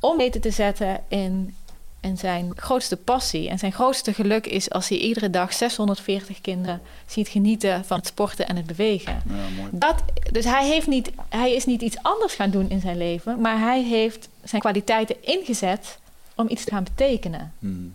[0.00, 1.54] om weten te zetten in,
[2.00, 3.48] in zijn grootste passie.
[3.48, 7.84] En zijn grootste geluk is als hij iedere dag 640 kinderen ziet genieten...
[7.84, 9.22] van het sporten en het bewegen.
[9.28, 9.68] Ja, mooi.
[9.72, 13.40] Dat, dus hij, heeft niet, hij is niet iets anders gaan doen in zijn leven,
[13.40, 15.98] maar hij heeft zijn kwaliteiten ingezet
[16.34, 17.52] om iets te gaan betekenen.
[17.58, 17.94] Mm.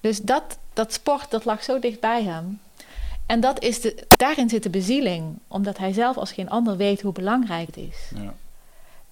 [0.00, 2.60] Dus dat, dat sport, dat lag zo dicht bij hem.
[3.26, 7.00] En dat is de, daarin zit de bezieling, omdat hij zelf als geen ander weet
[7.02, 8.10] hoe belangrijk het is.
[8.22, 8.34] Ja.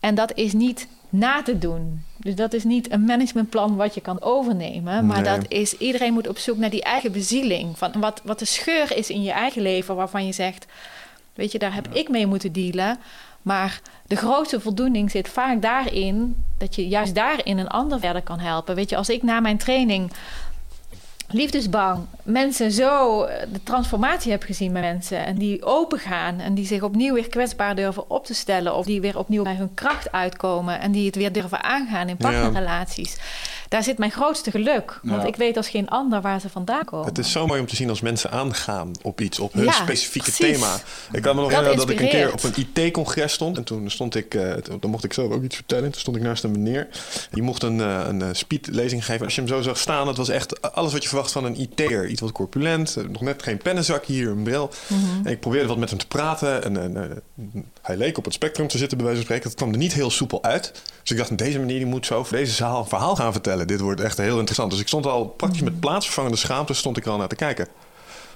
[0.00, 2.04] En dat is niet na te doen.
[2.16, 5.06] Dus dat is niet een managementplan wat je kan overnemen.
[5.06, 5.36] Maar Nee.
[5.38, 7.78] dat is, iedereen moet op zoek naar die eigen bezieling.
[7.78, 10.66] Van wat, wat de scheur is in je eigen leven waarvan je zegt...
[11.34, 12.98] weet je, daar heb ik mee moeten dealen.
[13.42, 16.44] Maar de grootste voldoening zit vaak daarin...
[16.58, 18.74] dat je juist daarin een ander verder kan helpen.
[18.74, 20.12] Weet je, als ik na mijn training
[21.28, 26.54] liefdesbang mensen zo eh, de transformatie heb gezien bij mensen en die open gaan en
[26.54, 29.74] die zich opnieuw weer kwetsbaar durven op te stellen of die weer opnieuw bij hun
[29.74, 33.16] kracht uitkomen en die het weer durven aangaan in partnerrelaties.
[33.68, 35.28] Daar zit mijn grootste geluk, want Ja.
[35.28, 37.06] ik weet als geen ander waar ze vandaan komen.
[37.06, 39.72] Het is zo mooi om te zien als mensen aangaan op iets, op hun Ja,
[39.72, 40.58] specifieke precies.
[40.58, 40.76] thema.
[41.12, 43.56] Ik kan me nog herinneren dat ik een keer op een IT-congres stond.
[43.56, 45.90] En toen stond ik, eh, dan mocht ik zelf ook iets vertellen.
[45.90, 46.88] Toen stond ik naast een meneer.
[47.30, 49.24] Die mocht een, eh, een speedlezing geven.
[49.24, 51.60] Als je hem zo zag staan, dat was echt alles wat je verwacht van een
[51.60, 52.06] IT'er.
[52.06, 54.70] Iets wat corpulent, eh, nog net geen pennenzak hier, een bril.
[54.86, 55.26] Mhm.
[55.26, 56.64] En ik probeerde wat met hem te praten.
[56.64, 57.16] En, en, eh,
[57.82, 59.50] hij leek op het spectrum te zitten, bij wijze van spreken.
[59.50, 60.72] Dat kwam er niet heel soepel uit.
[61.02, 63.66] Dus ik dacht, deze meneer die moet zo voor deze zaal een verhaal gaan vertellen.
[63.66, 64.70] Dit wordt echt heel interessant.
[64.70, 67.68] Dus ik stond al praktisch met plaatsvervangende schaamte stond ik er al naar te kijken.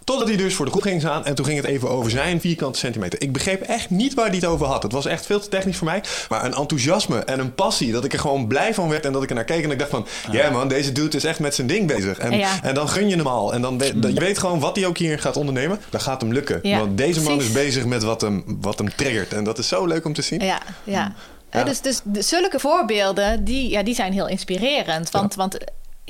[0.09, 2.41] Totdat hij dus voor de groep ging staan en toen ging het even over zijn
[2.41, 3.23] vierkante centimeter.
[3.23, 4.83] Ik begreep echt niet waar hij het over had.
[4.83, 6.03] Het was echt veel te technisch voor mij.
[6.29, 7.93] Maar een enthousiasme en een passie.
[7.93, 9.65] Dat ik er gewoon blij van werd en dat ik er naar keek.
[9.65, 12.19] En ik dacht van, ja man, deze dude is echt met zijn ding bezig.
[12.19, 12.63] En, Ja.
[12.63, 13.53] en dan gun je hem al.
[13.55, 15.81] En dan weet, dan- je weet gewoon wat hij ook hier gaat ondernemen.
[15.91, 16.59] Dat gaat hem lukken.
[16.63, 17.55] Ja, Want deze man precies.
[17.57, 19.33] is bezig met wat hem, wat hem triggert.
[19.33, 20.41] En dat is zo leuk om te zien.
[20.41, 20.93] Ja, ja.
[21.51, 21.59] Ja.
[21.61, 25.11] Eh, Dus, dus de- zulke voorbeelden, die, ja, die zijn heel inspirerend.
[25.11, 25.59] Want, want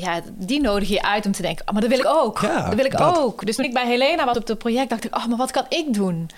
[0.01, 1.67] ja, die nodig je uit om te denken...
[1.67, 2.39] oh, maar dat wil ik ook.
[2.39, 3.19] Ja, dat wil ik dat.
[3.19, 3.47] ook.
[3.47, 4.91] Dus toen ik bij Helena was op het project...
[4.91, 6.31] dacht ik, oh, maar wat kan ik doen?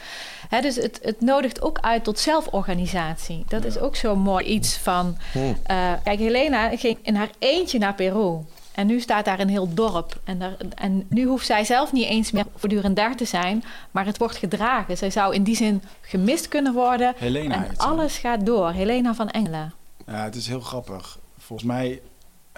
[0.48, 3.44] Hè, dus het, het nodigt ook uit tot zelforganisatie.
[3.48, 5.16] Dat is ook zo mooi iets van...
[5.32, 5.56] Hmm.
[5.62, 8.38] eh, kijk, Helena ging in haar eentje naar Peru...
[8.74, 10.20] En nu staat daar een heel dorp.
[10.24, 13.64] En, daar, en nu hoeft zij zelf niet eens meer voortdurend daar te zijn.
[13.90, 14.96] Maar het wordt gedragen.
[14.96, 17.14] Zij zou in die zin gemist kunnen worden.
[17.16, 18.70] Helena En alles gaat door.
[18.70, 19.72] Helena van Engelen.
[20.06, 21.18] Ja, het is heel grappig.
[21.38, 22.00] Volgens mij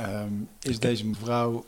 [0.02, 1.64] ehm, is deze mevrouw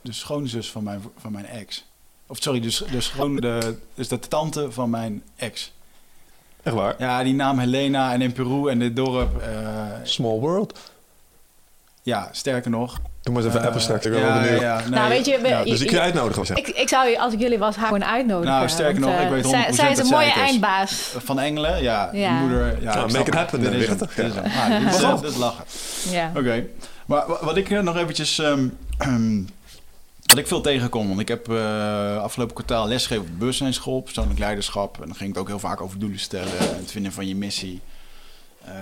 [0.00, 1.84] de schoonzus van mijn, van mijn ex.
[2.26, 5.72] Of sorry, dus de, schoon, de, dus de tante van mijn ex.
[6.62, 6.94] Echt waar?
[6.98, 9.40] Ja, die naam Helena en in Peru en dit dorp.
[9.42, 9.48] eh,
[10.02, 10.78] Small world.
[12.02, 12.98] ja, sterker nog.
[13.22, 14.04] Doe maar eens even eh, appen straks.
[14.06, 14.60] Ik ben ja, wel benieuwd.
[14.60, 16.38] ja, nee, nou, weet je, we- ja, Dus ik je uitnodigen.
[16.38, 16.54] was ja.
[16.56, 18.54] Ik, ik zou je, als ik jullie was, haar gewoon uitnodigen.
[18.54, 20.92] Nou, sterker Want, nog, eh, ik weet 100% zij, zij is een mooie het eindbaas.
[21.18, 22.10] Van Engelen, ja.
[22.12, 22.30] Ja.
[22.30, 22.66] Moeder.
[22.82, 23.86] Ja, Nou, make snap it happen, Dit eh, is.
[23.88, 24.44] Dit hem.
[24.44, 25.20] Ah, dit is, Pas op.
[25.22, 25.64] dit is lachen.
[26.10, 26.30] Ja.
[26.36, 26.64] Oké.
[27.06, 28.38] Maar wa- wat ik eh, nog eventjes...
[28.38, 28.68] ehm,
[30.24, 35.00] wat ik veel tegenkom, want ik heb eh, afgelopen kwartaal lesgegeven op bewustzijnsschool, persoonlijk leiderschap.
[35.00, 37.34] En dan ging het ook heel vaak over doelen stellen en het vinden van je
[37.36, 37.80] missie.
[38.64, 38.72] Eh,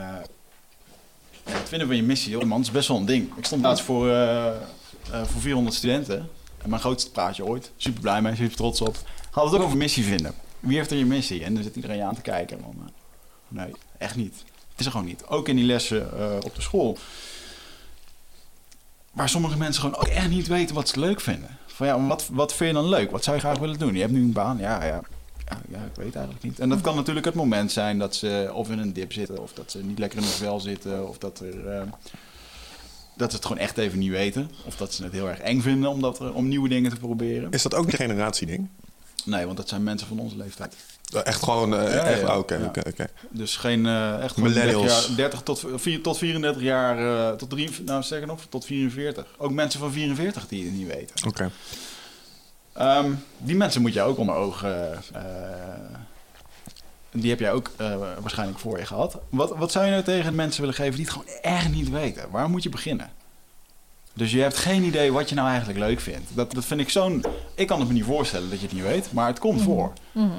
[1.45, 3.37] het vinden van je missie, joh, man, is best wel een ding.
[3.37, 4.07] Ik stond laatst voor,
[5.25, 6.29] voor 400 studenten.
[6.63, 7.73] En mijn grootste praatje ooit.
[7.77, 8.97] Super blij mee, super trots op.
[9.31, 10.35] Hadden het ook over missie vinden.
[10.61, 11.45] Wie heeft er je missie?
[11.45, 12.61] En dan zit iedereen aan te kijken.
[12.61, 12.91] Man,
[13.49, 14.35] nee, echt niet.
[14.71, 15.25] Het is er gewoon niet.
[15.27, 16.07] Ook in die lessen
[16.45, 16.99] op de school.
[19.13, 21.59] Waar sommige mensen gewoon ook echt niet weten wat ze leuk vinden.
[21.67, 23.11] Van ja, wat, wat vind je dan leuk?
[23.11, 23.95] Wat zou je graag willen doen?
[23.95, 24.59] Je hebt nu een baan.
[24.59, 25.01] Ja, ja.
[25.49, 26.59] Ja, ja, ik weet eigenlijk niet.
[26.59, 29.53] En dat kan natuurlijk het moment zijn dat ze of in een dip zitten, of
[29.53, 31.83] dat ze niet lekker in hun vel zitten, of dat, er, eh,
[33.17, 34.51] dat ze het gewoon echt even niet weten.
[34.65, 37.51] Of dat ze het heel erg eng vinden om, dat, om nieuwe dingen te proberen.
[37.51, 38.69] Is dat ook een generatieding?
[39.25, 40.77] Nee, want dat zijn mensen van onze leeftijd.
[41.13, 41.75] Echt gewoon...
[41.77, 42.65] eh, ja, Oké, ja.
[42.65, 43.07] oké, oké.
[43.31, 44.87] Dus geen eh, echt Millennials.
[44.87, 46.99] 30, jaar, 30 tot, 4, tot 34 jaar,
[47.31, 49.27] eh, tot, drie, nou zeg nog, tot 44.
[49.39, 51.27] Ook mensen van 44 die het niet weten.
[51.29, 51.51] Oké.
[52.73, 54.93] Ehm, die mensen moet je ook onder ogen.
[55.13, 55.23] eh,
[57.15, 59.19] die heb jij ook eh, waarschijnlijk voor je gehad.
[59.29, 62.31] Wat, wat zou je nou tegen mensen willen geven die het gewoon echt niet weten?
[62.31, 63.11] Waar moet je beginnen?
[64.15, 66.31] Dus je hebt geen idee wat je nou eigenlijk leuk vindt.
[66.35, 67.25] Dat, dat vind ik zo'n.
[67.55, 69.93] Ik kan het me niet voorstellen dat je het niet weet, maar het komt voor.
[70.13, 70.31] Mhm.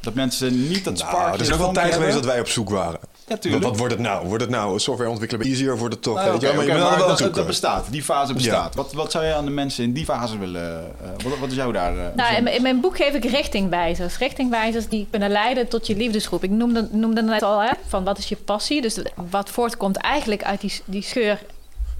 [0.00, 1.34] Dat mensen niet dat Nou, sparkje.
[1.34, 3.00] er is ook wel tijd geweest dat wij op zoek waren.
[3.26, 3.62] Ja, tuurlijk.
[3.62, 4.26] Wat, wat wordt het nou?
[4.26, 6.14] Wordt het nou software ontwikkelen easier wordt het toch...
[6.14, 7.86] Nou, oké, maar wel dat, dat bestaat.
[7.90, 8.74] Die fase bestaat.
[8.74, 10.92] Wat, wat zou je aan de mensen in die fase willen...
[11.02, 11.90] eh, wat, wat is jou daar...
[11.90, 12.42] eh, Nou, in, bijzonder?
[12.42, 14.18] mijn- in mijn boek geef ik richtingwijzers.
[14.18, 16.44] Richtingwijzers die kunnen leiden tot je liefdesgroep.
[16.44, 18.80] Ik noemde, noemde net al, hè, van wat is je passie?
[18.82, 18.98] Dus
[19.30, 21.38] wat voortkomt eigenlijk uit die, die scheur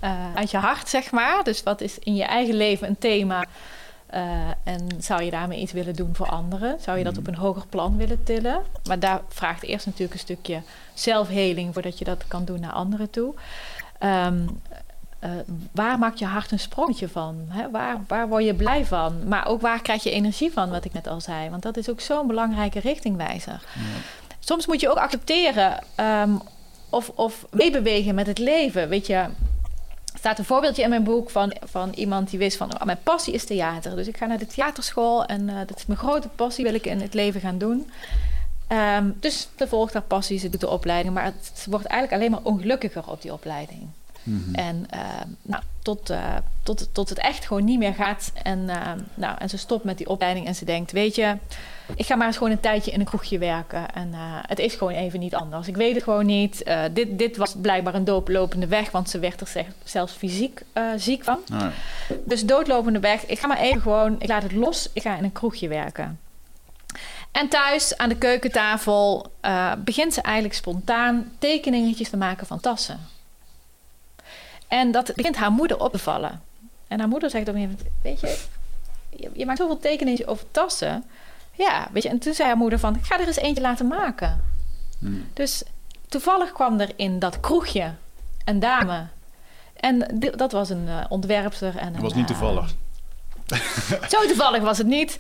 [0.00, 1.44] eh, uit je hart, zeg maar.
[1.44, 3.44] Dus wat is in je eigen leven een thema?
[4.12, 6.76] Eh, en zou je daarmee iets willen doen voor anderen?
[6.80, 8.62] Zou je dat op een hoger plan willen tillen?
[8.88, 10.62] Maar daar vraagt eerst natuurlijk een stukje
[10.94, 11.72] zelfheling...
[11.72, 13.34] voordat je dat kan doen naar anderen toe.
[13.98, 14.46] Ehm,
[15.18, 15.30] eh,
[15.72, 17.44] waar maakt je hart een sprongetje van?
[17.48, 17.70] Hè?
[17.70, 19.28] Waar, waar word je blij van?
[19.28, 21.50] Maar ook waar krijg je energie van, wat ik net al zei?
[21.50, 23.64] Want dat is ook zo'n belangrijke richtingwijzer.
[24.38, 26.34] Soms moet je ook accepteren ehm,
[26.90, 28.88] of, of meebewegen met het leven.
[28.88, 29.24] Weet je,
[30.22, 32.74] staat een voorbeeldje in mijn boek van, van iemand die wist van...
[32.74, 35.24] Oh, mijn passie is theater, dus ik ga naar de theaterschool...
[35.24, 37.90] en eh, dat is mijn grote passie, wil ik in het leven gaan doen.
[38.66, 41.14] Ehm, dus ze volgt haar passie, ze doet de opleiding...
[41.14, 43.88] maar het, wordt eigenlijk alleen maar ongelukkiger op die opleiding.
[44.22, 44.54] Mhm.
[44.54, 45.00] En eh,
[45.42, 48.32] nou, tot, eh, tot, tot het echt gewoon niet meer gaat.
[48.42, 51.36] En, eh, nou, en ze stopt met die opleiding en ze denkt: Weet je,
[51.96, 53.94] ik ga maar eens gewoon een tijdje in een kroegje werken.
[53.94, 54.10] En
[54.46, 55.68] het is gewoon even niet anders.
[55.68, 56.72] Ik weet het gewoon niet.
[56.92, 60.62] Dit, dit was blijkbaar een doodlopende weg, want ze werd er zelfs fysiek
[60.96, 61.38] ziek van.
[61.44, 61.72] Ja.
[62.24, 63.26] Dus doodlopende weg.
[63.26, 64.88] Ik ga maar even gewoon, ik laat het los.
[64.92, 66.18] Ik ga in een kroegje werken.
[67.32, 69.32] En thuis aan de keukentafel
[69.78, 73.00] begint ze eigenlijk spontaan tekeningetjes te maken van tassen.
[74.72, 76.42] En dat begint haar moeder op te vallen.
[76.88, 78.38] En haar moeder zegt op een gegeven moment: Weet je,
[79.22, 81.04] je, je maakt zoveel tekeningen over tassen.
[81.52, 82.08] Ja, weet je.
[82.08, 84.44] En toen zei haar moeder: van, Ik ga er eens eentje laten maken.
[84.98, 85.26] Hmm.
[85.32, 85.62] Dus
[86.08, 87.92] toevallig kwam er in dat kroegje
[88.44, 89.06] een dame.
[89.74, 91.76] En dat was een eh, ontwerpster.
[91.76, 92.74] En Dat een, was niet eh, toevallig.
[94.12, 95.16] zo toevallig was het niet.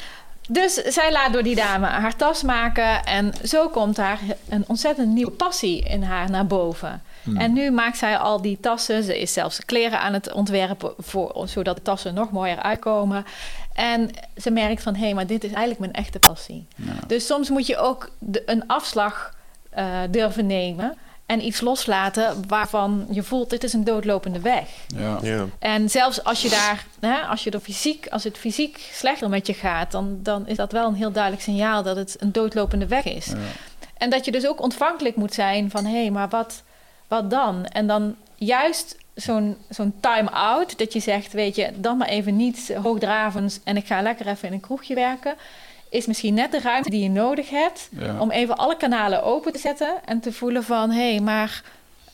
[0.48, 3.04] Dus zij laat door die dame haar tas maken.
[3.04, 4.18] En zo komt daar
[4.48, 7.02] een ontzettend nieuwe passie in haar naar boven.
[7.22, 7.36] Hmm.
[7.36, 9.02] En nu maakt zij al die tassen.
[9.02, 13.24] Ze is zelfs kleren aan het ontwerpen, voor, zodat de tassen nog mooier uitkomen.
[13.72, 16.66] En ze merkt van, hé, hey, maar dit is eigenlijk mijn echte passie.
[16.74, 16.92] Ja.
[17.06, 19.34] Dus soms moet je ook de, een afslag
[19.70, 20.96] eh, durven nemen...
[21.26, 24.68] en iets loslaten waarvan je voelt, dit is een doodlopende weg.
[24.86, 25.18] Ja.
[25.22, 25.46] Ja.
[25.58, 29.46] En zelfs als je daar, hè, als je er fysiek, als het fysiek slechter met
[29.46, 32.86] je gaat, dan, dan is dat wel een heel duidelijk signaal dat het een doodlopende
[32.86, 33.26] weg is.
[33.26, 33.36] Ja.
[33.96, 36.62] En dat je dus ook ontvankelijk moet zijn van hé, hey, maar wat,
[37.12, 37.64] wat dan?
[37.66, 42.74] En dan juist zo'n zo'n time-out, dat je zegt, weet je, dan maar even niet
[42.82, 45.34] hoogdravend en ik ga lekker even in een kroegje werken,
[45.88, 48.18] is misschien net de ruimte die je nodig hebt Ja.
[48.20, 51.62] om even alle kanalen open te zetten en te voelen van hé, hey, maar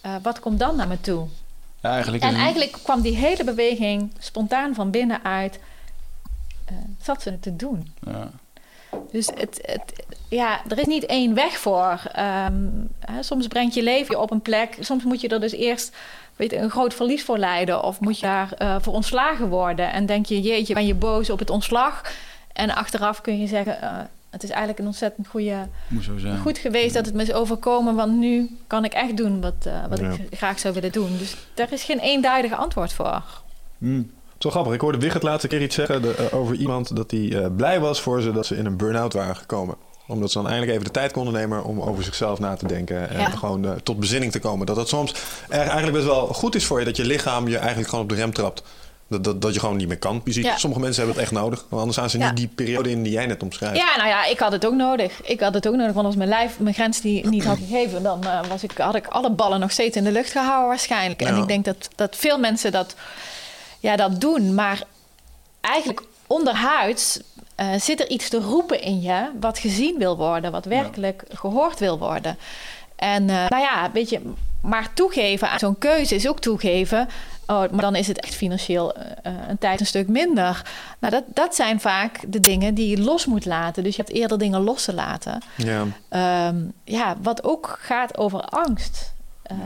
[0.01, 1.27] eh, wat komt dan naar me toe?
[1.83, 5.59] Ja, eigenlijk En eigenlijk kwam die hele beweging spontaan van binnenuit.
[6.65, 7.93] eh zat ze het te doen.
[8.01, 8.31] Ja.
[9.13, 12.01] Dus het, het, ja, er is niet één weg voor.
[12.13, 12.55] Ehm,
[13.01, 14.77] hè, soms brengt je leven je op een plek.
[14.81, 15.97] Soms moet je er dus eerst
[16.37, 17.83] weet, je, een groot verlies voor lijden.
[17.83, 19.93] Of moet je daar eh, voor ontslagen worden.
[19.93, 22.03] En denk je, jeetje, ben je boos op het ontslag?
[22.53, 23.91] En achteraf kun je zeggen, eh,
[24.31, 25.55] het is eigenlijk een ontzettend goede,
[25.89, 26.39] Moet zo zijn.
[26.39, 27.95] goed geweest dat het me is overkomen.
[27.95, 30.11] Want nu kan ik echt doen wat, eh, wat Ja.
[30.11, 31.19] ik graag zou willen doen.
[31.19, 33.23] Dus daar is geen eenduidig antwoord voor.
[33.79, 34.11] Hmm.
[34.39, 34.73] Zo grappig.
[34.73, 38.01] Ik hoorde Wigert laatste keer iets zeggen de- over iemand dat hij eh, blij was
[38.01, 39.75] voor ze dat ze in een burn-out waren gekomen.
[40.09, 43.11] Omdat ze dan eindelijk even de tijd konden nemen om over zichzelf na te denken.
[43.11, 43.29] En Ja.
[43.31, 44.67] gewoon eh, tot bezinning te komen.
[44.67, 45.15] Dat dat soms
[45.49, 48.11] er eigenlijk best wel goed is voor je dat je lichaam je eigenlijk gewoon op
[48.11, 48.63] de rem trapt.
[49.09, 50.45] Dat, dat, dat je gewoon niet meer kan, fysiek.
[50.45, 50.57] Ja.
[50.57, 51.65] Sommige mensen hebben het echt nodig.
[51.69, 52.27] Want anders gaan ze Ja.
[52.27, 53.77] niet die periode in die jij net omschrijft.
[53.77, 55.23] Ja, nou ja, ik had het ook nodig.
[55.23, 58.03] Ik had het ook nodig, want als mijn lijf mijn grens die niet had gegeven,
[58.03, 61.23] dan eh, was ik, had ik alle ballen nog steeds in de lucht gehouden waarschijnlijk.
[61.23, 62.95] En ik denk dat, dat veel mensen dat,
[63.81, 64.55] ja, dat doen.
[64.55, 64.83] Maar
[65.61, 67.21] eigenlijk onderhuids
[67.59, 71.79] eh, zit er iets te roepen in je wat gezien wil worden, wat werkelijk gehoord
[71.79, 72.39] wil worden.
[72.97, 74.21] En eh, nou ja, weet je,
[74.61, 77.09] maar toegeven aan zo'n keuze is ook toegeven.
[77.47, 80.63] Oh, maar dan is het echt financieel eh, een tijd een stuk minder.
[80.99, 83.83] Nou, dat, dat zijn vaak de dingen die je los moet laten.
[83.83, 85.43] Dus je hebt eerder dingen los te laten.
[85.57, 85.85] Ja.
[86.09, 89.13] Ehm, ja, wat ook gaat over angst.
[89.49, 89.57] Eh,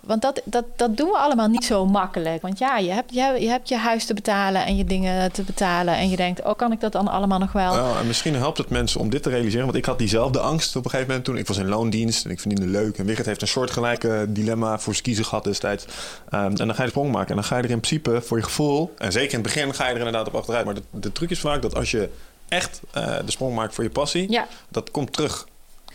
[0.00, 2.42] want dat, dat, dat doen we allemaal niet zo makkelijk.
[2.42, 5.42] Want ja, je hebt, je, je hebt je huis te betalen en je dingen te
[5.42, 5.96] betalen.
[5.96, 7.74] En je denkt, oh, kan ik dat dan allemaal nog wel?
[7.74, 9.64] Nou, en misschien helpt het mensen om dit te realiseren.
[9.64, 11.38] Want ik had diezelfde angst op een gegeven moment toen.
[11.38, 12.98] Ik was in loondienst en ik verdiende leuk.
[12.98, 15.84] En Wigert heeft een soortgelijke dilemma voor zijn kiezen gehad destijds.
[16.30, 17.28] Ehm, en dan ga je de sprong maken.
[17.28, 18.94] En dan ga je er in principe voor je gevoel...
[18.98, 20.64] En zeker in het begin ga je er inderdaad op achteruit.
[20.64, 22.08] Maar de, de truc is vaak dat als je
[22.48, 24.30] echt eh, de sprong maakt voor je passie...
[24.30, 24.46] Ja.
[24.68, 25.46] dat komt terug.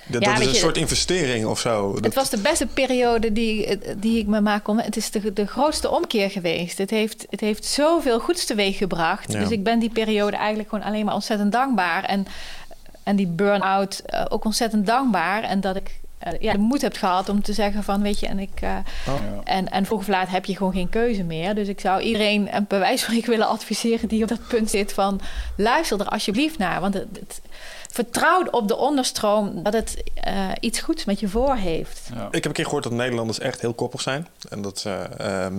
[0.08, 1.94] Dat, Ja, dat is een je, soort investering of zo.
[1.94, 4.80] Dat- Het was de beste periode die, die ik me maak kon.
[4.80, 6.78] Het is de, de grootste omkeer geweest.
[6.78, 9.32] Het heeft, het heeft zoveel goeds teweeg gebracht.
[9.32, 9.40] Ja.
[9.40, 12.04] Dus ik ben die periode eigenlijk gewoon alleen maar ontzettend dankbaar.
[12.04, 12.28] En,
[13.04, 15.44] en die burn-out eh, ook ontzettend dankbaar.
[15.44, 18.02] En dat ik eh, ja, de moed heb gehad om te zeggen van...
[18.02, 18.50] weet je, en ik...
[18.62, 18.70] eh,
[19.06, 19.20] Ja.
[19.44, 21.56] En, en vroeg of laat heb je gewoon geen keuze meer.
[21.56, 24.70] Dus ik zou iedereen een bij wijze van spreken willen adviseren die op dat punt
[24.70, 25.22] zit van
[25.58, 26.82] luister er alsjeblieft naar.
[26.82, 27.42] Want het, het
[28.04, 32.02] vertrouw op de onderstroom dat het eh, iets goeds met je voor heeft.
[32.14, 32.26] Ja.
[32.28, 34.28] Ik heb een keer gehoord dat Nederlanders echt heel koppig zijn.
[34.50, 34.90] En dat ze...
[35.18, 35.54] ehm,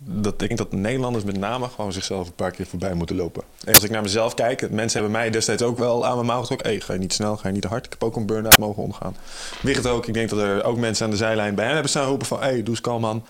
[0.00, 3.42] dat ik denk dat Nederlanders met name gewoon zichzelf een paar keer voorbij moeten lopen.
[3.64, 6.40] En als ik naar mezelf kijk, mensen hebben mij destijds ook wel aan mijn mouw
[6.40, 6.68] getrokken.
[6.68, 7.84] Hey, ga je niet snel, ga je niet hard.
[7.84, 9.16] Ik heb ook een burn-out mogen omgaan.
[9.62, 10.06] Wigert ook.
[10.06, 12.40] Ik denk dat er ook mensen aan de zijlijn bij hen hebben staan roepen van...
[12.40, 13.24] Hey, doe eens kalm man.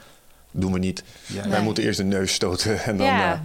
[0.50, 1.02] Doen we niet.
[1.26, 1.40] Ja.
[1.42, 1.60] Wij Nee.
[1.60, 3.06] moeten eerst de neus stoten en dan...
[3.06, 3.32] ja.
[3.32, 3.38] eh,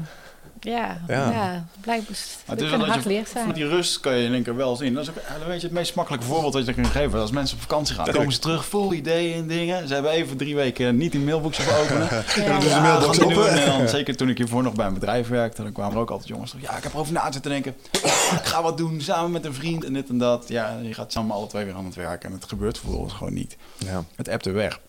[0.64, 1.31] ja, Ja.
[1.31, 2.15] ja, blijkbaar.
[2.45, 3.45] Het is kan wel hard zijn.
[3.45, 4.94] voor die rust kan je in één keer wel zien.
[4.94, 5.15] Dat is ook
[5.48, 7.19] weet je, het meest makkelijke voorbeeld dat je kunt geven.
[7.19, 9.88] Als mensen op vakantie gaan, dan komen ze terug vol ideeën en dingen.
[9.88, 12.07] Ze hebben even drie weken niet die mailbox op openen.
[12.35, 12.45] Ja.
[12.45, 13.49] Ja, de mailbox open.
[13.49, 16.10] En dan, zeker toen ik hiervoor nog bij een bedrijf werkte, dan kwamen er ook
[16.10, 16.65] altijd jongens terug.
[16.65, 17.76] Ja, ik heb erover na zitten denken.
[18.40, 20.45] Ik ga wat doen samen met een vriend en dit en dat.
[20.48, 23.34] Ja, je gaat samen alle twee weer aan het werk en het gebeurt vervolgens gewoon
[23.34, 23.57] niet.
[23.77, 24.03] ja.
[24.15, 24.80] Het appt er weg.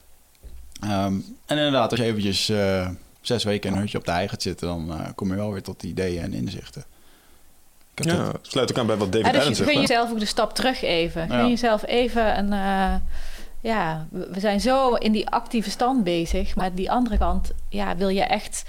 [0.80, 1.14] Ehm,
[1.46, 2.88] en inderdaad, als je eventjes eh,
[3.26, 5.52] zes weken in een hutje op de hei gaat zitten, dan eh, kom je wel
[5.52, 6.84] weer tot ideeën en inzichten.
[7.94, 9.70] Ik ja, dat- sluit ook aan bij wat David Ja, dus Allen je zegt.
[9.70, 11.28] gun jezelf ook de stap terug even.
[11.28, 11.46] Gun Ja.
[11.48, 12.52] jezelf even een...
[12.52, 12.94] eh,
[13.60, 16.56] ja, we we zijn zo in die actieve stand bezig.
[16.56, 18.62] Maar die andere kant, ja, wil je echt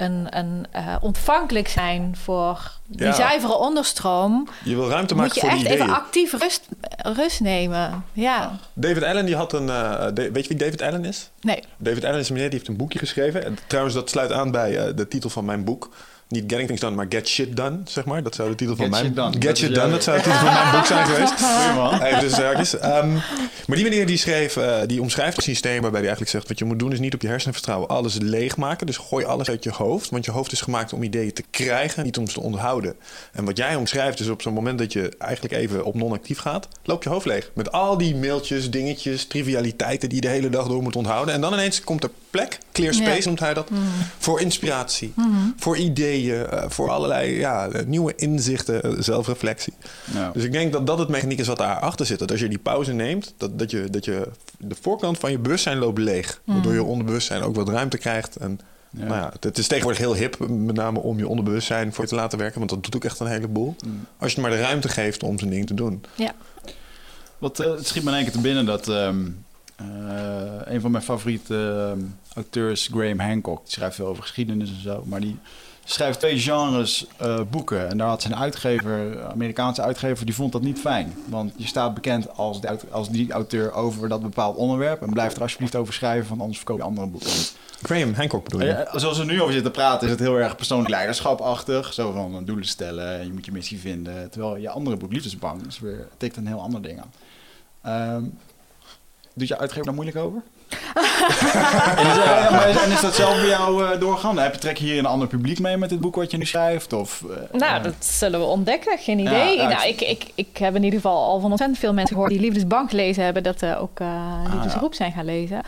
[0.00, 3.12] een, een, eh, ontvankelijk zijn voor die Ja.
[3.12, 4.48] zuivere onderstroom...
[4.64, 5.82] Je wil ruimte moet maken je voor echt die ideeën.
[5.82, 8.04] even actief rust, rust nemen.
[8.12, 9.68] Ja, David Allen die had een...
[9.68, 11.30] eh, weet je wie David Allen is?
[11.40, 11.62] nee.
[11.76, 13.44] David Allen is een meneer die heeft een boekje geschreven.
[13.44, 15.90] En trouwens, dat sluit aan bij eh, de titel van mijn boek.
[16.30, 18.22] Niet Getting Things Done, maar Get Shit Done, zeg maar.
[18.22, 19.32] Dat zou de titel van Get mijn Shit Done.
[19.32, 21.32] Get Dat Shit Done, jouw- dat zou de titel van mijn boek zijn geweest.
[21.40, 22.02] Goeie man.
[22.02, 22.82] Even.
[22.82, 23.12] Ehm,
[23.66, 26.48] maar die meneer die schreef, eh, die omschrijft een systeem waarbij hij eigenlijk zegt...
[26.48, 28.86] wat je moet doen is niet op je hersenen vertrouwen, alles leegmaken.
[28.86, 30.10] Dus gooi alles uit je hoofd.
[30.10, 32.96] Want je hoofd is gemaakt om ideeën te krijgen, niet om ze te onthouden.
[33.32, 36.68] En wat jij omschrijft is op zo'n moment dat je eigenlijk even op non-actief gaat...
[36.84, 37.50] loop je hoofd leeg.
[37.54, 41.34] Met al die mailtjes, dingetjes, trivialiteiten die je de hele dag door moet onthouden.
[41.34, 43.24] En dan ineens komt er plek, clear space Ja.
[43.24, 43.68] noemt hij dat...
[44.18, 45.14] voor inspiratie,
[45.56, 49.72] voor ideeën, eh, voor allerlei ja, nieuwe inzichten, eh, zelfreflectie.
[50.14, 50.30] Ja.
[50.32, 52.18] Dus ik denk dat dat het mechaniek is wat daarachter zit.
[52.18, 54.28] Dat als je die pauze neemt, dat, dat, je, dat je
[54.58, 56.40] de voorkant van je bewustzijn loopt leeg.
[56.44, 58.36] Waardoor je onderbewustzijn ook wat ruimte krijgt.
[58.36, 59.04] En Ja.
[59.04, 62.16] nou ja, het, is tegenwoordig heel hip, met name om je onderbewustzijn voor je te
[62.16, 62.58] laten werken.
[62.58, 63.76] Want dat doet ook echt een heleboel.
[63.86, 64.06] Mm.
[64.18, 66.04] Als je het maar de ruimte geeft om zijn ding te doen.
[66.14, 66.32] Ja.
[67.38, 69.30] Wat, eh, het schiet me in één keer te binnen dat ehm, eh,
[70.64, 72.04] een van mijn favoriete ehm,
[72.34, 75.38] auteurs, Graham Hancock, die schrijft veel over geschiedenis en zo, maar die
[75.84, 77.88] schrijft twee genres eh, boeken.
[77.88, 81.14] En daar had zijn uitgever, Amerikaanse uitgever, die vond dat niet fijn.
[81.26, 85.34] Want je staat bekend als, de, als die auteur over dat bepaald onderwerp en blijf
[85.36, 87.30] er alsjeblieft over schrijven, want anders verkoop je andere boeken.
[87.82, 88.72] Graham Hancock bedoel je?
[88.72, 91.92] Eh, Zoals we nu over zitten praten, is het heel erg persoonlijk leiderschapachtig.
[91.92, 94.30] Zo van eh, doelen stellen, je moet je missie vinden.
[94.30, 97.12] Terwijl je andere boek, Liefdesbang, is weer, tikt een heel ander ding aan.
[97.82, 98.24] Ehm
[99.34, 100.42] doet je uitgever daar moeilijk over?
[101.96, 104.38] en, is, eh, ja, maar is, en is dat zelf bij jou eh, doorgaan?
[104.38, 106.44] Heb je trek je hier een ander publiek mee met dit boek wat je nu
[106.44, 106.92] schrijft?
[106.92, 108.98] Of, eh, Nou, dat zullen we ontdekken.
[108.98, 109.56] Geen idee.
[109.56, 112.32] ja, nou, ik, ik, ik heb in ieder geval al van ontzettend veel mensen gehoord
[112.32, 115.62] die Liefdesbank gelezen hebben, dat ze ook eh Liefdesroep zijn gaan lezen.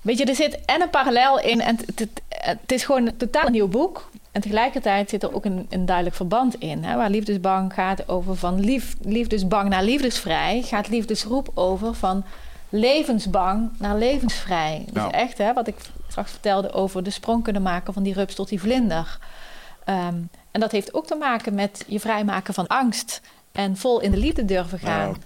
[0.00, 3.16] Weet je, er zit en een parallel in en het, het, het is gewoon een
[3.16, 4.10] totaal nieuw boek.
[4.32, 6.84] En tegelijkertijd zit er ook een, een duidelijk verband in.
[6.84, 12.24] Hè, waar liefdesbang gaat over van lief, liefdesbang naar liefdesvrij, gaat liefdesroep over van
[12.70, 14.84] levensbang naar levensvrij.
[14.92, 15.10] Dus Ja.
[15.10, 15.76] echt, hè, wat ik
[16.08, 19.18] straks vertelde over de sprong kunnen maken van die rups tot die vlinder.
[19.84, 20.14] Ehm,
[20.50, 23.20] en dat heeft ook te maken met je vrijmaken van angst
[23.52, 25.06] en vol in de liefde durven gaan.
[25.06, 25.16] Wow.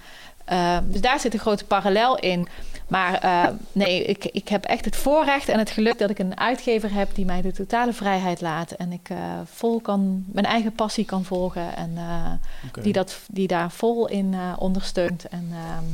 [0.45, 2.49] Ehm, dus daar zit een grote parallel in.
[2.89, 6.39] Maar eh, nee, ik, ik heb echt het voorrecht en het geluk dat ik een
[6.39, 8.71] uitgever heb die mij de totale vrijheid laat.
[8.71, 13.47] En ik eh, vol kan, mijn eigen passie kan volgen en eh, die, dat, die
[13.47, 15.29] daar vol in eh, ondersteunt.
[15.29, 15.85] En ehm,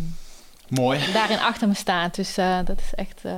[0.71, 0.99] Mooi.
[1.13, 2.15] daarin achter me staat.
[2.15, 3.21] Dus eh, dat is echt.
[3.23, 3.33] eh,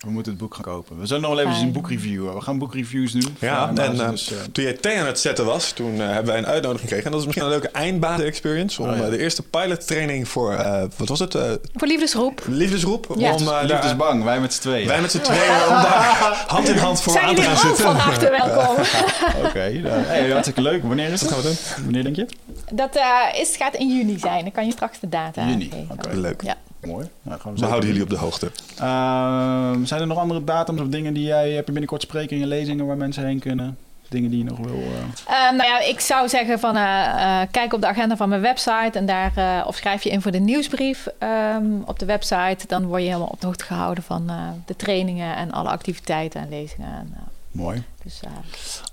[0.00, 0.98] We moeten het boek gaan kopen.
[1.00, 2.32] We zullen nog wel even een boekreview.
[2.34, 3.36] We gaan boekreviews doen.
[3.40, 6.38] Ja, en eh, dus, eh, toen jij thee aan het zetten was, toen hebben wij
[6.38, 7.04] een uitnodiging gekregen.
[7.04, 8.82] En dat is misschien een leuke eindbazen-experience.
[8.82, 9.08] Om Oh, ja.
[9.08, 11.32] de eerste pilottraining voor, eh, wat was het?
[11.74, 12.42] voor liefdesroep.
[12.48, 13.14] liefdesroep.
[13.16, 13.32] Ja.
[13.34, 14.88] Om, eh, liefdesbang, wij met z'n tweeën.
[14.88, 17.70] wij met z'n tweeën om daar hand in hand voor Zijn aan te jullie gaan
[17.70, 17.92] ook zitten.
[17.94, 18.84] van harte welkom?
[19.46, 20.82] Oké, hey, hartstikke leuk.
[20.82, 21.28] Wanneer is dat?
[21.32, 21.84] gaan we doen?
[21.84, 22.26] Wanneer denk je?
[22.72, 24.42] Dat eh, is, gaat in juni zijn.
[24.42, 26.08] Dan kan je straks de data Juni, oké.
[26.16, 26.42] Leuk.
[26.42, 26.54] Ja.
[26.86, 27.08] Mooi.
[27.22, 28.50] Nou, We zeker houden jullie op de hoogte.
[28.78, 31.50] Ehm, zijn er nog andere datums of dingen die jij...
[31.50, 33.76] Heb je binnenkort sprekingen, lezingen waar mensen heen kunnen?
[34.08, 34.74] Dingen die je nog wil...
[34.74, 38.28] eh, Eh, nou ja, ik zou zeggen van eh, eh, kijk op de agenda van
[38.28, 42.04] mijn website en daar eh, of schrijf je in voor de nieuwsbrief ehm, op de
[42.06, 42.66] website.
[42.66, 44.36] Dan word je helemaal op de hoogte gehouden van eh,
[44.66, 46.88] de trainingen en alle activiteiten en lezingen.
[46.92, 47.82] En, eh, Mooi.
[48.04, 48.30] dus eh,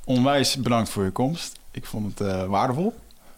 [0.05, 1.59] Onwijs bedankt voor je komst.
[1.71, 2.93] Ik vond het eh, waardevol.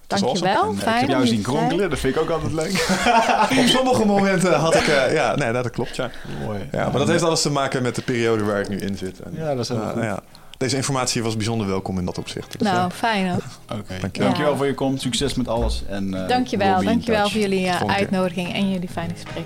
[0.07, 0.63] Dankjewel.
[0.71, 1.89] Eh, Fijn ik heb jou zien kronkelen.
[1.89, 2.71] Dat vind ik ook altijd leuk.
[3.59, 4.87] Op sommige momenten had ik...
[4.87, 6.09] eh, ja, nee, dat klopt, ja.
[6.45, 6.67] Mooi.
[6.71, 6.83] ja.
[6.89, 9.19] Maar dat heeft alles te maken met de periode waar ik nu in zit.
[9.19, 10.03] En, Ja, dat is helemaal eh, goed.
[10.03, 10.19] ja.
[10.57, 12.51] Deze informatie was bijzonder welkom in dat opzicht.
[12.59, 13.41] Dus, Nou, eh, fijn hoor.
[13.79, 13.83] Oké.
[13.99, 14.11] Dankjewel.
[14.29, 15.01] Dankjewel voor je komst.
[15.01, 15.83] Succes met alles.
[15.89, 16.83] En, eh, Dankjewel.
[16.83, 17.31] Dankjewel touch.
[17.31, 19.43] voor jullie eh, uitnodiging en jullie fijne gesprek.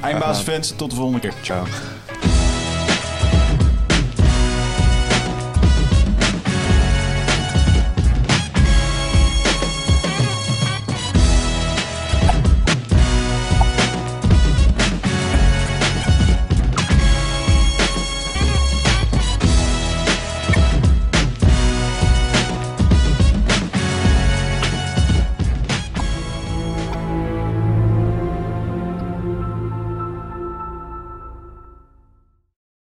[0.00, 1.32] Eindbaasfans, tot de volgende keer.
[1.42, 1.64] ciao.